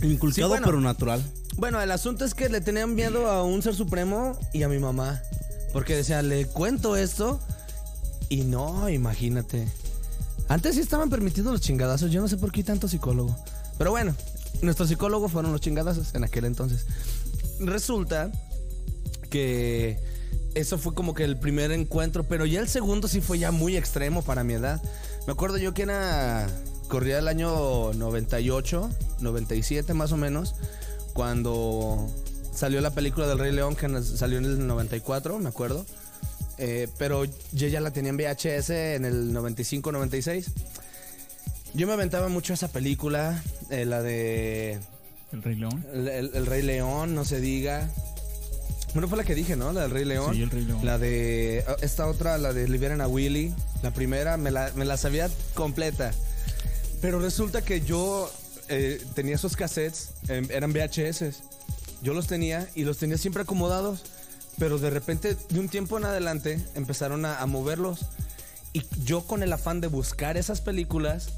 Inculcado 0.02 0.46
Sí, 0.46 0.48
bueno. 0.48 0.66
pero 0.66 0.80
natural. 0.80 1.22
Bueno, 1.56 1.80
el 1.80 1.90
asunto 1.90 2.24
es 2.24 2.34
que 2.34 2.48
le 2.48 2.60
tenían 2.60 2.94
miedo 2.94 3.28
a 3.28 3.42
un 3.42 3.62
ser 3.62 3.74
supremo 3.74 4.38
y 4.52 4.62
a 4.62 4.68
mi 4.68 4.78
mamá. 4.78 5.20
Porque 5.72 5.96
decía, 5.96 6.22
le 6.22 6.46
cuento 6.46 6.96
esto 6.96 7.40
y 8.28 8.42
no, 8.44 8.88
imagínate. 8.88 9.66
Antes 10.48 10.76
sí 10.76 10.80
estaban 10.80 11.10
permitidos 11.10 11.52
los 11.52 11.60
chingadazos, 11.60 12.10
yo 12.10 12.20
no 12.20 12.28
sé 12.28 12.36
por 12.36 12.52
qué 12.52 12.60
hay 12.60 12.64
tanto 12.64 12.88
psicólogo. 12.88 13.36
Pero 13.76 13.90
bueno, 13.90 14.14
nuestro 14.62 14.86
psicólogo 14.86 15.28
fueron 15.28 15.52
los 15.52 15.60
chingadazos 15.60 16.14
en 16.14 16.24
aquel 16.24 16.44
entonces. 16.44 16.86
Resulta 17.60 18.30
que 19.30 19.98
eso 20.54 20.78
fue 20.78 20.94
como 20.94 21.12
que 21.12 21.24
el 21.24 21.38
primer 21.38 21.70
encuentro, 21.72 22.24
pero 22.24 22.46
ya 22.46 22.60
el 22.60 22.68
segundo 22.68 23.08
sí 23.08 23.20
fue 23.20 23.38
ya 23.38 23.50
muy 23.50 23.76
extremo 23.76 24.22
para 24.22 24.42
mi 24.44 24.54
edad. 24.54 24.80
Me 25.26 25.32
acuerdo 25.32 25.58
yo 25.58 25.74
que 25.74 25.82
era 25.82 26.46
corría 26.88 27.18
el 27.18 27.28
año 27.28 27.92
98, 27.94 28.90
97 29.20 29.94
más 29.94 30.12
o 30.12 30.16
menos, 30.16 30.54
cuando 31.12 32.08
salió 32.54 32.80
la 32.80 32.90
película 32.90 33.26
del 33.26 33.38
Rey 33.38 33.52
León 33.52 33.76
que 33.76 33.88
salió 34.02 34.38
en 34.38 34.44
el 34.44 34.66
94, 34.66 35.38
me 35.38 35.48
acuerdo. 35.48 35.84
Eh, 36.60 36.88
pero 36.98 37.24
yo 37.52 37.68
ya 37.68 37.80
la 37.80 37.92
tenía 37.92 38.10
en 38.10 38.16
VHS 38.16 38.70
en 38.70 39.04
el 39.04 39.32
95-96. 39.32 40.46
Yo 41.74 41.86
me 41.86 41.92
aventaba 41.92 42.28
mucho 42.28 42.52
esa 42.54 42.68
película, 42.68 43.40
eh, 43.70 43.84
la 43.84 44.02
de 44.02 44.80
El 45.32 45.42
Rey 45.42 45.54
León. 45.54 45.84
el, 45.92 46.08
el- 46.08 46.30
el 46.34 46.46
Rey 46.46 46.62
León, 46.62 47.14
no 47.14 47.24
se 47.24 47.40
diga. 47.40 47.88
Bueno, 48.94 49.06
fue 49.06 49.18
la 49.18 49.24
que 49.24 49.34
dije, 49.34 49.54
¿no? 49.54 49.72
La 49.72 49.82
del 49.82 49.90
Rey 49.90 50.04
León. 50.06 50.34
Sí, 50.34 50.42
el 50.42 50.50
Rey 50.50 50.64
León. 50.64 50.80
La 50.84 50.98
de. 50.98 51.62
ah, 51.68 51.76
Esta 51.82 52.06
otra, 52.08 52.38
la 52.38 52.52
de 52.54 52.66
Liberen 52.68 53.02
a 53.02 53.06
Willy. 53.06 53.54
La 53.82 53.92
primera, 53.92 54.36
me 54.38 54.50
la, 54.50 54.72
me 54.74 54.84
la 54.86 54.96
sabía 54.96 55.28
completa. 55.54 56.12
Pero 57.00 57.20
resulta 57.20 57.62
que 57.62 57.80
yo 57.80 58.30
eh, 58.68 59.02
tenía 59.14 59.36
esos 59.36 59.56
cassettes, 59.56 60.10
em, 60.28 60.48
eran 60.50 60.72
VHS. 60.72 61.42
Yo 62.02 62.14
los 62.14 62.26
tenía 62.26 62.68
y 62.74 62.84
los 62.84 62.98
tenía 62.98 63.18
siempre 63.18 63.42
acomodados. 63.42 64.02
Pero 64.58 64.78
de 64.78 64.90
repente, 64.90 65.36
de 65.48 65.60
un 65.60 65.68
tiempo 65.68 65.98
en 65.98 66.04
adelante, 66.04 66.60
empezaron 66.74 67.24
a, 67.24 67.44
moverlos. 67.46 68.00
Y 68.72 68.82
yo 69.04 69.22
con 69.22 69.42
el 69.42 69.52
afán 69.52 69.80
de 69.80 69.86
buscar 69.86 70.36
esas 70.36 70.60
películas, 70.60 71.28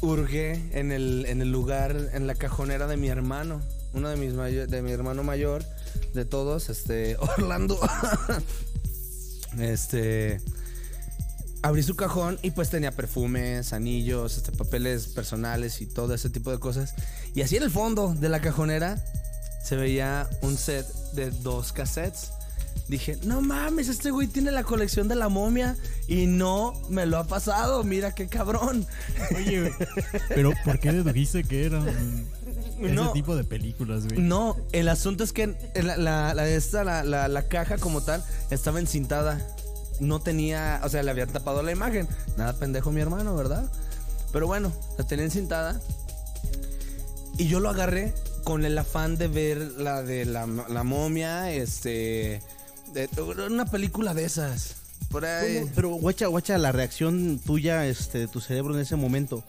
hurgué 0.00 0.70
en 0.72 0.90
el, 0.90 1.26
en 1.26 1.42
el 1.42 1.52
lugar, 1.52 1.94
en 2.14 2.26
la 2.26 2.34
cajonera 2.34 2.86
de 2.86 2.96
mi 2.96 3.08
hermano. 3.08 3.60
Uno 3.92 4.08
de 4.08 4.16
mis 4.16 4.32
mayo- 4.32 4.66
de 4.66 4.82
mi 4.82 4.92
hermano 4.92 5.22
mayor, 5.22 5.64
de 6.14 6.24
todos, 6.24 6.70
este, 6.70 7.16
Orlando. 7.20 7.78
este 9.58 10.40
abrí 11.62 11.82
su 11.82 11.94
cajón 11.96 12.38
y 12.42 12.50
pues 12.52 12.70
tenía 12.70 12.92
perfumes, 12.92 13.72
anillos, 13.72 14.36
este, 14.38 14.52
papeles 14.52 15.06
personales 15.08 15.80
y 15.80 15.86
todo 15.86 16.14
ese 16.14 16.30
tipo 16.30 16.50
de 16.50 16.58
cosas. 16.58 16.94
Y 17.34 17.42
así 17.42 17.56
en 17.56 17.62
el 17.64 17.70
fondo 17.70 18.14
de 18.14 18.28
la 18.28 18.40
cajonera 18.40 19.02
se 19.62 19.76
veía 19.76 20.28
un 20.42 20.56
set 20.56 20.86
de 21.12 21.30
dos 21.30 21.72
cassettes. 21.72 22.30
Dije, 22.88 23.18
no 23.24 23.40
mames, 23.40 23.88
este 23.88 24.10
güey 24.10 24.26
tiene 24.26 24.50
la 24.50 24.64
colección 24.64 25.06
de 25.06 25.14
la 25.14 25.28
momia 25.28 25.76
y 26.08 26.26
no 26.26 26.72
me 26.88 27.06
lo 27.06 27.18
ha 27.18 27.24
pasado. 27.26 27.84
Mira 27.84 28.12
qué 28.14 28.26
cabrón. 28.26 28.84
Oye, 29.36 29.70
pero 30.28 30.52
¿por 30.64 30.80
qué 30.80 30.90
dedujiste 30.92 31.44
que 31.44 31.66
eran 31.66 31.86
ese 32.80 32.92
No. 32.94 33.12
tipo 33.12 33.36
de 33.36 33.44
películas, 33.44 34.06
güey? 34.08 34.18
No, 34.20 34.56
el 34.72 34.88
asunto 34.88 35.22
es 35.22 35.32
que 35.32 35.54
la, 35.74 35.96
la, 35.98 36.34
la- 36.34 36.48
esta, 36.48 36.82
la- 37.04 37.28
la 37.28 37.42
caja 37.48 37.78
como 37.78 38.02
tal 38.02 38.24
estaba 38.50 38.80
encintada. 38.80 39.38
No 40.00 40.20
tenía, 40.20 40.80
o 40.82 40.88
sea, 40.88 41.02
le 41.02 41.10
habían 41.10 41.28
tapado 41.28 41.62
la 41.62 41.72
imagen. 41.72 42.08
Nada 42.36 42.54
pendejo 42.54 42.90
mi 42.90 43.00
hermano, 43.00 43.36
¿verdad? 43.36 43.70
Pero 44.32 44.46
bueno, 44.46 44.72
la 44.98 45.04
tenía 45.06 45.24
encintada. 45.24 45.80
Y 47.38 47.46
yo 47.48 47.60
lo 47.60 47.70
agarré 47.70 48.12
con 48.44 48.64
el 48.64 48.76
afán 48.78 49.16
de 49.16 49.28
ver 49.28 49.58
la 49.78 50.02
de 50.02 50.24
la, 50.24 50.46
momia, 50.84 51.52
este... 51.52 52.42
de- 52.92 53.08
una 53.48 53.66
película 53.66 54.14
de 54.14 54.24
esas. 54.24 54.74
Pero 55.74 55.90
guacha, 55.90 56.26
guacha, 56.26 56.56
la 56.58 56.72
reacción 56.72 57.38
tuya, 57.44 57.86
este, 57.86 58.18
de 58.18 58.28
tu 58.28 58.40
cerebro 58.40 58.74
en 58.74 58.80
ese 58.80 58.96
momento. 58.96 59.42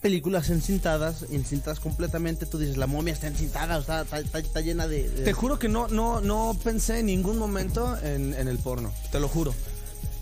Películas 0.00 0.50
encintadas, 0.50 1.24
encintadas 1.30 1.80
completamente, 1.80 2.46
tú 2.46 2.58
dices, 2.58 2.76
la 2.76 2.86
momia 2.86 3.14
está 3.14 3.26
encintada, 3.26 3.78
o 3.78 3.82
sea, 3.82 4.02
está, 4.02 4.60
llena 4.60 4.86
de... 4.86 5.04
Te 5.04 5.32
juro 5.32 5.58
que 5.58 5.68
no, 5.68 5.88
no, 5.88 6.20
no 6.20 6.56
pensé 6.62 7.00
en 7.00 7.06
ningún 7.06 7.38
momento 7.38 7.96
en, 8.02 8.34
en 8.34 8.46
el 8.46 8.58
porno. 8.58 8.92
Te 9.10 9.18
lo 9.20 9.28
juro. 9.28 9.54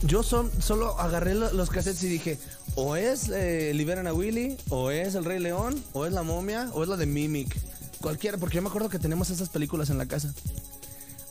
Yo 0.02 0.22
son- 0.22 0.50
solo 0.62 0.98
agarré 1.00 1.34
lo- 1.34 1.52
los 1.52 1.70
cassettes 1.70 2.02
y 2.04 2.08
dije, 2.08 2.38
o 2.76 2.94
es 2.96 3.28
eh, 3.30 3.72
Liberan 3.74 4.06
a 4.06 4.12
Willy, 4.14 4.56
o 4.70 4.90
es 4.90 5.16
El 5.16 5.24
Rey 5.24 5.38
León, 5.40 5.82
o 5.92 6.06
es 6.06 6.12
La 6.12 6.22
Momia, 6.22 6.70
o 6.72 6.82
es 6.82 6.88
la 6.88 6.96
de 6.96 7.06
Mimic. 7.06 7.54
Cualquiera, 8.00 8.38
porque 8.38 8.56
yo 8.56 8.62
me 8.62 8.68
acuerdo 8.68 8.88
que 8.88 8.98
tenemos 8.98 9.30
esas 9.30 9.48
películas 9.48 9.90
en 9.90 9.98
la 9.98 10.06
casa. 10.06 10.32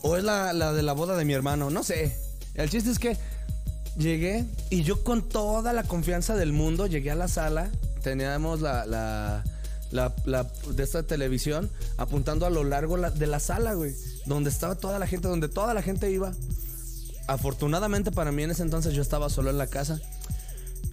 O 0.02 0.16
es 0.16 0.22
la, 0.24 0.52
la 0.52 0.72
de 0.72 0.82
la 0.82 0.92
boda 0.92 1.16
de 1.16 1.24
mi 1.24 1.32
hermano, 1.32 1.70
no 1.70 1.82
sé. 1.82 2.16
El 2.54 2.68
chiste 2.68 2.90
es 2.90 2.98
que 2.98 3.16
llegué 3.96 4.44
y 4.70 4.82
yo 4.82 5.02
con 5.02 5.22
toda 5.28 5.72
la 5.72 5.84
confianza 5.84 6.34
del 6.36 6.52
mundo 6.52 6.86
llegué 6.86 7.10
a 7.10 7.14
la 7.16 7.26
sala. 7.28 7.70
Teníamos 8.04 8.60
la, 8.60 8.84
la, 8.86 9.42
la, 9.90 10.46
de 10.70 10.82
esta 10.82 11.02
televisión 11.02 11.70
apuntando 11.96 12.46
a 12.46 12.50
lo 12.50 12.62
largo 12.62 12.96
la- 12.96 13.10
de 13.10 13.26
la 13.26 13.40
sala, 13.40 13.72
güey. 13.74 13.94
Donde 14.26 14.50
estaba 14.50 14.76
toda 14.76 14.98
la 15.00 15.06
gente, 15.08 15.26
donde 15.26 15.48
toda 15.48 15.74
la 15.74 15.82
gente 15.82 16.10
iba. 16.10 16.32
Afortunadamente 17.26 18.12
para 18.12 18.30
mí 18.32 18.42
en 18.42 18.50
ese 18.50 18.62
entonces 18.62 18.92
yo 18.92 19.02
estaba 19.02 19.30
solo 19.30 19.50
en 19.50 19.58
la 19.58 19.66
casa. 19.66 19.98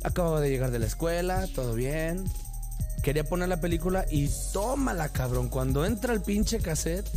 Acababa 0.03 0.39
de 0.41 0.49
llegar 0.49 0.71
de 0.71 0.79
la 0.79 0.85
escuela, 0.87 1.47
todo 1.53 1.73
bien. 1.75 2.23
Quería 3.03 3.23
poner 3.23 3.49
la 3.49 3.59
película 3.59 4.05
y 4.09 4.29
tómala, 4.53 5.09
cabrón. 5.09 5.49
Cuando 5.49 5.85
entra 5.85 6.13
el 6.13 6.21
pinche 6.21 6.59
cassette, 6.59 7.07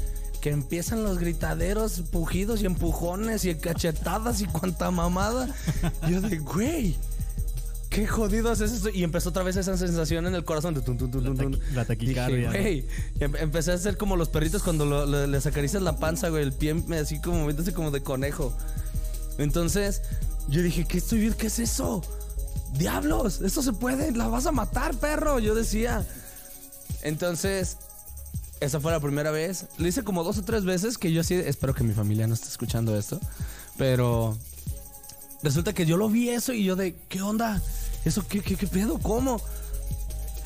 que 0.41 0.51
empiezan 0.51 1.05
los 1.05 1.19
gritaderos, 1.19 2.03
pujidos 2.11 2.61
y 2.63 2.67
empujones 2.67 3.45
y 3.45 3.55
cachetadas 3.55 4.41
y 4.41 4.47
cuanta 4.47 4.91
mamada. 4.91 5.49
Yo 6.11 6.21
de, 6.21 6.39
güey, 6.39 6.97
qué 7.95 8.07
jodidos 8.07 8.61
es 8.61 8.73
esto. 8.73 8.91
Y 8.91 9.05
empezó 9.05 9.29
otra 9.29 9.43
vez 9.43 9.57
esa 9.57 9.77
sensación 9.77 10.27
en 10.27 10.35
el 10.35 10.45
corazón 10.45 10.75
de 10.75 10.81
tun, 10.83 10.99
tun, 10.99 11.11
tun, 11.11 11.23
La 11.25 11.31
taqui- 11.35 11.61
la 11.75 11.85
taquicardia, 11.85 12.51
em- 13.21 13.37
empecé 13.37 13.71
a 13.73 13.75
hacer 13.75 13.97
como 13.97 14.17
los 14.17 14.29
perritos 14.29 14.63
cuando 14.63 14.85
lo- 14.85 15.07
lo- 15.07 15.27
les 15.27 15.47
acaricias 15.47 15.83
la 15.83 15.97
panza, 15.97 16.29
güey, 16.29 16.43
el 16.43 16.53
pie 16.53 16.75
así 17.01 17.21
como 17.21 17.39
moviéndose 17.41 17.73
como 17.73 17.91
de 17.91 18.03
conejo. 18.03 18.57
Entonces, 19.39 20.03
yo 20.49 20.61
dije, 20.63 20.85
¿qué 20.87 20.99
estoy 20.99 21.21
viendo? 21.21 21.37
¿Qué 21.39 21.47
es 21.47 21.59
eso? 21.59 22.03
¡Diablos! 22.77 23.41
¡Esto 23.41 23.63
se 23.63 23.73
puede! 23.73 24.11
¡La 24.13 24.27
vas 24.29 24.47
a 24.47 24.53
matar, 24.53 24.95
perro! 24.97 25.39
Yo 25.39 25.55
decía. 25.55 26.05
Entonces, 27.03 27.77
esa 28.61 28.81
fue 28.81 28.91
la 28.93 29.01
primera 29.01 29.31
vez. 29.31 29.67
Lo 29.79 29.87
hice 29.87 30.03
como 30.03 30.25
dos 30.25 30.39
o 30.39 30.43
tres 30.43 30.65
veces 30.65 30.99
que 30.99 31.13
yo 31.13 31.21
así, 31.21 31.35
espero 31.35 31.75
que 31.75 31.85
mi 31.85 31.95
familia 31.95 32.27
no 32.27 32.35
esté 32.35 32.49
escuchando 32.49 32.97
esto, 32.99 33.21
pero 33.79 34.37
resulta 35.43 35.73
que 35.73 35.85
yo 35.87 35.97
lo 35.97 36.09
vi 36.09 36.31
eso 36.31 36.53
y 36.53 36.65
yo 36.65 36.75
de, 36.77 36.97
¿qué 37.09 37.21
onda? 37.23 37.63
¿Eso 38.05 38.27
qué, 38.29 38.41
qué, 38.41 38.57
qué 38.57 38.67
pedo? 38.67 38.99
¿Cómo? 38.99 39.41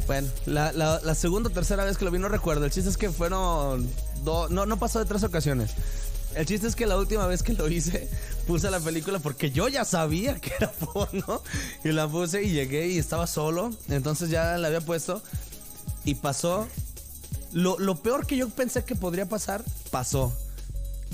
Bueno, 0.06 0.28
la, 0.46 0.72
la- 0.72 1.14
segunda 1.14 1.50
o 1.50 1.52
tercera 1.52 1.84
vez 1.84 1.98
que 1.98 2.04
lo 2.04 2.10
vi 2.10 2.18
no 2.18 2.28
recuerdo. 2.28 2.64
El 2.64 2.70
chiste 2.70 2.88
es 2.88 2.96
que 2.96 3.10
fueron 3.10 3.88
no, 4.24 4.48
no 4.48 4.78
pasó 4.78 4.98
de 4.98 5.04
tres 5.04 5.22
ocasiones. 5.22 5.70
El 6.34 6.46
chiste 6.46 6.66
es 6.66 6.76
que 6.76 6.86
la 6.86 6.96
última 6.96 7.26
vez 7.26 7.42
que 7.42 7.52
lo 7.52 7.68
hice, 7.68 8.08
puse 8.46 8.70
la 8.70 8.80
película 8.80 9.18
porque 9.18 9.50
yo 9.50 9.68
ya 9.68 9.84
sabía 9.84 10.40
que 10.40 10.52
era 10.58 10.70
porno. 10.92 11.42
Y 11.84 11.88
la 11.92 12.08
puse 12.08 12.42
y 12.42 12.50
llegué 12.52 12.88
y 12.88 12.98
estaba 12.98 13.26
solo. 13.26 13.70
Entonces 13.88 14.30
ya 14.30 14.56
la 14.56 14.68
había 14.68 14.80
puesto. 14.80 15.22
Y 16.04 16.14
pasó. 16.14 16.66
Lo, 17.52 17.78
lo 17.78 17.96
peor 17.96 18.26
que 18.26 18.36
yo 18.36 18.48
pensé 18.50 18.84
que 18.84 18.94
podría 18.94 19.26
pasar, 19.26 19.64
pasó. 19.90 20.32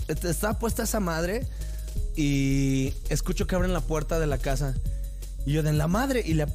Estaba 0.09 0.59
puesta 0.59 0.83
esa 0.83 1.01
madre 1.01 1.47
y 2.17 2.93
escucho 3.09 3.47
que 3.47 3.55
abren 3.55 3.73
la 3.73 3.81
puerta 3.81 4.19
de 4.19 4.27
la 4.27 4.39
casa. 4.39 4.75
Y 5.47 5.53
yo 5.53 5.63
de 5.63 5.73
la 5.73 5.89
madre 5.89 6.23
y 6.25 6.35
le, 6.35 6.47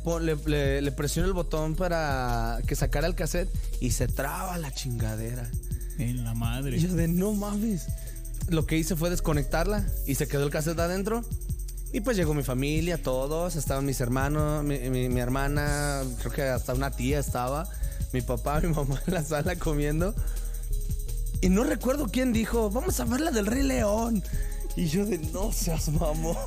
le- 0.45 0.81
le 0.81 0.91
presiono 0.91 1.27
el 1.27 1.33
botón 1.33 1.75
para 1.75 2.59
que 2.65 2.75
sacara 2.75 3.05
el 3.07 3.15
cassette 3.15 3.49
y 3.79 3.91
se 3.91 4.07
traba 4.07 4.57
la 4.57 4.71
chingadera. 4.73 5.49
En 5.99 6.23
la 6.23 6.33
madre. 6.33 6.77
Y 6.77 6.81
yo 6.81 6.93
de 6.95 7.07
no 7.07 7.33
mames. 7.33 7.85
Lo 8.47 8.65
que 8.65 8.77
hice 8.77 8.95
fue 8.95 9.09
desconectarla 9.11 9.85
y 10.07 10.15
se 10.15 10.27
quedó 10.27 10.43
el 10.43 10.49
cassette 10.49 10.79
adentro. 10.79 11.23
Y 11.91 12.01
pues 12.01 12.17
llegó 12.17 12.33
mi 12.33 12.43
familia, 12.43 13.01
todos, 13.01 13.55
estaban 13.55 13.85
mis 13.85 13.99
hermanos, 14.01 14.63
mi, 14.63 14.77
mi- 14.89 15.09
mi 15.09 15.19
hermana, 15.19 16.01
creo 16.19 16.31
que 16.31 16.43
hasta 16.43 16.73
una 16.73 16.91
tía 16.91 17.19
estaba, 17.19 17.67
mi 18.13 18.21
papá, 18.21 18.59
mi 18.63 18.69
mamá 18.69 18.99
en 19.07 19.13
la 19.13 19.23
sala 19.23 19.55
comiendo. 19.55 20.15
Y 21.41 21.49
no 21.49 21.63
recuerdo 21.63 22.07
quién 22.11 22.33
dijo, 22.33 22.69
vamos 22.69 22.99
a 22.99 23.05
ver 23.05 23.21
la 23.21 23.31
del 23.31 23.45
Rey 23.45 23.63
León. 23.63 24.23
Y 24.75 24.87
yo 24.87 25.05
de 25.05 25.17
no 25.17 25.51
seas 25.51 25.89
mamón. 25.89 26.37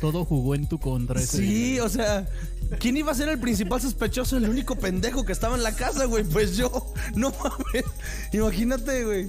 Todo 0.00 0.24
jugó 0.24 0.54
en 0.54 0.66
tu 0.66 0.78
contra 0.80 1.20
ese 1.20 1.36
Sí, 1.38 1.42
día. 1.72 1.84
o 1.84 1.88
sea, 1.88 2.26
¿quién 2.78 2.96
iba 2.96 3.12
a 3.12 3.14
ser 3.14 3.28
el 3.28 3.38
principal 3.38 3.80
sospechoso? 3.80 4.36
El 4.36 4.48
único 4.48 4.74
pendejo 4.76 5.24
que 5.24 5.32
estaba 5.32 5.54
en 5.56 5.62
la 5.62 5.74
casa, 5.74 6.06
güey. 6.06 6.24
Pues 6.24 6.56
yo, 6.56 6.92
no 7.14 7.30
mames. 7.30 7.84
Imagínate, 8.32 9.04
güey, 9.04 9.28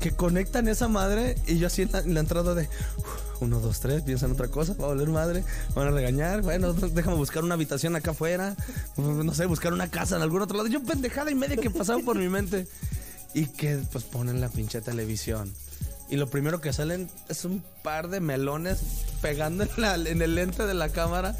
que 0.00 0.12
conectan 0.12 0.68
esa 0.68 0.88
madre 0.88 1.36
y 1.46 1.58
yo 1.58 1.66
así 1.66 1.82
en 1.82 1.92
la, 1.92 1.98
en 2.00 2.14
la 2.14 2.20
entrada 2.20 2.54
de 2.54 2.68
"Uf, 2.98 3.42
uno, 3.42 3.60
dos, 3.60 3.80
tres, 3.80 4.02
piensan 4.02 4.32
otra 4.32 4.48
cosa, 4.48 4.74
va 4.74 4.86
a 4.86 4.88
valer 4.88 5.08
madre, 5.08 5.44
van 5.74 5.88
a 5.88 5.90
regañar. 5.90 6.40
Bueno, 6.42 6.72
déjame 6.72 7.16
buscar 7.16 7.44
una 7.44 7.54
habitación 7.54 7.96
acá 7.96 8.12
afuera, 8.12 8.56
no 8.96 9.34
sé, 9.34 9.44
buscar 9.46 9.74
una 9.74 9.90
casa 9.90 10.16
en 10.16 10.22
algún 10.22 10.40
otro 10.40 10.56
lado. 10.56 10.68
Yo 10.70 10.82
pendejada 10.82 11.30
y 11.30 11.34
media 11.34 11.56
que 11.56 11.68
pasaba 11.70 12.00
por 12.02 12.16
mi 12.16 12.28
mente. 12.30 12.66
Y 13.34 13.46
que 13.46 13.76
pues 13.92 14.04
ponen 14.04 14.40
la 14.40 14.48
pinche 14.48 14.80
televisión. 14.80 15.52
Y 16.08 16.16
lo 16.16 16.28
primero 16.28 16.60
que 16.60 16.72
salen 16.72 17.10
es 17.28 17.44
un 17.44 17.62
par 17.82 18.08
de 18.08 18.20
melones 18.20 18.78
pegando 19.20 19.64
en, 19.64 20.22
el 20.22 20.34
lente 20.36 20.64
de 20.66 20.74
la 20.74 20.88
cámara. 20.90 21.36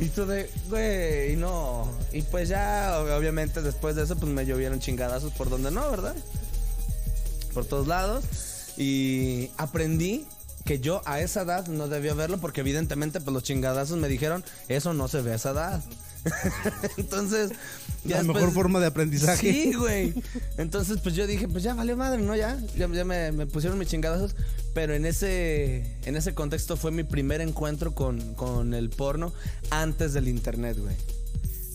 Y 0.00 0.06
tú 0.08 0.26
de, 0.26 0.50
güey, 0.68 1.36
no. 1.36 1.90
Y 2.12 2.22
pues 2.22 2.48
ya, 2.48 2.98
ob- 3.00 3.16
obviamente, 3.18 3.62
después 3.62 3.96
de 3.96 4.02
eso, 4.04 4.16
pues 4.16 4.30
me 4.30 4.44
llovieron 4.44 4.80
chingadazos 4.80 5.32
por 5.32 5.48
donde 5.48 5.70
no, 5.70 5.90
¿verdad? 5.90 6.14
Por 7.54 7.64
todos 7.64 7.86
lados. 7.86 8.24
Y 8.76 9.50
aprendí 9.56 10.26
que 10.64 10.78
yo 10.78 11.02
a 11.06 11.20
esa 11.20 11.42
edad 11.42 11.66
no 11.66 11.88
debía 11.88 12.14
verlo 12.14 12.38
porque 12.38 12.60
evidentemente 12.60 13.20
pues 13.20 13.34
los 13.34 13.42
chingadazos 13.42 13.98
me 13.98 14.08
dijeron, 14.08 14.44
eso 14.68 14.94
no 14.94 15.08
se 15.08 15.20
ve 15.22 15.32
a 15.32 15.36
esa 15.36 15.50
edad. 15.50 15.80
Entonces, 16.96 17.50
ya 18.04 18.16
la 18.16 18.22
después- 18.22 18.34
mejor 18.36 18.52
forma 18.54 18.80
de 18.80 18.86
aprendizaje. 18.86 19.52
Sí, 19.52 19.72
güey. 19.74 20.14
Entonces, 20.58 20.98
pues 21.02 21.14
yo 21.14 21.26
dije, 21.26 21.48
pues 21.48 21.62
ya 21.62 21.74
valió 21.74 21.96
madre, 21.96 22.22
¿no? 22.22 22.34
Ya, 22.36 22.58
ya, 22.76 22.88
ya 22.88 23.04
me, 23.04 23.32
me 23.32 23.46
pusieron 23.46 23.78
mis 23.78 23.88
chingadazos. 23.88 24.34
Pero 24.74 24.94
en 24.94 25.04
ese, 25.04 25.96
en 26.04 26.16
ese 26.16 26.34
contexto 26.34 26.76
fue 26.76 26.90
mi 26.90 27.02
primer 27.04 27.40
encuentro 27.40 27.94
con, 27.94 28.34
con 28.34 28.72
el 28.74 28.88
porno 28.90 29.32
antes 29.70 30.12
del 30.14 30.28
internet, 30.28 30.78
güey. 30.78 30.94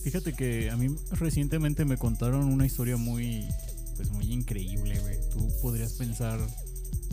Fíjate 0.02 0.32
que 0.32 0.70
a 0.70 0.76
mí 0.76 0.94
recientemente 1.12 1.84
me 1.84 1.96
contaron 1.96 2.44
una 2.44 2.64
historia 2.66 2.96
muy, 2.96 3.46
pues 3.96 4.10
muy 4.10 4.32
increíble, 4.32 4.98
güey. 5.00 5.16
Tú 5.30 5.48
podrías 5.60 5.92
pensar, 5.94 6.40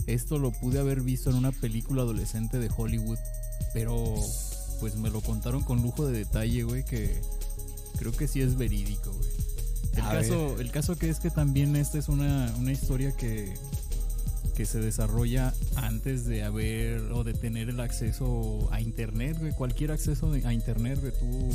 esto 0.06 0.38
lo 0.38 0.50
pude 0.52 0.78
haber 0.78 1.02
visto 1.02 1.30
en 1.30 1.36
una 1.36 1.52
película 1.52 2.02
adolescente 2.02 2.58
de 2.58 2.70
Hollywood, 2.74 3.18
pero 3.74 4.14
pues 4.80 4.96
me 4.96 5.10
lo 5.10 5.20
contaron 5.20 5.62
con 5.62 5.82
lujo 5.82 6.06
de 6.06 6.18
detalle, 6.18 6.62
güey, 6.64 6.84
que 6.84 7.20
creo 7.98 8.12
que 8.12 8.28
sí 8.28 8.40
es 8.40 8.56
verídico, 8.56 9.12
güey. 9.12 9.30
El 9.94 10.02
A 10.02 10.10
caso, 10.10 10.60
el 10.60 10.70
caso 10.70 10.96
que 10.96 11.08
es 11.08 11.20
que 11.20 11.30
también 11.30 11.74
esta 11.76 11.98
es 11.98 12.08
una, 12.08 12.54
una 12.58 12.72
historia 12.72 13.12
que 13.12 13.54
que 14.54 14.64
se 14.64 14.80
desarrolla 14.80 15.52
antes 15.76 16.24
de 16.24 16.42
haber 16.42 17.12
o 17.12 17.24
de 17.24 17.34
tener 17.34 17.68
el 17.68 17.78
acceso 17.78 18.68
a 18.72 18.80
internet, 18.80 19.36
güey. 19.38 19.52
Cualquier 19.52 19.90
acceso 19.92 20.32
a 20.32 20.52
internet, 20.52 20.98
güey. 20.98 21.12
Tú. 21.12 21.50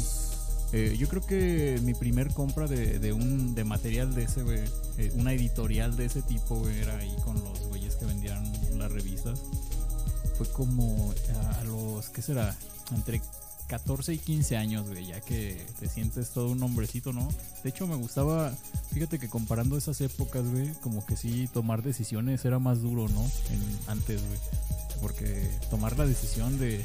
eh, 0.72 0.96
yo 1.00 1.08
creo 1.10 1.26
que 1.26 1.80
mi 1.84 1.96
primer 1.96 2.32
compra 2.32 2.68
de, 2.68 3.00
de 3.00 3.12
un 3.12 3.56
de 3.56 3.64
material 3.64 4.14
de 4.14 4.24
ese, 4.26 4.44
güey, 4.44 4.60
eh, 5.00 5.12
una 5.16 5.34
editorial 5.34 5.96
de 5.98 6.06
ese 6.06 6.22
tipo, 6.22 6.58
güey, 6.60 6.78
era 6.78 6.96
ahí 6.98 7.16
con 7.26 7.44
los 7.44 7.60
güeyes 7.70 7.96
que 7.96 8.06
vendían 8.06 8.52
las 8.78 8.92
revistas. 8.92 9.42
Fue 10.38 10.48
como 10.50 11.12
a, 11.36 11.60
a 11.60 11.64
los, 11.64 12.10
¿qué 12.10 12.22
será? 12.22 12.56
Entre 12.92 13.22
14 13.68 14.14
y 14.14 14.18
15 14.18 14.58
años, 14.58 14.88
güey, 14.90 15.08
ya 15.08 15.22
que 15.22 15.66
te 15.80 15.88
sientes 15.88 16.32
todo 16.32 16.50
un 16.50 16.62
hombrecito, 16.62 17.14
¿no? 17.14 17.28
De 17.64 17.70
hecho, 17.70 17.88
me 17.88 17.96
gustaba, 17.96 18.52
fíjate 18.94 19.18
que 19.18 19.30
comparando 19.30 19.78
esas 19.78 20.02
épocas, 20.02 20.44
güey, 20.46 20.74
como 20.82 21.06
que 21.06 21.16
sí, 21.16 21.48
tomar 21.54 21.82
decisiones 21.82 22.44
era 22.44 22.60
más 22.60 22.82
duro, 22.82 23.08
¿no? 23.08 23.24
En- 23.50 23.80
antes, 23.88 24.22
güey. 24.28 24.40
Porque 25.02 25.50
tomar 25.70 25.98
la 25.98 26.06
decisión 26.06 26.60
de, 26.60 26.84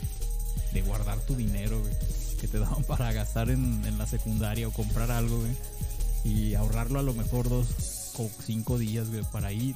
de 0.73 0.83
guardar 0.83 1.19
tu 1.21 1.35
dinero, 1.35 1.81
güey, 1.81 1.93
que 2.41 2.47
te 2.47 2.59
daban 2.61 2.85
para 2.85 3.13
gastar 3.13 3.51
en, 3.51 3.85
en 3.85 3.99
la 3.99 4.07
secundaria 4.07 4.69
o 4.69 4.73
comprar 4.73 5.11
algo, 5.11 5.39
güey, 5.41 5.53
y 6.25 6.55
ahorrarlo 6.55 7.01
a 7.01 7.03
lo 7.03 7.15
mejor 7.15 7.49
dos 7.49 7.67
o 8.19 8.31
cinco 8.45 8.79
días, 8.79 9.09
güey, 9.11 9.25
para 9.33 9.53
ir, 9.53 9.75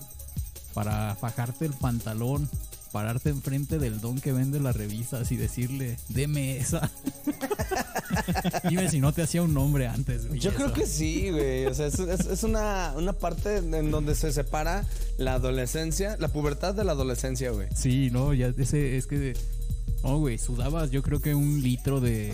para 0.74 1.16
fajarte 1.16 1.64
el 1.66 1.72
pantalón, 1.74 2.48
pararte 2.92 3.30
enfrente 3.30 3.78
del 3.78 4.00
don 4.00 4.20
que 4.20 4.32
vende 4.32 4.58
las 4.60 4.76
revistas 4.76 5.30
y 5.32 5.36
decirle, 5.36 5.96
deme 6.08 6.56
esa. 6.58 6.90
Dime 8.68 8.88
si 8.90 9.00
no 9.00 9.12
te 9.12 9.22
hacía 9.22 9.42
un 9.42 9.54
nombre 9.54 9.86
antes, 9.86 10.26
güey. 10.26 10.40
Yo 10.40 10.52
creo 10.54 10.72
que 10.72 10.86
sí, 10.86 11.30
güey. 11.30 11.66
O 11.66 11.74
sea, 11.74 11.86
es, 11.86 11.98
es- 11.98 12.26
es 12.26 12.42
una, 12.42 12.92
una 12.96 13.12
parte 13.12 13.58
en 13.58 13.90
donde 13.90 14.14
se 14.14 14.32
separa 14.32 14.84
la 15.18 15.34
adolescencia, 15.34 16.16
la 16.18 16.28
pubertad 16.28 16.74
de 16.74 16.84
la 16.84 16.92
adolescencia, 16.92 17.50
güey. 17.50 17.68
Sí, 17.74 18.10
no, 18.10 18.34
ya 18.34 18.52
ese 18.56 18.96
es 18.96 19.06
que. 19.06 19.34
Oh, 20.02 20.18
güey, 20.18 20.38
sudabas 20.38 20.90
yo 20.90 21.02
creo 21.02 21.20
que 21.20 21.34
un 21.34 21.62
litro 21.62 22.00
de, 22.00 22.32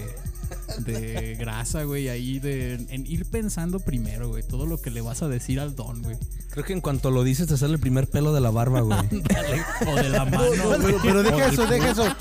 de 0.79 1.37
grasa, 1.39 1.85
güey, 1.85 2.09
ahí 2.09 2.39
de. 2.39 2.75
En 2.91 3.07
ir 3.07 3.25
pensando 3.27 3.81
primero, 3.81 4.29
güey, 4.29 4.43
todo 4.43 4.67
lo 4.67 4.81
que 4.81 4.91
le 4.91 5.01
vas 5.01 5.23
a 5.23 5.29
decir 5.29 5.61
al 5.61 5.75
don, 5.75 6.03
güey. 6.03 6.17
Creo 6.51 6.65
que 6.65 6.73
en 6.73 6.81
cuanto 6.81 7.11
lo 7.11 7.23
dices 7.23 7.47
te 7.49 7.57
sale 7.57 7.75
el 7.75 7.81
primer 7.81 8.09
pelo 8.09 8.33
de 8.33 8.41
la 8.41 8.51
barba, 8.51 8.81
güey. 8.81 8.99
O 9.87 9.95
de 9.95 10.09
la 10.09 10.25
mano, 10.25 10.45
No, 10.79 10.99
pero, 11.03 11.23
deja 11.23 11.49
eso, 11.49 11.67
deja 11.67 11.91
eso. 11.91 12.05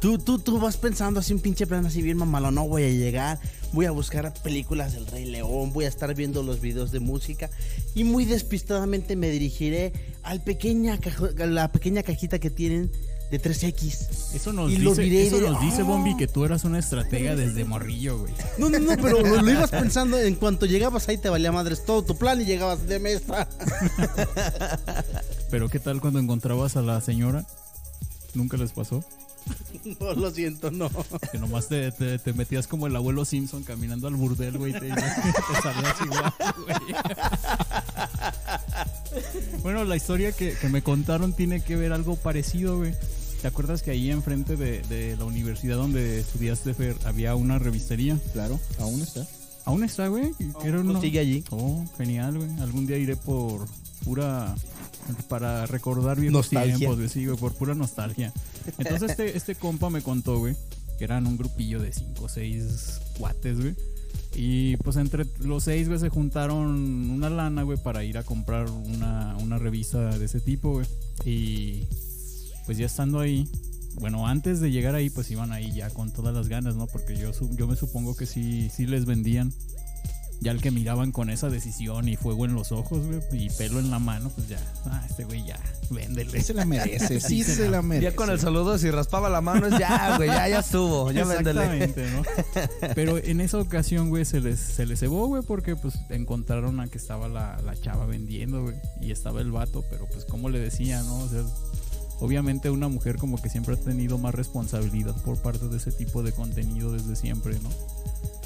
Tú, 0.00 0.18
tú, 0.18 0.38
tú 0.38 0.60
vas 0.60 0.76
pensando 0.76 1.20
así 1.20 1.32
un 1.32 1.40
pinche 1.40 1.66
plan 1.66 1.86
así 1.86 2.02
bien 2.02 2.18
mamalo. 2.18 2.50
No 2.50 2.68
voy 2.68 2.82
a 2.82 2.90
llegar, 2.90 3.38
voy 3.72 3.86
a 3.86 3.90
buscar 3.90 4.34
películas 4.42 4.92
del 4.92 5.06
Rey 5.06 5.24
León, 5.24 5.72
voy 5.72 5.86
a 5.86 5.88
estar 5.88 6.14
viendo 6.14 6.42
los 6.42 6.60
videos 6.60 6.92
de 6.92 7.00
música 7.00 7.48
y 7.94 8.04
muy 8.04 8.26
despistadamente 8.26 9.16
me 9.16 9.30
dirigiré 9.30 9.94
al 10.22 10.42
pequeña 10.42 10.98
la 11.38 11.72
pequeña 11.72 12.02
cajita 12.02 12.38
que 12.38 12.50
tienen 12.50 12.90
de 13.38 13.50
3X. 13.50 14.34
Eso 14.34 14.52
nos 14.52 14.70
Y 14.70 14.76
dice, 14.76 15.26
eso 15.26 15.40
nos 15.40 15.56
"Ah". 15.60 15.82
Bombi 15.82 16.16
que 16.16 16.26
tú 16.28 16.44
eras 16.44 16.64
una 16.64 16.78
estratega 16.78 17.34
desde 17.34 17.64
morrillo, 17.64 18.18
güey. 18.18 18.32
No, 18.58 18.68
no, 18.70 18.78
no, 18.78 18.96
pero 18.96 19.20
lo, 19.22 19.42
lo 19.42 19.50
ibas 19.50 19.70
pensando 19.70 20.18
en 20.18 20.34
cuanto 20.36 20.66
llegabas 20.66 21.08
ahí 21.08 21.18
te 21.18 21.28
valía 21.28 21.50
madres 21.52 21.84
todo 21.84 22.02
tu 22.04 22.16
plan 22.16 22.40
y 22.40 22.44
llegabas 22.44 22.86
de 22.86 22.98
mesa. 23.00 23.48
Pero 25.50 25.68
¿qué 25.68 25.78
tal 25.78 26.00
cuando 26.00 26.18
encontrabas 26.18 26.76
a 26.76 26.82
la 26.82 27.00
señora? 27.00 27.44
¿Nunca 28.34 28.56
les 28.56 28.72
pasó? 28.72 29.04
No, 30.00 30.14
lo 30.14 30.30
siento, 30.30 30.70
no. 30.70 30.88
Que 31.30 31.38
nomás 31.38 31.68
te, 31.68 31.92
te- 31.92 32.18
te 32.18 32.32
metías 32.32 32.66
como 32.66 32.86
el 32.86 32.96
abuelo 32.96 33.24
Simpson 33.26 33.62
caminando 33.62 34.08
al 34.08 34.14
burdel, 34.14 34.56
güey, 34.56 34.72
te, 34.72 34.80
te 34.80 34.88
salías 34.88 35.96
igual, 36.02 36.32
güey. 36.64 36.94
Bueno, 39.62 39.84
la 39.84 39.96
historia 39.96 40.32
que, 40.32 40.54
que 40.54 40.68
me 40.70 40.82
contaron 40.82 41.34
tiene 41.34 41.62
que 41.62 41.76
ver 41.76 41.92
algo 41.92 42.16
parecido, 42.16 42.78
güey. 42.78 42.94
¿Te 43.44 43.48
acuerdas 43.48 43.82
que 43.82 43.90
ahí 43.90 44.10
enfrente 44.10 44.56
de, 44.56 44.80
de 44.84 45.18
la 45.18 45.26
universidad 45.26 45.76
donde 45.76 46.18
estudiaste, 46.20 46.72
Fer, 46.72 46.96
había 47.04 47.34
una 47.34 47.58
revistería? 47.58 48.18
Claro, 48.32 48.58
aún 48.78 49.02
está. 49.02 49.26
¿Aún 49.66 49.84
está, 49.84 50.08
güey? 50.08 50.30
Era 50.64 50.82
no 50.82 50.92
uno- 50.92 51.00
sigue 51.02 51.18
allí. 51.18 51.44
Oh, 51.50 51.84
genial, 51.98 52.38
güey. 52.38 52.48
Algún 52.60 52.86
día 52.86 52.96
iré 52.96 53.16
por 53.16 53.66
pura. 54.02 54.54
Para 55.28 55.66
recordar 55.66 56.18
viejos 56.18 56.32
Nostalgia. 56.38 56.76
tiempos, 56.78 56.96
güey. 56.96 57.08
Sí, 57.10 57.26
güey, 57.26 57.36
por 57.36 57.52
pura 57.52 57.74
nostalgia. 57.74 58.32
Entonces, 58.78 59.10
este, 59.10 59.36
este 59.36 59.54
compa 59.56 59.90
me 59.90 60.00
contó, 60.00 60.38
güey, 60.38 60.56
que 60.96 61.04
eran 61.04 61.26
un 61.26 61.36
grupillo 61.36 61.82
de 61.82 61.92
cinco 61.92 62.24
o 62.24 62.28
seis 62.30 62.98
cuates, 63.18 63.60
güey. 63.60 63.74
Y 64.34 64.78
pues 64.78 64.96
entre 64.96 65.26
los 65.40 65.64
seis, 65.64 65.86
güey, 65.88 66.00
se 66.00 66.08
juntaron 66.08 67.10
una 67.10 67.28
lana, 67.28 67.62
güey, 67.62 67.76
para 67.76 68.04
ir 68.04 68.16
a 68.16 68.22
comprar 68.22 68.70
una, 68.70 69.36
una 69.36 69.58
revista 69.58 70.16
de 70.16 70.24
ese 70.24 70.40
tipo, 70.40 70.72
güey. 70.72 70.86
Y 71.26 71.86
pues 72.66 72.78
ya 72.78 72.86
estando 72.86 73.20
ahí, 73.20 73.48
bueno, 74.00 74.26
antes 74.26 74.60
de 74.60 74.70
llegar 74.70 74.94
ahí, 74.94 75.10
pues 75.10 75.30
iban 75.30 75.52
ahí 75.52 75.70
ya 75.72 75.90
con 75.90 76.12
todas 76.12 76.34
las 76.34 76.48
ganas, 76.48 76.74
¿no? 76.76 76.86
Porque 76.86 77.16
yo, 77.16 77.30
yo 77.52 77.66
me 77.66 77.76
supongo 77.76 78.16
que 78.16 78.26
sí, 78.26 78.70
sí 78.74 78.86
les 78.86 79.04
vendían. 79.06 79.52
Ya 80.40 80.50
el 80.50 80.60
que 80.60 80.70
miraban 80.72 81.10
con 81.12 81.30
esa 81.30 81.48
decisión 81.48 82.06
y 82.08 82.16
fuego 82.16 82.44
en 82.44 82.54
los 82.54 82.70
ojos, 82.72 83.06
güey, 83.06 83.20
y 83.32 83.48
pelo 83.50 83.78
en 83.78 83.90
la 83.90 83.98
mano, 83.98 84.30
pues 84.34 84.48
ya, 84.48 84.58
ah, 84.84 85.02
este 85.08 85.24
güey 85.24 85.42
ya, 85.46 85.58
véndele. 85.90 86.32
Sí 86.32 86.40
se 86.42 86.54
la 86.54 86.66
merece, 86.66 87.18
sí 87.28 87.42
se 87.44 87.54
se 87.54 87.64
la- 87.66 87.70
la 87.70 87.82
merece. 87.82 88.10
Ya 88.10 88.16
con 88.16 88.28
el 88.28 88.38
saludo, 88.38 88.76
si 88.76 88.90
raspaba 88.90 89.30
la 89.30 89.40
mano, 89.40 89.68
es 89.68 89.78
ya, 89.78 90.16
güey, 90.18 90.28
ya, 90.28 90.46
ya 90.48 90.58
estuvo, 90.58 91.10
ya 91.12 91.24
véndele. 91.24 91.84
Exactamente, 91.84 92.10
¿no? 92.10 92.88
Pero 92.94 93.16
en 93.16 93.40
esa 93.40 93.58
ocasión, 93.58 94.10
güey, 94.10 94.26
se 94.26 94.40
les, 94.40 94.58
se 94.60 94.84
les 94.84 95.00
cebó, 95.00 95.28
güey, 95.28 95.42
porque 95.42 95.76
pues 95.76 95.94
encontraron 96.10 96.78
a 96.80 96.88
que 96.88 96.98
estaba 96.98 97.28
la, 97.28 97.62
la 97.62 97.80
chava 97.80 98.04
vendiendo, 98.04 98.64
güey, 98.64 98.76
y 99.00 99.12
estaba 99.12 99.40
el 99.40 99.50
vato, 99.52 99.82
pero 99.88 100.06
pues 100.08 100.26
como 100.26 100.50
le 100.50 100.58
decía, 100.58 101.00
¿no? 101.04 101.20
O 101.20 101.28
sea, 101.28 101.42
obviamente 102.20 102.70
una 102.70 102.88
mujer 102.88 103.16
como 103.16 103.40
que 103.40 103.48
siempre 103.48 103.74
ha 103.74 103.78
tenido 103.78 104.18
más 104.18 104.34
responsabilidad 104.34 105.14
por 105.22 105.38
parte 105.38 105.68
de 105.68 105.76
ese 105.76 105.92
tipo 105.92 106.22
de 106.22 106.32
contenido 106.32 106.92
desde 106.92 107.16
siempre, 107.16 107.58
¿no? 107.60 107.70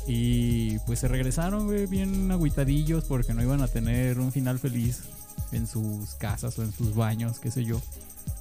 Y 0.07 0.79
pues 0.81 1.01
se 1.01 1.09
regresaron, 1.09 1.67
güey, 1.67 1.87
bien 1.87 2.31
agüitadillos 2.31 3.05
porque 3.05 3.35
no 3.35 3.43
iban 3.43 3.61
a 3.61 3.69
tener 3.69 4.19
un 4.19 4.33
final 4.33 4.59
feliz 4.59 5.03
en 5.53 5.67
sus 5.67 6.15
casas 6.15 6.59
o 6.59 6.63
en 6.63 6.73
sus 6.73 6.95
baños, 6.95 7.39
qué 7.39 7.51
sé 7.51 7.65
yo. 7.65 7.81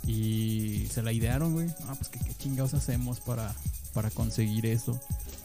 Y 0.06 0.88
se 0.90 1.04
la 1.04 1.12
idearon, 1.12 1.54
güey. 1.54 1.68
Ah, 1.88 1.96
pues 1.96 2.08
¿qué, 2.08 2.20
qué 2.20 2.34
chingados 2.36 2.74
hacemos 2.74 3.20
para, 3.20 3.54
para 3.94 4.10
conseguir 4.10 4.66
eso. 4.66 5.00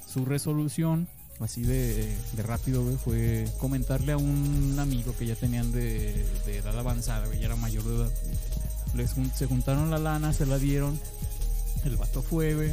Su 0.07 0.25
resolución, 0.25 1.09
así 1.41 1.63
de, 1.63 2.15
de 2.37 2.43
rápido, 2.43 2.85
güey, 2.85 2.97
fue 2.97 3.45
comentarle 3.59 4.13
a 4.13 4.17
un 4.17 4.77
amigo 4.79 5.15
que 5.19 5.27
ya 5.27 5.35
tenían 5.35 5.73
de, 5.73 6.25
de 6.47 6.59
edad 6.59 6.79
avanzada, 6.79 7.27
güey, 7.27 7.41
ya 7.41 7.47
era 7.47 7.57
mayor 7.57 7.83
de 7.83 7.97
edad. 7.97 8.13
Les 8.95 9.15
jun- 9.15 9.33
se 9.35 9.47
juntaron 9.47 9.91
la 9.91 9.99
lana, 9.99 10.33
se 10.33 10.47
la 10.47 10.59
dieron. 10.59 10.99
El 11.85 11.97
vato 11.97 12.23
fue, 12.23 12.55
güey, 12.55 12.73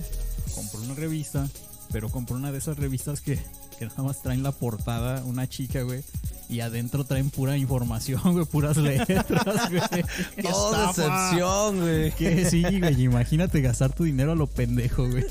compró 0.54 0.80
una 0.82 0.94
revista, 0.94 1.48
pero 1.92 2.10
compró 2.10 2.36
una 2.36 2.52
de 2.52 2.58
esas 2.60 2.78
revistas 2.78 3.22
que, 3.22 3.40
que 3.80 3.86
nada 3.88 4.04
más 4.04 4.22
traen 4.22 4.44
la 4.44 4.52
portada, 4.52 5.24
una 5.24 5.48
chica, 5.48 5.82
güey. 5.84 6.04
Y 6.50 6.62
adentro 6.62 7.04
traen 7.04 7.30
pura 7.30 7.58
información, 7.58 8.20
güey, 8.34 8.44
puras 8.46 8.76
letras, 8.78 9.26
güey. 9.70 10.04
Oh, 10.52 10.76
decepción, 10.88 11.80
güey. 11.80 12.12
Que 12.14 12.50
sí, 12.50 12.64
güey, 12.80 13.04
imagínate 13.04 13.62
gastar 13.62 13.94
tu 13.94 14.04
dinero 14.04 14.32
a 14.32 14.36
lo 14.36 14.48
pendejo, 14.48 15.08
güey. 15.08 15.26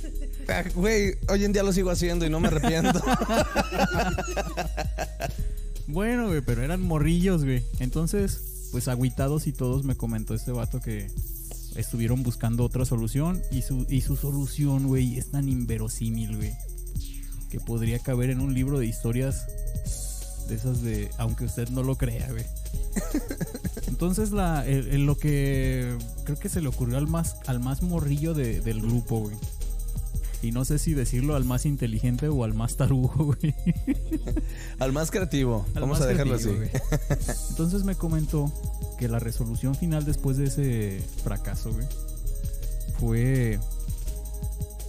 Ah, 0.48 0.62
Güey, 0.74 1.14
hoy 1.28 1.44
en 1.44 1.52
día 1.52 1.62
lo 1.62 1.72
sigo 1.72 1.90
haciendo 1.90 2.24
y 2.24 2.30
no 2.30 2.40
me 2.40 2.48
arrepiento. 2.48 3.02
Bueno, 5.86 6.28
güey, 6.28 6.42
pero 6.42 6.62
eran 6.62 6.82
morrillos, 6.82 7.44
güey. 7.44 7.62
Entonces, 7.80 8.40
pues 8.72 8.88
agüitados 8.88 9.46
y 9.46 9.52
todos 9.52 9.84
me 9.84 9.96
comentó 9.96 10.34
este 10.34 10.52
vato 10.52 10.80
que 10.80 11.10
estuvieron 11.76 12.22
buscando 12.22 12.64
otra 12.64 12.84
solución 12.84 13.40
y 13.50 13.62
su, 13.62 13.86
y 13.88 14.00
su 14.00 14.16
solución, 14.16 14.86
güey, 14.88 15.18
es 15.18 15.30
tan 15.30 15.48
inverosímil, 15.48 16.36
güey, 16.36 16.52
que 17.50 17.60
podría 17.60 17.98
caber 17.98 18.30
en 18.30 18.40
un 18.40 18.52
libro 18.54 18.78
de 18.78 18.86
historias 18.86 19.46
de 20.48 20.54
esas 20.54 20.82
de, 20.82 21.10
aunque 21.18 21.44
usted 21.44 21.68
no 21.68 21.82
lo 21.82 21.96
crea, 21.96 22.30
güey. 22.30 22.44
Entonces, 23.86 24.30
la, 24.32 24.66
el- 24.66 24.88
el- 24.88 25.06
lo 25.06 25.16
que 25.16 25.96
creo 26.24 26.38
que 26.38 26.48
se 26.48 26.60
le 26.60 26.68
ocurrió 26.68 26.96
al 26.98 27.06
más, 27.06 27.36
al 27.46 27.60
más 27.60 27.82
morrillo 27.82 28.32
de- 28.34 28.60
del 28.60 28.80
grupo, 28.80 29.20
güey. 29.20 29.36
Y 30.42 30.52
no 30.52 30.64
sé 30.64 30.78
si 30.78 30.94
decirlo 30.94 31.34
al 31.34 31.44
más 31.44 31.66
inteligente 31.66 32.28
o 32.28 32.44
al 32.44 32.54
más 32.54 32.76
tarugo, 32.76 33.12
güey. 33.40 33.54
Al 34.78 34.92
más 34.92 35.10
creativo, 35.10 35.66
Al 35.74 35.82
vamos 35.82 35.98
más 35.98 36.06
a 36.06 36.10
dejarlo 36.10 36.36
creativo, 36.38 36.62
así. 36.64 36.70
güey. 36.70 37.28
Entonces 37.50 37.84
me 37.84 37.96
comentó 37.96 38.52
que 38.98 39.08
la 39.08 39.18
resolución 39.18 39.74
final 39.74 40.04
después 40.04 40.36
de 40.36 40.44
ese 40.44 41.02
fracaso, 41.24 41.72
güey, 41.72 41.86
fue 43.00 43.58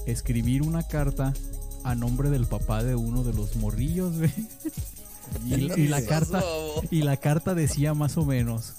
escribir 0.06 0.62
una 0.62 0.84
carta 0.88 1.34
a 1.84 1.96
nombre 1.96 2.30
del 2.30 2.46
papá 2.46 2.84
de 2.84 2.96
uno 2.96 3.24
de 3.24 3.34
los 3.34 3.56
morrillos, 3.56 4.18
güey. 4.18 4.32
Y, 5.46 5.54
y 5.82 5.88
la 5.88 6.02
carta 6.04 6.44
y 6.90 7.04
la 7.04 7.18
carta 7.18 7.54
decía 7.54 7.94
más 7.94 8.18
o 8.18 8.26
menos, 8.26 8.74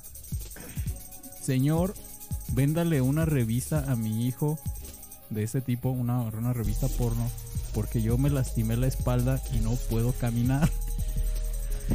señor, 1.41 1.95
véndale 2.53 3.01
una 3.03 3.25
revista 3.25 3.85
a 3.89 3.95
mi 3.95 4.27
hijo 4.27 4.59
de 5.31 5.45
ese 5.45 5.61
tipo, 5.61 5.91
una, 5.91 6.21
una 6.21 6.53
revista 6.53 6.89
porno, 6.89 7.31
porque 7.73 8.03
yo 8.03 8.19
me 8.19 8.31
lastimé 8.31 8.77
la 8.77 8.87
espalda 8.87 9.41
y 9.53 9.61
no 9.61 9.73
puedo 9.89 10.13
caminar. 10.13 10.69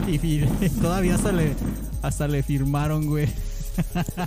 Y 0.08 0.40
todavía 0.82 1.16
hasta 1.16 1.32
le, 1.32 1.56
hasta 2.02 2.28
le 2.28 2.44
firmaron, 2.44 3.06
güey. 3.08 3.30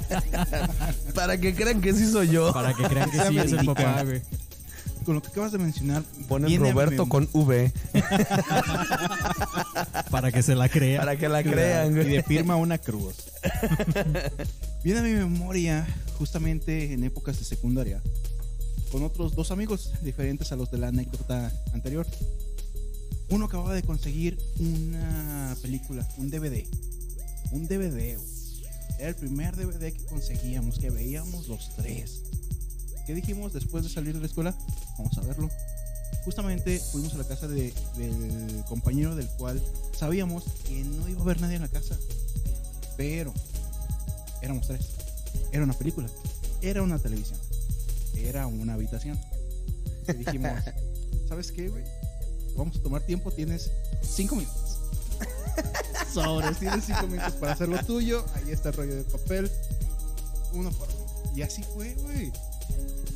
Para 1.15 1.39
que 1.39 1.55
crean 1.55 1.83
que 1.83 1.93
sí 1.93 2.11
soy 2.11 2.29
yo. 2.29 2.55
Para 2.55 2.73
que 2.73 2.85
crean 2.85 3.11
que 3.11 3.21
sí 3.29 3.39
es 3.39 3.53
el 3.53 3.67
papá, 3.67 4.03
güey. 4.03 4.23
Con 5.05 5.17
lo 5.17 5.21
que 5.21 5.29
acabas 5.29 5.53
de 5.53 5.59
mencionar, 5.59 6.03
Ponen 6.27 6.51
mi 6.51 6.57
Roberto 6.57 7.07
con 7.07 7.29
V. 7.35 7.71
Para 10.11 10.33
que 10.33 10.43
se 10.43 10.55
la 10.55 10.71
crea. 10.71 11.01
Para 11.01 11.17
que 11.17 11.29
la 11.29 11.43
crean, 11.43 11.93
y 11.93 11.95
güey. 11.97 12.09
de 12.09 12.23
firma 12.23 12.57
una 12.57 12.79
cruz. 12.79 13.15
Viene 14.83 15.01
a 15.01 15.03
mi 15.03 15.13
memoria 15.13 15.87
justamente 16.19 16.93
en 16.93 17.05
épocas 17.05 17.39
de 17.39 17.45
secundaria 17.45 18.03
con 18.91 19.03
otros 19.03 19.35
dos 19.35 19.51
amigos 19.51 19.91
diferentes 20.03 20.51
a 20.53 20.57
los 20.57 20.71
de 20.71 20.79
la 20.79 20.89
anécdota 20.89 21.53
anterior. 21.73 22.07
Uno 23.31 23.45
acababa 23.47 23.75
de 23.75 23.83
conseguir 23.83 24.39
una 24.59 25.57
película, 25.61 26.07
un 26.17 26.31
DVD. 26.31 26.65
Un 27.53 27.67
DVD. 27.69 28.19
Era 28.99 29.09
el 29.11 29.15
primer 29.17 29.55
DVD 29.57 29.93
que 29.93 30.05
conseguíamos, 30.07 30.79
que 30.79 30.91
veíamos 30.91 31.47
los 31.49 31.75
tres. 31.77 32.23
¿Qué 33.07 33.15
dijimos 33.15 33.53
después 33.53 33.85
de 33.85 33.91
salir 33.91 34.15
de 34.15 34.21
la 34.21 34.27
escuela? 34.27 34.55
Vamos 34.99 35.17
a 35.19 35.21
verlo. 35.23 35.49
Justamente 36.25 36.79
fuimos 36.79 37.15
a 37.15 37.19
la 37.19 37.25
casa 37.25 37.49
de- 37.49 37.73
del 37.97 38.65
compañero 38.69 39.15
del 39.15 39.29
cual 39.29 39.63
sabíamos 39.97 40.45
que 40.67 40.83
no 40.85 41.09
iba 41.09 41.21
a 41.21 41.23
haber 41.23 41.41
nadie 41.41 41.57
en 41.57 41.63
la 41.63 41.69
casa. 41.69 41.99
Pero 42.97 43.33
éramos 44.43 44.67
tres. 44.67 44.87
Era 45.53 45.65
una 45.65 45.75
película. 45.75 46.09
Era 46.61 46.83
una 46.83 46.99
televisión. 46.99 47.39
Era 48.27 48.47
una 48.47 48.75
habitación. 48.75 49.19
Y 50.09 50.13
dijimos, 50.15 50.53
¿sabes 51.29 51.53
qué, 51.53 51.69
güey? 51.69 51.85
Vamos 52.57 52.77
a 52.77 52.83
tomar 52.83 53.03
tiempo. 53.03 53.31
Tienes 53.31 53.71
cinco 54.03 54.37
minutos. 54.37 54.79
Sobres, 56.13 56.59
tienes 56.59 56.85
cinco 56.85 57.07
minutos 57.07 57.35
para 57.35 57.53
hacer 57.53 57.69
lo 57.69 57.79
tuyo. 57.85 58.25
Ahí 58.35 58.51
está 58.51 58.71
el 58.71 58.75
rollo 58.77 58.97
de 58.97 59.05
papel. 59.05 59.51
Uno 60.53 60.71
por 60.71 60.89
uno. 60.89 61.33
Y 61.37 61.43
así 61.43 61.63
fue, 61.63 61.95
güey. 61.95 62.33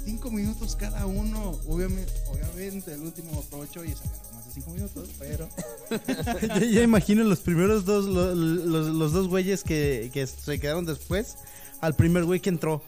Cinco 0.04 0.30
minutos 0.30 0.76
cada 0.76 1.06
uno. 1.06 1.58
Obviamente, 1.68 2.12
obviamente 2.30 2.92
el 2.92 3.00
último 3.02 3.38
aprovechó 3.38 3.84
y 3.84 3.88
de 3.90 3.96
cinco 4.52 4.70
minutos, 4.72 5.08
pero 5.18 5.48
ya, 6.48 6.58
ya 6.58 6.82
imagino 6.82 7.24
los 7.24 7.40
primeros 7.40 7.84
dos, 7.86 8.04
lo- 8.04 8.34
los, 8.34 8.88
los 8.88 9.12
dos 9.12 9.28
güeyes 9.28 9.62
que, 9.64 10.10
que 10.12 10.26
se 10.26 10.58
quedaron 10.60 10.84
después 10.84 11.36
al 11.80 11.94
primer 11.94 12.24
güey 12.24 12.40
que 12.40 12.50
entró. 12.50 12.82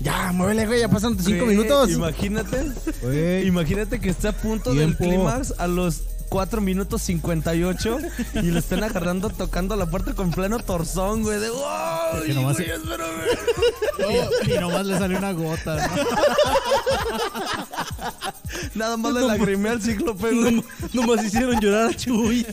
Ya, 0.00 0.32
muévele, 0.32 0.66
güey, 0.66 0.80
ya 0.80 0.88
pasaron 0.88 1.18
cinco 1.22 1.44
Güey, 1.44 1.56
minutos. 1.56 1.90
Imagínate. 1.90 2.64
Güey. 3.02 3.46
Imagínate 3.46 4.00
que 4.00 4.08
está 4.10 4.30
a 4.30 4.32
punto 4.32 4.72
Tiempo. 4.72 5.02
del 5.04 5.12
clímax 5.12 5.54
a 5.58 5.66
los 5.66 6.02
4 6.30 6.60
minutos 6.60 7.02
58 7.02 7.98
y 8.34 8.42
lo 8.50 8.58
están 8.60 8.84
agarrando 8.84 9.30
tocando 9.30 9.74
la 9.76 9.86
puerta 9.86 10.14
con 10.14 10.30
pleno 10.30 10.58
torzón, 10.60 11.22
güey. 11.22 11.38
De 11.40 11.50
wow, 11.50 12.22
Que 12.24 12.34
nomás- 12.34 12.56
güey, 12.56 12.70
espérame". 12.70 14.46
Y 14.46 14.58
nomás 14.58 14.86
le 14.86 14.96
sale 14.98 15.16
una 15.18 15.32
gota. 15.32 15.86
¿no? 15.86 15.94
Nada 18.74 18.96
más 18.96 19.12
le 19.12 19.20
lagrimé 19.22 19.70
al 19.70 19.82
cíclope, 19.82 20.32
güey. 20.34 20.56
Nom- 20.56 20.64
nomás 20.92 21.24
hicieron 21.24 21.60
llorar 21.60 21.90
a 21.90 21.94
Chuy. 21.96 22.46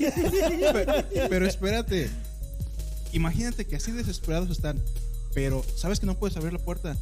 pero, 0.74 0.94
pero 1.30 1.48
espérate. 1.48 2.10
Imagínate 3.14 3.66
que 3.66 3.76
así 3.78 3.92
desesperados 3.92 4.50
están. 4.50 4.82
Pero 5.34 5.64
sabes 5.76 6.00
que 6.00 6.06
no 6.06 6.16
puedes 6.16 6.36
abrir 6.36 6.54
la 6.54 6.60
puerta. 6.60 6.96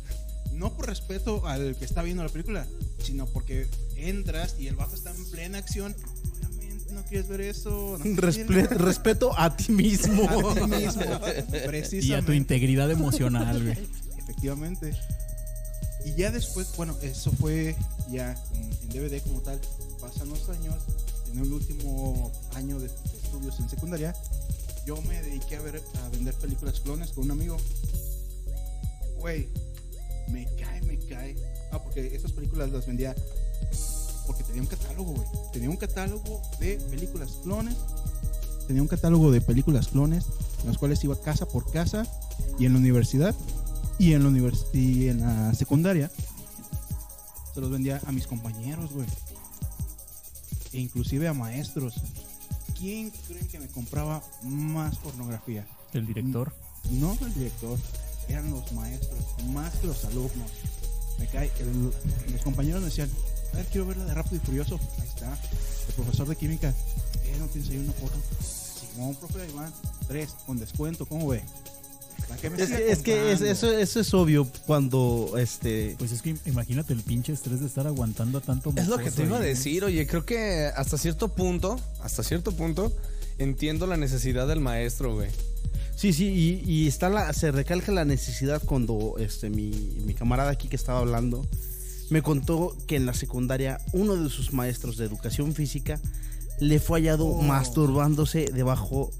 No 0.56 0.74
por 0.74 0.88
respeto 0.88 1.45
al 1.45 1.76
que 1.76 1.86
está 1.86 2.01
viendo 2.01 2.24
la 2.24 2.30
película, 2.30 2.66
sino 3.03 3.26
porque 3.28 3.68
entras 3.95 4.56
y 4.60 4.68
el 4.68 4.76
vato 4.76 4.95
está 4.95 5.12
en 5.12 5.26
plena 5.30 5.58
acción. 5.58 5.95
Obviamente 6.58 6.93
no 6.93 7.03
quieres 7.03 7.28
ver 7.28 7.41
eso. 7.41 7.97
No 8.03 8.06
Respe- 8.22 8.68
respeto 8.70 9.38
a 9.38 9.56
ti 9.56 9.72
mismo. 9.72 10.30
a 10.30 10.53
ti 10.53 10.62
mismo. 10.62 11.03
Y 11.03 11.08
a 11.08 11.45
tu 11.45 11.51
Precisamente. 11.68 12.36
integridad 12.36 12.89
emocional, 12.89 13.62
güey. 13.64 13.78
Efectivamente. 14.18 14.93
Y 16.06 16.14
ya 16.16 16.32
después, 16.32 16.72
bueno, 16.78 16.95
eso 17.01 17.32
fue 17.32 17.76
ya 18.12 18.36
en 18.53 18.89
DVD 18.89 19.22
como 19.24 19.41
tal. 19.41 19.60
Pasan 19.99 20.30
los 20.30 20.47
años. 20.49 20.76
En 21.34 21.39
el 21.41 21.51
último 21.51 22.32
año 22.53 22.80
de, 22.80 22.88
de 22.88 22.93
estudios 23.24 23.60
en 23.60 23.68
secundaria, 23.70 24.16
yo 24.86 25.01
me 25.01 25.22
dediqué 25.22 25.58
a, 25.58 25.62
ver, 25.62 25.82
a 26.06 26.10
vender 26.10 26.34
películas 26.36 26.80
clones 26.80 27.10
con 27.12 27.26
un 27.26 27.32
amigo. 27.32 27.58
Güey, 29.18 29.49
me 30.28 30.46
cae, 30.56 30.82
me 30.84 30.98
cae. 31.00 31.36
Ah, 31.72 31.82
porque 31.82 32.16
estas 32.16 32.32
películas 32.32 32.72
las 32.72 32.86
vendía 32.86 33.16
porque 34.26 34.44
tenía 34.44 34.62
un 34.62 34.68
catálogo, 34.68 35.14
güey. 35.14 35.28
Tenía 35.54 35.70
un 35.70 35.78
catálogo 35.78 36.42
de 36.60 36.78
películas 36.90 37.40
clones. 37.44 37.76
Tenía 38.68 38.82
un 38.82 38.88
catálogo 38.88 39.32
de 39.32 39.42
películas 39.42 39.90
clones, 39.90 40.26
en 40.62 40.68
los 40.68 40.78
cuales 40.78 41.04
iba 41.04 41.20
casa 41.22 41.48
por 41.48 41.72
casa 41.72 42.08
y 42.58 42.66
en 42.66 42.74
la 42.74 42.80
universidad 42.80 43.36
y 44.00 44.14
en 44.14 44.24
la 44.24 44.30
univers 44.30 44.66
y 44.74 45.08
en 45.08 45.22
la 45.22 45.54
secundaria 45.54 46.12
se 47.54 47.62
los 47.62 47.70
vendía 47.70 48.02
a 48.06 48.12
mis 48.12 48.28
compañeros, 48.28 48.92
güey. 48.92 49.08
E 50.74 50.80
inclusive 50.80 51.28
a 51.28 51.34
maestros. 51.34 51.96
¿Quién 52.78 53.12
creen 53.28 53.48
que 53.48 53.60
me 53.60 53.68
compraba 53.68 54.22
más 54.44 54.98
pornografía? 54.98 55.66
El 55.94 56.06
director. 56.06 56.54
No 56.92 57.18
el 57.22 57.34
director, 57.34 57.80
eran 58.30 58.52
los 58.52 58.72
maestros, 58.72 59.20
más 59.48 59.74
que 59.76 59.88
los 59.88 60.04
alumnos. 60.06 60.50
Me 61.20 61.28
cae, 61.28 61.52
el- 61.60 61.92
los 62.34 62.42
compañeros 62.44 62.82
me 62.82 62.88
decían, 62.88 63.10
a 63.54 63.58
ver, 63.58 63.66
quiero 63.68 63.86
ver 63.88 63.98
la 63.98 64.06
de 64.06 64.14
Rápido 64.14 64.36
y 64.38 64.46
Furioso. 64.46 64.80
Ahí 65.00 65.08
está. 65.08 65.34
El 65.88 65.94
profesor 65.96 66.28
de 66.28 66.36
química, 66.36 66.70
eh, 66.70 67.36
no 67.40 67.48
tienes 67.48 67.70
ahí 67.70 67.78
una 67.78 67.94
foto. 67.94 68.16
Simón, 68.94 69.16
profe, 69.16 69.42
ahí 69.42 69.52
van. 69.54 69.74
Tres, 70.08 70.32
con 70.46 70.58
descuento, 70.60 71.06
¿cómo 71.06 71.28
ve? 71.30 71.44
¿Para 72.28 72.42
qué 72.42 72.50
me 72.50 72.62
Es 72.62 72.70
que, 72.70 72.92
es 72.92 73.00
que 73.00 73.12
es- 73.32 73.40
comprando? 73.40 73.46
eso, 73.52 73.78
eso 73.78 74.00
es 74.00 74.14
obvio 74.14 74.48
cuando 74.66 75.34
este 75.38 75.96
Pues 76.00 76.12
es 76.12 76.22
que 76.22 76.36
imagínate 76.46 76.94
el 76.94 77.02
pinche 77.04 77.34
estrés 77.34 77.60
de 77.60 77.68
estar 77.68 77.86
aguantando 77.88 78.38
a 78.40 78.42
tanto 78.42 78.74
Es 78.76 78.88
lo 78.88 78.98
que 78.98 79.12
te 79.12 79.24
iba 79.24 79.38
a 79.38 79.42
decir, 79.42 79.84
oye, 79.84 80.08
creo 80.08 80.26
que 80.26 80.72
hasta 80.76 80.98
cierto 80.98 81.28
punto, 81.30 81.80
hasta 82.02 82.24
cierto 82.24 82.52
punto, 82.54 82.92
entiendo 83.38 83.86
la 83.86 83.98
necesidad 83.98 84.48
del 84.48 84.60
maestro, 84.60 85.14
güey. 85.16 85.30
Sí, 85.96 86.12
sí, 86.14 86.26
y, 86.66 86.70
y 86.72 86.88
está 86.88 87.10
la, 87.10 87.32
se 87.34 87.52
recalca 87.52 87.91
la 87.91 88.04
necesidad 88.06 88.62
cuando 88.64 89.16
este 89.18 89.50
mi, 89.50 89.70
mi 90.06 90.14
camarada 90.14 90.52
aquí 90.52 90.68
que 90.68 90.76
estaba 90.76 91.00
hablando 91.00 91.48
me 92.10 92.22
contó 92.22 92.76
que 92.86 92.98
en 92.98 93.06
la 93.06 93.14
secundaria 93.14 93.80
uno 93.93 94.16
de 94.16 94.30
sus 94.30 94.52
maestros 94.54 94.98
de 94.98 95.06
educación 95.06 95.54
física 95.56 96.00
le 96.60 96.80
fue 96.80 97.00
hallado 97.00 97.26
Oh. 97.28 97.41
masturbándose 97.41 98.46
debajo 98.54 99.12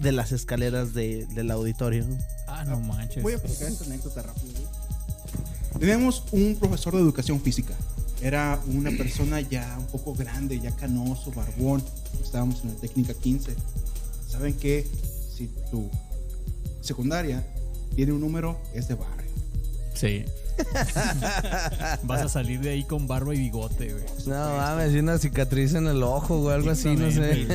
de 0.00 0.12
las 0.12 0.32
escaleras 0.32 0.94
de- 0.94 1.26
del 1.34 1.50
auditorio. 1.50 2.04
Ah, 2.48 2.64
no 2.64 2.80
manches. 2.80 3.22
Voy 3.22 3.34
a 3.34 3.38
platicar 3.40 3.68
esta 3.68 3.84
anécdota 3.84 4.22
rápido. 4.22 4.52
güey. 4.52 4.66
Teníamos 5.78 6.24
un 6.32 6.56
profesor 6.56 6.94
de 6.94 7.00
educación 7.00 7.40
física. 7.40 7.74
Era 8.20 8.60
una 8.66 8.90
persona 8.90 9.40
ya 9.40 9.76
un 9.78 9.86
poco 9.86 10.14
grande, 10.14 10.58
ya 10.60 10.70
canoso, 10.76 11.30
barbón. 11.32 11.82
Estábamos 12.22 12.62
en 12.62 12.70
la 12.70 12.74
técnica 12.76 13.14
15. 13.14 13.54
¿Saben 14.28 14.54
qué? 14.54 14.86
Si 15.36 15.48
tu 15.70 15.88
secundaria 16.82 17.46
tiene 17.94 18.12
un 18.12 18.20
número, 18.20 18.58
es 18.74 18.88
de 18.88 18.94
barrio. 18.94 19.30
Sí. 19.94 20.24
Vas 22.04 22.22
a 22.22 22.28
salir 22.28 22.60
de 22.60 22.70
ahí 22.70 22.84
con 22.84 23.06
barba 23.06 23.34
y 23.34 23.38
bigote, 23.38 23.92
güey. 23.92 24.04
No 24.26 24.34
mames, 24.56 24.92
y 24.92 24.98
una 24.98 25.18
cicatriz 25.18 25.74
en 25.74 25.86
el 25.86 26.02
ojo, 26.02 26.40
güey, 26.40 26.54
algo 26.54 26.70
así, 26.70 26.94
no 26.94 27.10
sé. 27.10 27.46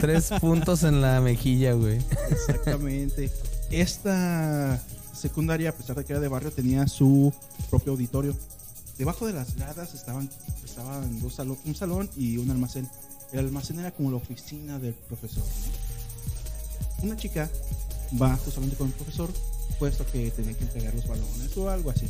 Tres 0.00 0.30
puntos 0.40 0.82
en 0.82 1.00
la 1.00 1.20
mejilla, 1.20 1.72
güey. 1.72 1.98
Exactamente. 2.30 3.30
Esta 3.70 4.80
secundaria, 5.12 5.70
a 5.70 5.72
pesar 5.72 5.96
de 5.96 6.04
que 6.04 6.12
era 6.12 6.20
de 6.20 6.28
barrio, 6.28 6.50
tenía 6.52 6.86
su 6.86 7.32
propio 7.70 7.92
auditorio. 7.92 8.34
Debajo 8.98 9.26
de 9.26 9.32
las 9.32 9.56
gradas 9.56 9.94
estaban, 9.94 10.28
estaban 10.64 11.20
dos 11.20 11.34
salo- 11.34 11.58
un 11.64 11.74
salón 11.74 12.08
y 12.16 12.36
un 12.36 12.50
almacén. 12.50 12.88
El 13.32 13.40
almacén 13.40 13.80
era 13.80 13.90
como 13.90 14.10
la 14.10 14.16
oficina 14.18 14.78
del 14.78 14.94
profesor. 14.94 15.42
¿no? 17.02 17.06
Una 17.08 17.16
chica 17.16 17.50
va 18.20 18.36
justamente 18.36 18.76
con 18.76 18.88
el 18.88 18.92
profesor, 18.94 19.30
puesto 19.78 20.06
que 20.06 20.30
tenía 20.30 20.56
que 20.56 20.64
entregar 20.64 20.94
los 20.94 21.06
balones 21.06 21.56
o 21.56 21.68
algo 21.68 21.90
así. 21.90 22.06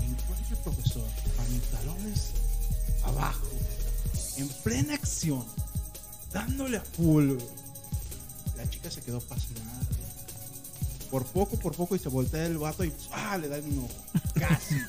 Encuentra 0.00 0.56
el 0.56 0.62
profesor, 0.62 1.04
pantalones 1.36 2.30
abajo, 3.04 3.46
en 4.36 4.48
plena 4.48 4.94
acción, 4.94 5.44
dándole 6.32 6.78
a 6.78 6.82
full. 6.82 7.36
La 8.56 8.68
chica 8.68 8.90
se 8.90 9.02
quedó 9.02 9.20
pasmada. 9.20 9.80
Por 11.10 11.24
poco, 11.26 11.56
por 11.58 11.74
poco, 11.74 11.94
y 11.94 11.98
se 11.98 12.08
voltea 12.08 12.46
el 12.46 12.58
vato 12.58 12.84
y 12.84 12.92
¡ah! 13.12 13.38
le 13.38 13.48
da 13.48 13.58
un 13.58 13.78
ojo. 13.78 14.20
Casi. 14.34 14.74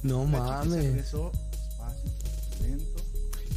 No 0.00 0.24
La 0.24 0.30
chica 0.30 0.38
se 0.62 0.68
mames. 0.68 0.84
regresó 0.84 1.32
despacio, 1.50 2.10
lento. 2.60 2.97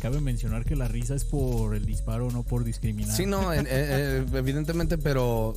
Cabe 0.02 0.20
mencionar 0.20 0.66
que 0.66 0.76
la 0.76 0.88
risa 0.88 1.14
es 1.14 1.26
por 1.26 1.76
el 1.76 1.86
disparo, 1.86 2.32
no 2.32 2.41
por 2.43 2.64
discriminar. 2.64 3.16
Sí, 3.16 3.26
no, 3.28 3.54
en- 3.54 3.68
eh, 3.68 3.70
eh, 3.70 4.26
evidentemente, 4.34 4.97
pero 4.97 5.56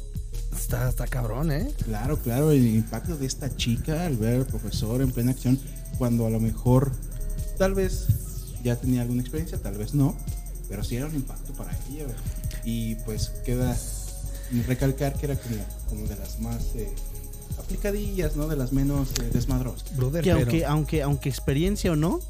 está, 0.55 0.89
está 0.91 1.07
cabrón, 1.07 1.51
¿eh? 1.51 1.73
Claro, 1.85 2.19
claro, 2.19 2.51
el 2.51 2.67
impacto 2.67 3.17
de 3.17 3.25
esta 3.27 3.55
chica 3.57 4.05
al 4.05 4.17
ver 4.19 4.35
al 4.41 4.47
profesor 4.47 5.01
en 5.01 5.11
plena 5.13 5.31
acción, 5.31 5.59
cuando 5.97 6.27
a 6.27 6.31
lo 6.31 6.41
mejor, 6.41 6.93
tal 7.57 7.73
vez 7.75 8.07
ya 8.63 8.77
tenía 8.77 9.01
alguna 9.01 9.23
experiencia, 9.23 9.57
tal 9.57 9.79
vez 9.79 9.95
no, 9.95 10.15
pero 10.69 10.85
sí 10.85 10.97
era 10.97 11.07
un 11.07 11.15
impacto 11.15 11.55
para 11.55 11.71
ella. 11.91 12.05
Y 12.65 12.97
pues 12.97 13.31
queda 13.47 13.75
recalcar 14.67 15.15
que 15.15 15.25
era 15.27 15.37
como, 15.37 15.57
como 15.89 16.07
de 16.07 16.17
las 16.17 16.39
más 16.41 16.63
eh, 16.75 16.93
aplicadillas, 17.59 18.37
¿no? 18.37 18.47
De 18.47 18.57
las 18.57 18.73
menos 18.75 19.09
eh, 19.23 19.31
desmadrosas. 19.33 19.97
Brother, 19.97 20.23
Que 20.23 20.31
pero- 20.33 20.41
aunque, 20.43 20.65
aunque, 20.67 21.03
aunque 21.03 21.29
experiencia 21.31 21.93
o 21.93 21.97
no, 21.97 22.21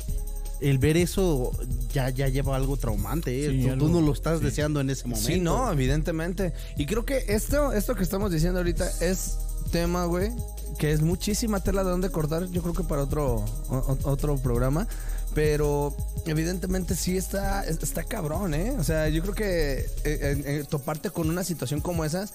el 0.71 0.79
ver 0.79 0.97
eso 0.97 1.51
ya, 1.93 2.11
ya 2.11 2.29
lleva 2.29 2.57
algo 2.57 2.77
traumante. 2.77 3.45
¿eh? 3.47 3.51
Sí, 3.51 3.63
tú, 3.67 3.73
algo- 3.73 3.87
tú 3.87 3.93
no 3.93 4.01
lo 4.01 4.13
estás 4.13 4.39
sí. 4.39 4.45
deseando 4.45 4.81
en 4.81 4.91
ese 4.91 5.05
momento. 5.07 5.27
Sí, 5.29 5.41
no, 5.41 5.71
evidentemente. 5.73 6.53
Y 6.77 6.87
creo 6.87 7.05
que 7.05 7.25
esto, 7.29 7.73
esto 7.73 7.95
que 7.95 8.03
estamos 8.03 8.31
diciendo 8.33 8.59
ahorita 8.61 8.89
es 9.01 9.37
tema, 9.71 10.05
güey, 10.07 10.31
que 10.79 10.93
es 10.93 11.01
muchísima 11.03 11.61
tela 11.61 11.85
de 11.85 11.91
dónde 11.91 12.11
cortar. 12.11 12.47
Yo 12.51 12.63
creo 12.63 12.75
que 12.75 12.85
para 12.85 13.03
otro, 13.03 13.45
o- 13.69 13.99
otro 14.05 14.37
programa. 14.39 14.87
Pero 15.35 15.93
evidentemente 16.27 16.95
sí 16.95 17.17
está, 17.17 17.65
está 17.65 18.05
cabrón, 18.05 18.55
¿eh? 18.55 18.77
O 18.79 18.85
sea, 18.85 19.09
yo 19.09 19.21
creo 19.23 19.35
que 19.35 19.85
eh, 20.05 20.65
toparte 20.71 21.11
con 21.11 21.29
una 21.29 21.43
situación 21.43 21.81
como 21.81 22.05
esas, 22.05 22.35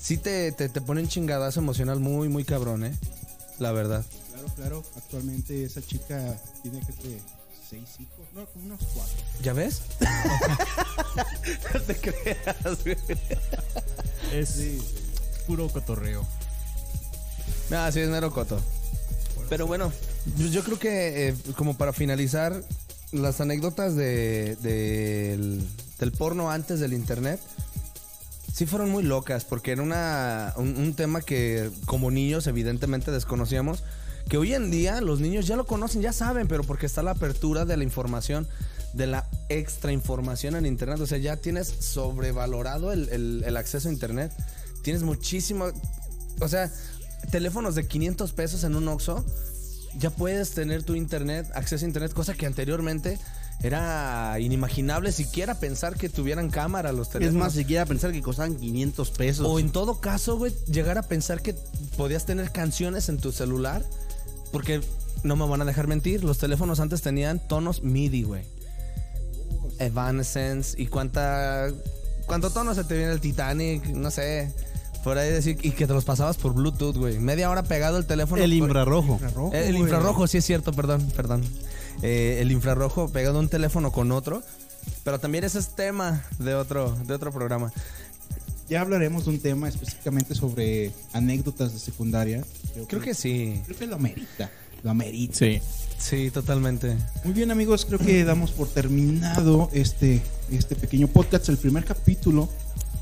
sí 0.00 0.16
te, 0.16 0.50
te, 0.50 0.68
te 0.68 0.80
pone 0.80 1.02
un 1.02 1.08
chingadazo 1.08 1.60
emocional 1.60 2.00
muy, 2.00 2.28
muy 2.28 2.42
cabrón, 2.42 2.84
¿eh? 2.84 2.92
La 3.60 3.70
verdad. 3.70 4.04
Claro, 4.32 4.48
claro. 4.56 4.84
Actualmente 4.96 5.62
esa 5.64 5.80
chica 5.82 6.36
tiene 6.62 6.80
que 6.80 6.92
ser 6.92 7.20
seis 7.68 7.88
hijos, 8.00 8.26
no, 8.34 8.46
como 8.46 8.66
unos 8.66 8.80
cuatro. 8.94 9.16
¿Ya 9.42 9.52
ves? 9.52 9.82
no 11.74 11.80
te 11.80 11.96
creas, 11.96 12.84
güey. 12.84 12.96
Es 14.32 14.48
Sí, 14.50 14.82
puro 15.46 15.68
cotorreo. 15.68 16.26
Ah, 17.70 17.90
sí, 17.92 18.00
es 18.00 18.08
mero 18.08 18.30
coto. 18.32 18.60
Pero 19.48 19.66
bueno, 19.66 19.92
yo, 20.36 20.46
yo 20.48 20.64
creo 20.64 20.78
que 20.78 21.28
eh, 21.28 21.34
como 21.56 21.76
para 21.76 21.92
finalizar, 21.92 22.62
las 23.12 23.40
anécdotas 23.40 23.94
de, 23.94 24.56
del, 24.56 25.66
del 25.98 26.12
porno 26.12 26.50
antes 26.50 26.80
del 26.80 26.92
internet 26.92 27.40
sí 28.52 28.66
fueron 28.66 28.90
muy 28.90 29.02
locas, 29.02 29.44
porque 29.44 29.72
era 29.72 29.82
una, 29.82 30.54
un, 30.56 30.76
un 30.76 30.94
tema 30.94 31.20
que 31.20 31.70
como 31.84 32.10
niños 32.10 32.46
evidentemente 32.46 33.10
desconocíamos, 33.10 33.84
que 34.28 34.38
hoy 34.38 34.54
en 34.54 34.70
día 34.70 35.00
los 35.00 35.20
niños 35.20 35.46
ya 35.46 35.56
lo 35.56 35.66
conocen, 35.66 36.02
ya 36.02 36.12
saben, 36.12 36.48
pero 36.48 36.64
porque 36.64 36.86
está 36.86 37.02
la 37.02 37.12
apertura 37.12 37.64
de 37.64 37.76
la 37.76 37.84
información, 37.84 38.48
de 38.92 39.06
la 39.06 39.28
extra 39.48 39.92
información 39.92 40.56
en 40.56 40.66
internet, 40.66 40.98
o 41.00 41.06
sea, 41.06 41.18
ya 41.18 41.36
tienes 41.36 41.68
sobrevalorado 41.68 42.92
el, 42.92 43.08
el- 43.10 43.44
el 43.46 43.56
acceso 43.56 43.88
a 43.88 43.92
internet, 43.92 44.32
tienes 44.82 45.02
muchísimo, 45.02 45.66
o 46.40 46.48
sea, 46.48 46.72
teléfonos 47.30 47.74
de 47.74 47.86
500 47.86 48.32
pesos 48.32 48.64
en 48.64 48.74
un 48.74 48.88
Oxxo, 48.88 49.24
ya 49.98 50.10
puedes 50.10 50.50
tener 50.52 50.82
tu 50.82 50.94
internet, 50.94 51.48
acceso 51.54 51.84
a 51.84 51.88
internet, 51.88 52.12
cosa 52.12 52.34
que 52.34 52.46
anteriormente 52.46 53.18
era 53.62 54.36
inimaginable 54.38 55.12
siquiera 55.12 55.58
pensar 55.58 55.96
que 55.96 56.10
tuvieran 56.10 56.50
cámara 56.50 56.92
los 56.92 57.06
Es 57.08 57.12
teléfonos. 57.14 57.40
más, 57.42 57.52
siquiera 57.54 57.86
pensar 57.86 58.12
que 58.12 58.20
costaban 58.20 58.56
500 58.56 59.10
pesos. 59.12 59.46
O 59.48 59.58
en 59.58 59.70
todo 59.70 60.00
caso, 60.00 60.36
güey, 60.36 60.52
llegar 60.70 60.98
a 60.98 61.02
pensar 61.02 61.40
que 61.40 61.54
podías 61.96 62.26
tener 62.26 62.52
canciones 62.52 63.08
en 63.08 63.16
tu 63.16 63.32
celular. 63.32 63.82
Porque 64.52 64.80
no 65.22 65.36
me 65.36 65.46
van 65.46 65.62
a 65.62 65.64
dejar 65.64 65.86
mentir, 65.86 66.24
los 66.24 66.38
teléfonos 66.38 66.80
antes 66.80 67.02
tenían 67.02 67.46
tonos 67.48 67.82
MIDI, 67.82 68.22
güey. 68.22 68.44
Evanescence 69.78 70.80
y 70.80 70.86
cuánta. 70.86 71.68
¿Cuánto 72.26 72.50
tono 72.50 72.74
se 72.74 72.84
te 72.84 72.96
viene 72.96 73.12
el 73.12 73.20
Titanic? 73.20 73.86
No 73.88 74.10
sé. 74.10 74.52
Por 75.04 75.18
ahí 75.18 75.30
decir. 75.30 75.58
Y 75.62 75.70
que 75.72 75.86
te 75.86 75.92
los 75.92 76.04
pasabas 76.04 76.36
por 76.36 76.54
Bluetooth, 76.54 76.96
güey. 76.96 77.18
Media 77.18 77.50
hora 77.50 77.62
pegado 77.62 77.98
el 77.98 78.06
teléfono. 78.06 78.42
el 78.42 78.52
infrarrojo. 78.52 79.14
infrarrojo, 79.14 79.54
Eh, 79.54 79.66
el 79.68 79.72
güey. 79.72 79.82
infrarrojo, 79.82 80.26
sí 80.26 80.38
es 80.38 80.44
cierto, 80.44 80.72
perdón, 80.72 81.10
perdón. 81.14 81.44
Eh, 82.02 82.38
el 82.40 82.50
infrarrojo 82.52 83.08
pegado 83.10 83.38
un 83.38 83.48
teléfono 83.48 83.92
con 83.92 84.10
otro. 84.12 84.42
Pero 85.04 85.18
también 85.18 85.44
ese 85.44 85.58
es 85.58 85.74
tema 85.74 86.24
de 86.38 86.54
otro, 86.54 86.96
de 87.06 87.14
otro 87.14 87.32
programa. 87.32 87.72
Ya 88.68 88.80
hablaremos 88.80 89.24
de 89.24 89.30
un 89.30 89.38
tema 89.38 89.68
específicamente 89.68 90.34
sobre 90.34 90.92
anécdotas 91.12 91.72
de 91.72 91.78
secundaria. 91.78 92.44
Creo 92.88 93.00
que 93.00 93.14
sí. 93.14 93.60
Creo 93.64 93.78
que 93.78 93.86
lo 93.86 93.96
amerita. 93.96 94.50
Lo 94.82 94.90
amerita. 94.90 95.36
Sí. 95.36 95.60
Sí, 95.98 96.30
totalmente. 96.30 96.96
Muy 97.24 97.32
bien 97.32 97.50
amigos, 97.50 97.86
creo 97.86 97.98
que 97.98 98.22
damos 98.24 98.50
por 98.50 98.68
terminado 98.68 99.70
este, 99.72 100.20
este 100.50 100.76
pequeño 100.76 101.08
podcast, 101.08 101.48
el 101.48 101.56
primer 101.56 101.84
capítulo. 101.84 102.48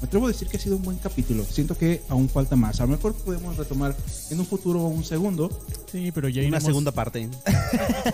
Me 0.05 0.09
atrevo 0.09 0.27
a 0.27 0.29
decir 0.33 0.49
que 0.49 0.59
ha 0.59 0.61
sido 0.61 0.77
un 0.77 0.83
buen 0.83 0.99
capítulo. 0.99 1.47
Siento 1.51 1.79
que 1.79 2.03
aún 2.11 2.29
falta 2.29 2.57
más. 2.57 2.79
A 2.79 2.85
lo 2.85 2.91
mejor 2.91 3.15
podemos 3.15 3.57
retomar 3.57 3.97
en 4.29 4.39
un 4.39 4.45
futuro 4.45 4.81
un 4.83 5.03
segundo. 5.03 5.49
Sí, 5.91 6.13
pero 6.13 6.29
ya 6.29 6.43
Una 6.43 6.59
iremos- 6.59 6.67
segunda 6.67 6.93
parte. 6.93 7.27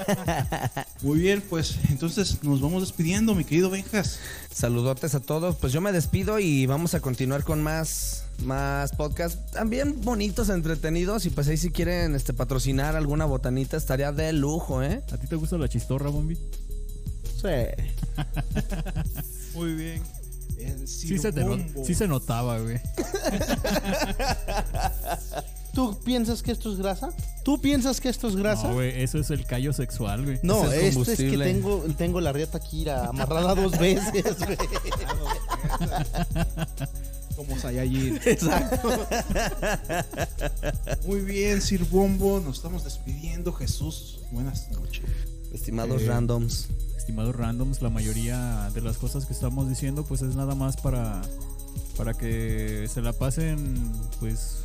Muy 1.03 1.19
bien, 1.19 1.43
pues 1.51 1.75
entonces 1.89 2.45
nos 2.45 2.61
vamos 2.61 2.83
despidiendo, 2.83 3.35
mi 3.35 3.43
querido 3.43 3.71
Benjas. 3.71 4.21
Saludotes 4.55 5.17
a 5.17 5.21
todos. 5.21 5.57
Pues 5.57 5.73
yo 5.73 5.81
me 5.81 5.91
despido 5.91 6.39
y 6.39 6.65
vamos 6.67 6.95
a 6.95 7.01
continuar 7.01 7.43
con 7.43 7.61
más, 7.61 8.23
más 8.45 8.93
podcasts 8.93 9.51
también 9.51 10.01
bonitos, 10.01 10.49
entretenidos. 10.49 11.27
Y 11.27 11.31
pues 11.31 11.49
ahí 11.49 11.57
si 11.57 11.71
quieren 11.71 12.15
este, 12.15 12.33
patrocinar 12.33 12.95
alguna 12.95 13.25
botanita 13.25 13.77
estaría 13.77 14.13
de 14.13 14.33
lujo, 14.33 14.81
¿eh? 14.81 15.03
¿A 15.11 15.19
ti 15.19 15.27
te 15.27 15.35
gusta 15.35 15.59
la 15.59 15.69
chistorra, 15.69 16.09
Bombi? 16.09 16.37
Sí. 16.37 17.49
Muy 19.57 19.75
bien. 19.75 20.20
El 20.59 20.87
Sí 20.89 21.19
se, 21.19 21.33
te 21.33 21.45
no- 21.45 21.57
Cirbombo. 21.57 21.85
sí 21.85 21.95
se 21.95 22.07
notaba, 22.09 22.59
güey. 22.59 22.81
¿Tú 25.75 25.97
piensas 26.05 26.43
que 26.43 26.51
esto 26.51 26.73
es 26.73 26.79
grasa? 26.79 27.11
¿Tú 27.45 27.61
piensas 27.61 28.01
que 28.01 28.09
esto 28.09 28.27
es 28.29 28.35
grasa? 28.37 28.69
No, 28.69 28.75
güey, 28.75 29.03
eso 29.03 29.19
es 29.19 29.31
el 29.31 29.47
callo 29.47 29.73
sexual, 29.73 30.25
güey. 30.25 30.41
No, 30.43 30.71
es 30.71 30.97
esto 30.97 31.11
es 31.13 31.17
que 31.19 31.39
tengo, 31.39 31.85
tengo 31.97 32.21
la 32.21 32.33
riata 32.33 32.59
aquí 32.59 32.83
ira, 32.83 33.07
amarrada 33.07 33.55
dos 33.55 33.79
veces, 33.79 34.37
güey. 34.45 34.57
Como 37.37 37.57
Saiyajin. 37.59 38.17
Exacto. 38.27 39.07
Muy 41.07 41.21
bien, 41.21 41.63
Sir 41.63 41.85
Bombo. 41.85 42.41
Nos 42.41 42.57
estamos 42.57 42.83
despidiendo. 42.85 43.53
Jesús, 43.53 44.19
buenas 44.33 44.71
noches. 44.73 45.05
Estimados 45.53 46.03
Eh, 46.03 46.07
randoms. 46.07 46.67
Estimados 47.11 47.35
randoms, 47.35 47.83
la 47.83 47.91
mayoría 47.91 48.71
de 48.73 48.81
las 48.83 48.97
cosas 48.97 49.27
que 49.27 49.33
estamos 49.33 49.69
diciendo, 49.69 50.05
pues 50.05 50.23
es 50.23 50.37
nada 50.37 50.55
más 50.55 50.77
para, 50.77 51.21
para 51.97 52.15
que 52.15 52.87
se 52.89 53.03
la 53.03 53.13
pasen, 53.13 53.75
pues, 54.21 54.63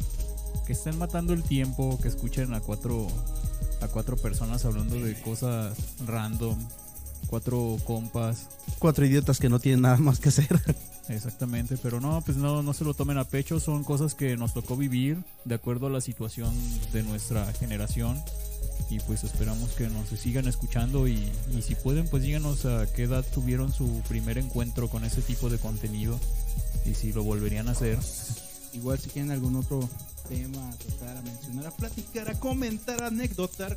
que 0.68 0.74
estén 0.74 0.96
matando 1.00 1.34
el 1.34 1.42
tiempo, 1.42 1.98
que 2.00 2.08
escuchen 2.08 2.54
a 2.54 2.60
cuatro, 2.60 3.08
a 3.82 3.88
cuatro 3.88 4.16
personas 4.16 4.64
hablando 4.64 5.00
de 5.00 5.20
cosas 5.22 5.76
random, 6.06 6.56
cuatro 7.26 7.78
compas, 7.84 8.48
Cuatro 8.78 9.06
idiotas 9.08 9.40
que 9.40 9.50
no 9.50 9.60
tienen 9.60 9.82
nada 9.82 9.98
más 9.98 10.20
que 10.20 10.30
hacer. 10.30 10.62
Exactamente, 11.10 11.78
pero 11.82 12.00
no, 12.00 12.22
pues 12.22 12.38
no, 12.38 12.62
no 12.62 12.74
se 12.74 12.84
lo 12.84 12.94
tomen 12.94 13.18
a 13.18 13.24
pecho, 13.24 13.60
son 13.60 13.84
cosas 13.84 14.14
que 14.14 14.38
nos 14.38 14.54
tocó 14.54 14.78
vivir 14.78 15.18
de 15.46 15.56
acuerdo 15.56 15.88
a 15.88 15.90
la 15.90 16.02
situación 16.02 16.54
de 16.94 17.02
nuestra 17.02 17.52
generación 17.54 18.22
y 18.90 19.00
pues 19.00 19.24
esperamos 19.24 19.72
que 19.72 19.88
nos 19.90 20.10
sigan 20.10 20.48
escuchando 20.48 21.08
y, 21.08 21.32
y 21.56 21.62
si 21.62 21.76
pueden 21.76 22.08
pues 22.08 22.24
díganos 22.24 22.66
a 22.66 22.92
qué 22.94 23.04
edad 23.04 23.26
tuvieron 23.34 23.74
su 23.74 24.02
primer 24.08 24.38
encuentro 24.38 24.90
con 24.90 25.04
ese 25.04 25.22
tipo 25.22 25.50
de 25.50 25.58
contenido 25.58 26.20
y 26.86 26.94
si 26.94 27.12
lo 27.12 27.24
volverían 27.24 27.68
a 27.68 27.72
hacer. 27.72 27.98
Igual 28.74 29.00
si 29.00 29.10
quieren 29.10 29.32
algún 29.32 29.56
otro 29.56 29.90
tema 30.28 30.70
a 30.70 30.76
tratar, 30.76 31.18
a 31.18 31.22
mencionar, 31.22 31.68
a 31.68 31.72
platicar, 31.72 32.30
a 32.30 32.40
comentar, 32.40 33.04
a 33.04 33.08
anécdotar, 33.08 33.76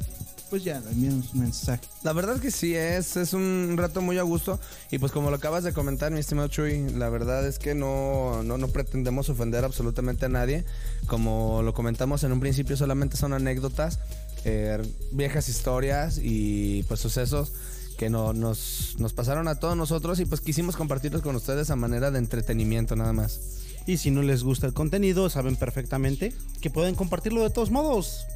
pues 0.50 0.64
ya, 0.64 0.82
envíenos 0.90 1.34
un 1.34 1.40
mensaje. 1.40 1.82
La 2.02 2.12
verdad 2.12 2.40
que 2.40 2.50
sí, 2.50 2.74
es, 2.74 3.16
es 3.16 3.32
un 3.32 3.74
rato 3.76 4.00
muy 4.00 4.18
a 4.18 4.22
gusto. 4.22 4.58
Y 4.90 4.98
pues 4.98 5.12
como 5.12 5.30
lo 5.30 5.36
acabas 5.36 5.62
de 5.62 5.72
comentar, 5.72 6.10
mi 6.10 6.20
estimado 6.20 6.48
Chuy, 6.48 6.90
la 6.90 7.08
verdad 7.10 7.46
es 7.46 7.58
que 7.58 7.74
no, 7.74 8.42
no, 8.42 8.56
no 8.56 8.68
pretendemos 8.68 9.28
ofender 9.28 9.64
absolutamente 9.64 10.26
a 10.26 10.30
nadie. 10.30 10.64
Como 11.06 11.62
lo 11.62 11.74
comentamos 11.74 12.24
en 12.24 12.32
un 12.32 12.40
principio, 12.40 12.76
solamente 12.76 13.16
son 13.16 13.34
anécdotas, 13.34 13.98
eh, 14.44 14.82
viejas 15.12 15.48
historias 15.48 16.20
y 16.22 16.84
pues 16.84 17.00
sucesos 17.00 17.52
que 17.96 18.08
no, 18.10 18.32
nos, 18.32 18.94
nos 18.98 19.12
pasaron 19.12 19.48
a 19.48 19.56
todos 19.56 19.76
nosotros 19.76 20.20
y 20.20 20.24
pues 20.24 20.40
quisimos 20.40 20.76
compartirlos 20.76 21.20
con 21.20 21.34
ustedes 21.34 21.70
a 21.70 21.76
manera 21.76 22.10
de 22.10 22.18
entretenimiento 22.18 22.96
nada 22.96 23.12
más. 23.12 23.40
Y 23.86 23.96
si 23.96 24.10
no 24.10 24.22
les 24.22 24.44
gusta 24.44 24.66
el 24.66 24.74
contenido, 24.74 25.28
saben 25.30 25.56
perfectamente 25.56 26.32
que 26.60 26.70
pueden 26.70 26.94
compartirlo 26.94 27.42
de 27.42 27.50
todos 27.50 27.70
modos. 27.70 28.26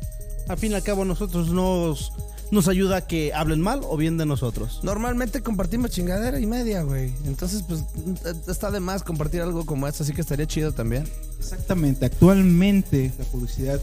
Al 0.48 0.58
fin 0.58 0.72
y 0.72 0.74
al 0.74 0.82
cabo, 0.82 1.04
nosotros 1.04 1.50
nos, 1.50 2.12
nos 2.50 2.68
ayuda 2.68 2.96
a 2.98 3.06
que 3.06 3.32
hablen 3.32 3.60
mal 3.60 3.80
o 3.84 3.96
bien 3.96 4.18
de 4.18 4.26
nosotros. 4.26 4.80
Normalmente 4.82 5.42
compartimos 5.42 5.90
chingadera 5.90 6.38
y 6.38 6.46
media, 6.46 6.82
güey. 6.82 7.12
Entonces 7.24 7.64
pues 7.66 7.84
está 8.46 8.70
de 8.70 8.78
más 8.78 9.02
compartir 9.02 9.40
algo 9.40 9.64
como 9.64 9.88
esto, 9.88 10.02
así 10.02 10.12
que 10.12 10.20
estaría 10.20 10.46
chido 10.46 10.72
también. 10.72 11.04
Exactamente, 11.38 12.04
actualmente 12.06 13.12
la 13.18 13.24
publicidad, 13.24 13.80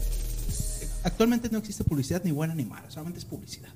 actualmente 1.04 1.48
no 1.50 1.58
existe 1.58 1.84
publicidad 1.84 2.22
ni 2.24 2.30
buena 2.30 2.54
ni 2.54 2.64
mala, 2.64 2.90
solamente 2.90 3.18
es 3.18 3.24
publicidad. 3.24 3.70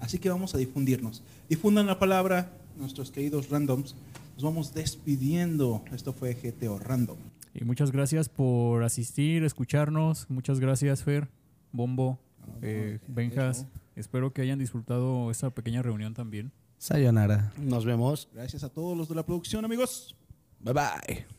Así 0.00 0.18
que 0.18 0.28
vamos 0.30 0.54
a 0.54 0.58
difundirnos. 0.58 1.22
Difundan 1.48 1.86
la 1.86 1.98
palabra, 1.98 2.52
nuestros 2.76 3.10
queridos 3.10 3.50
randoms. 3.50 3.94
Nos 4.34 4.44
vamos 4.44 4.74
despidiendo. 4.74 5.82
Esto 5.92 6.12
fue 6.12 6.34
GTO 6.34 6.78
Random. 6.78 7.16
Y 7.54 7.64
muchas 7.64 7.90
gracias 7.90 8.28
por 8.28 8.84
asistir, 8.84 9.42
escucharnos, 9.42 10.26
muchas 10.30 10.60
gracias 10.60 11.02
Fer, 11.02 11.28
Bombo, 11.72 12.18
eh, 12.62 13.00
Benjas, 13.08 13.66
espero 13.96 14.32
que 14.32 14.42
hayan 14.42 14.60
disfrutado 14.60 15.30
esta 15.30 15.50
pequeña 15.50 15.82
reunión 15.82 16.14
también. 16.14 16.52
Sayonara. 16.78 17.52
Nos 17.58 17.84
vemos. 17.84 18.28
Gracias 18.32 18.62
a 18.62 18.68
todos 18.68 18.96
los 18.96 19.08
de 19.08 19.16
la 19.16 19.26
producción, 19.26 19.64
amigos. 19.64 20.14
Bye 20.60 20.74
bye. 20.74 21.37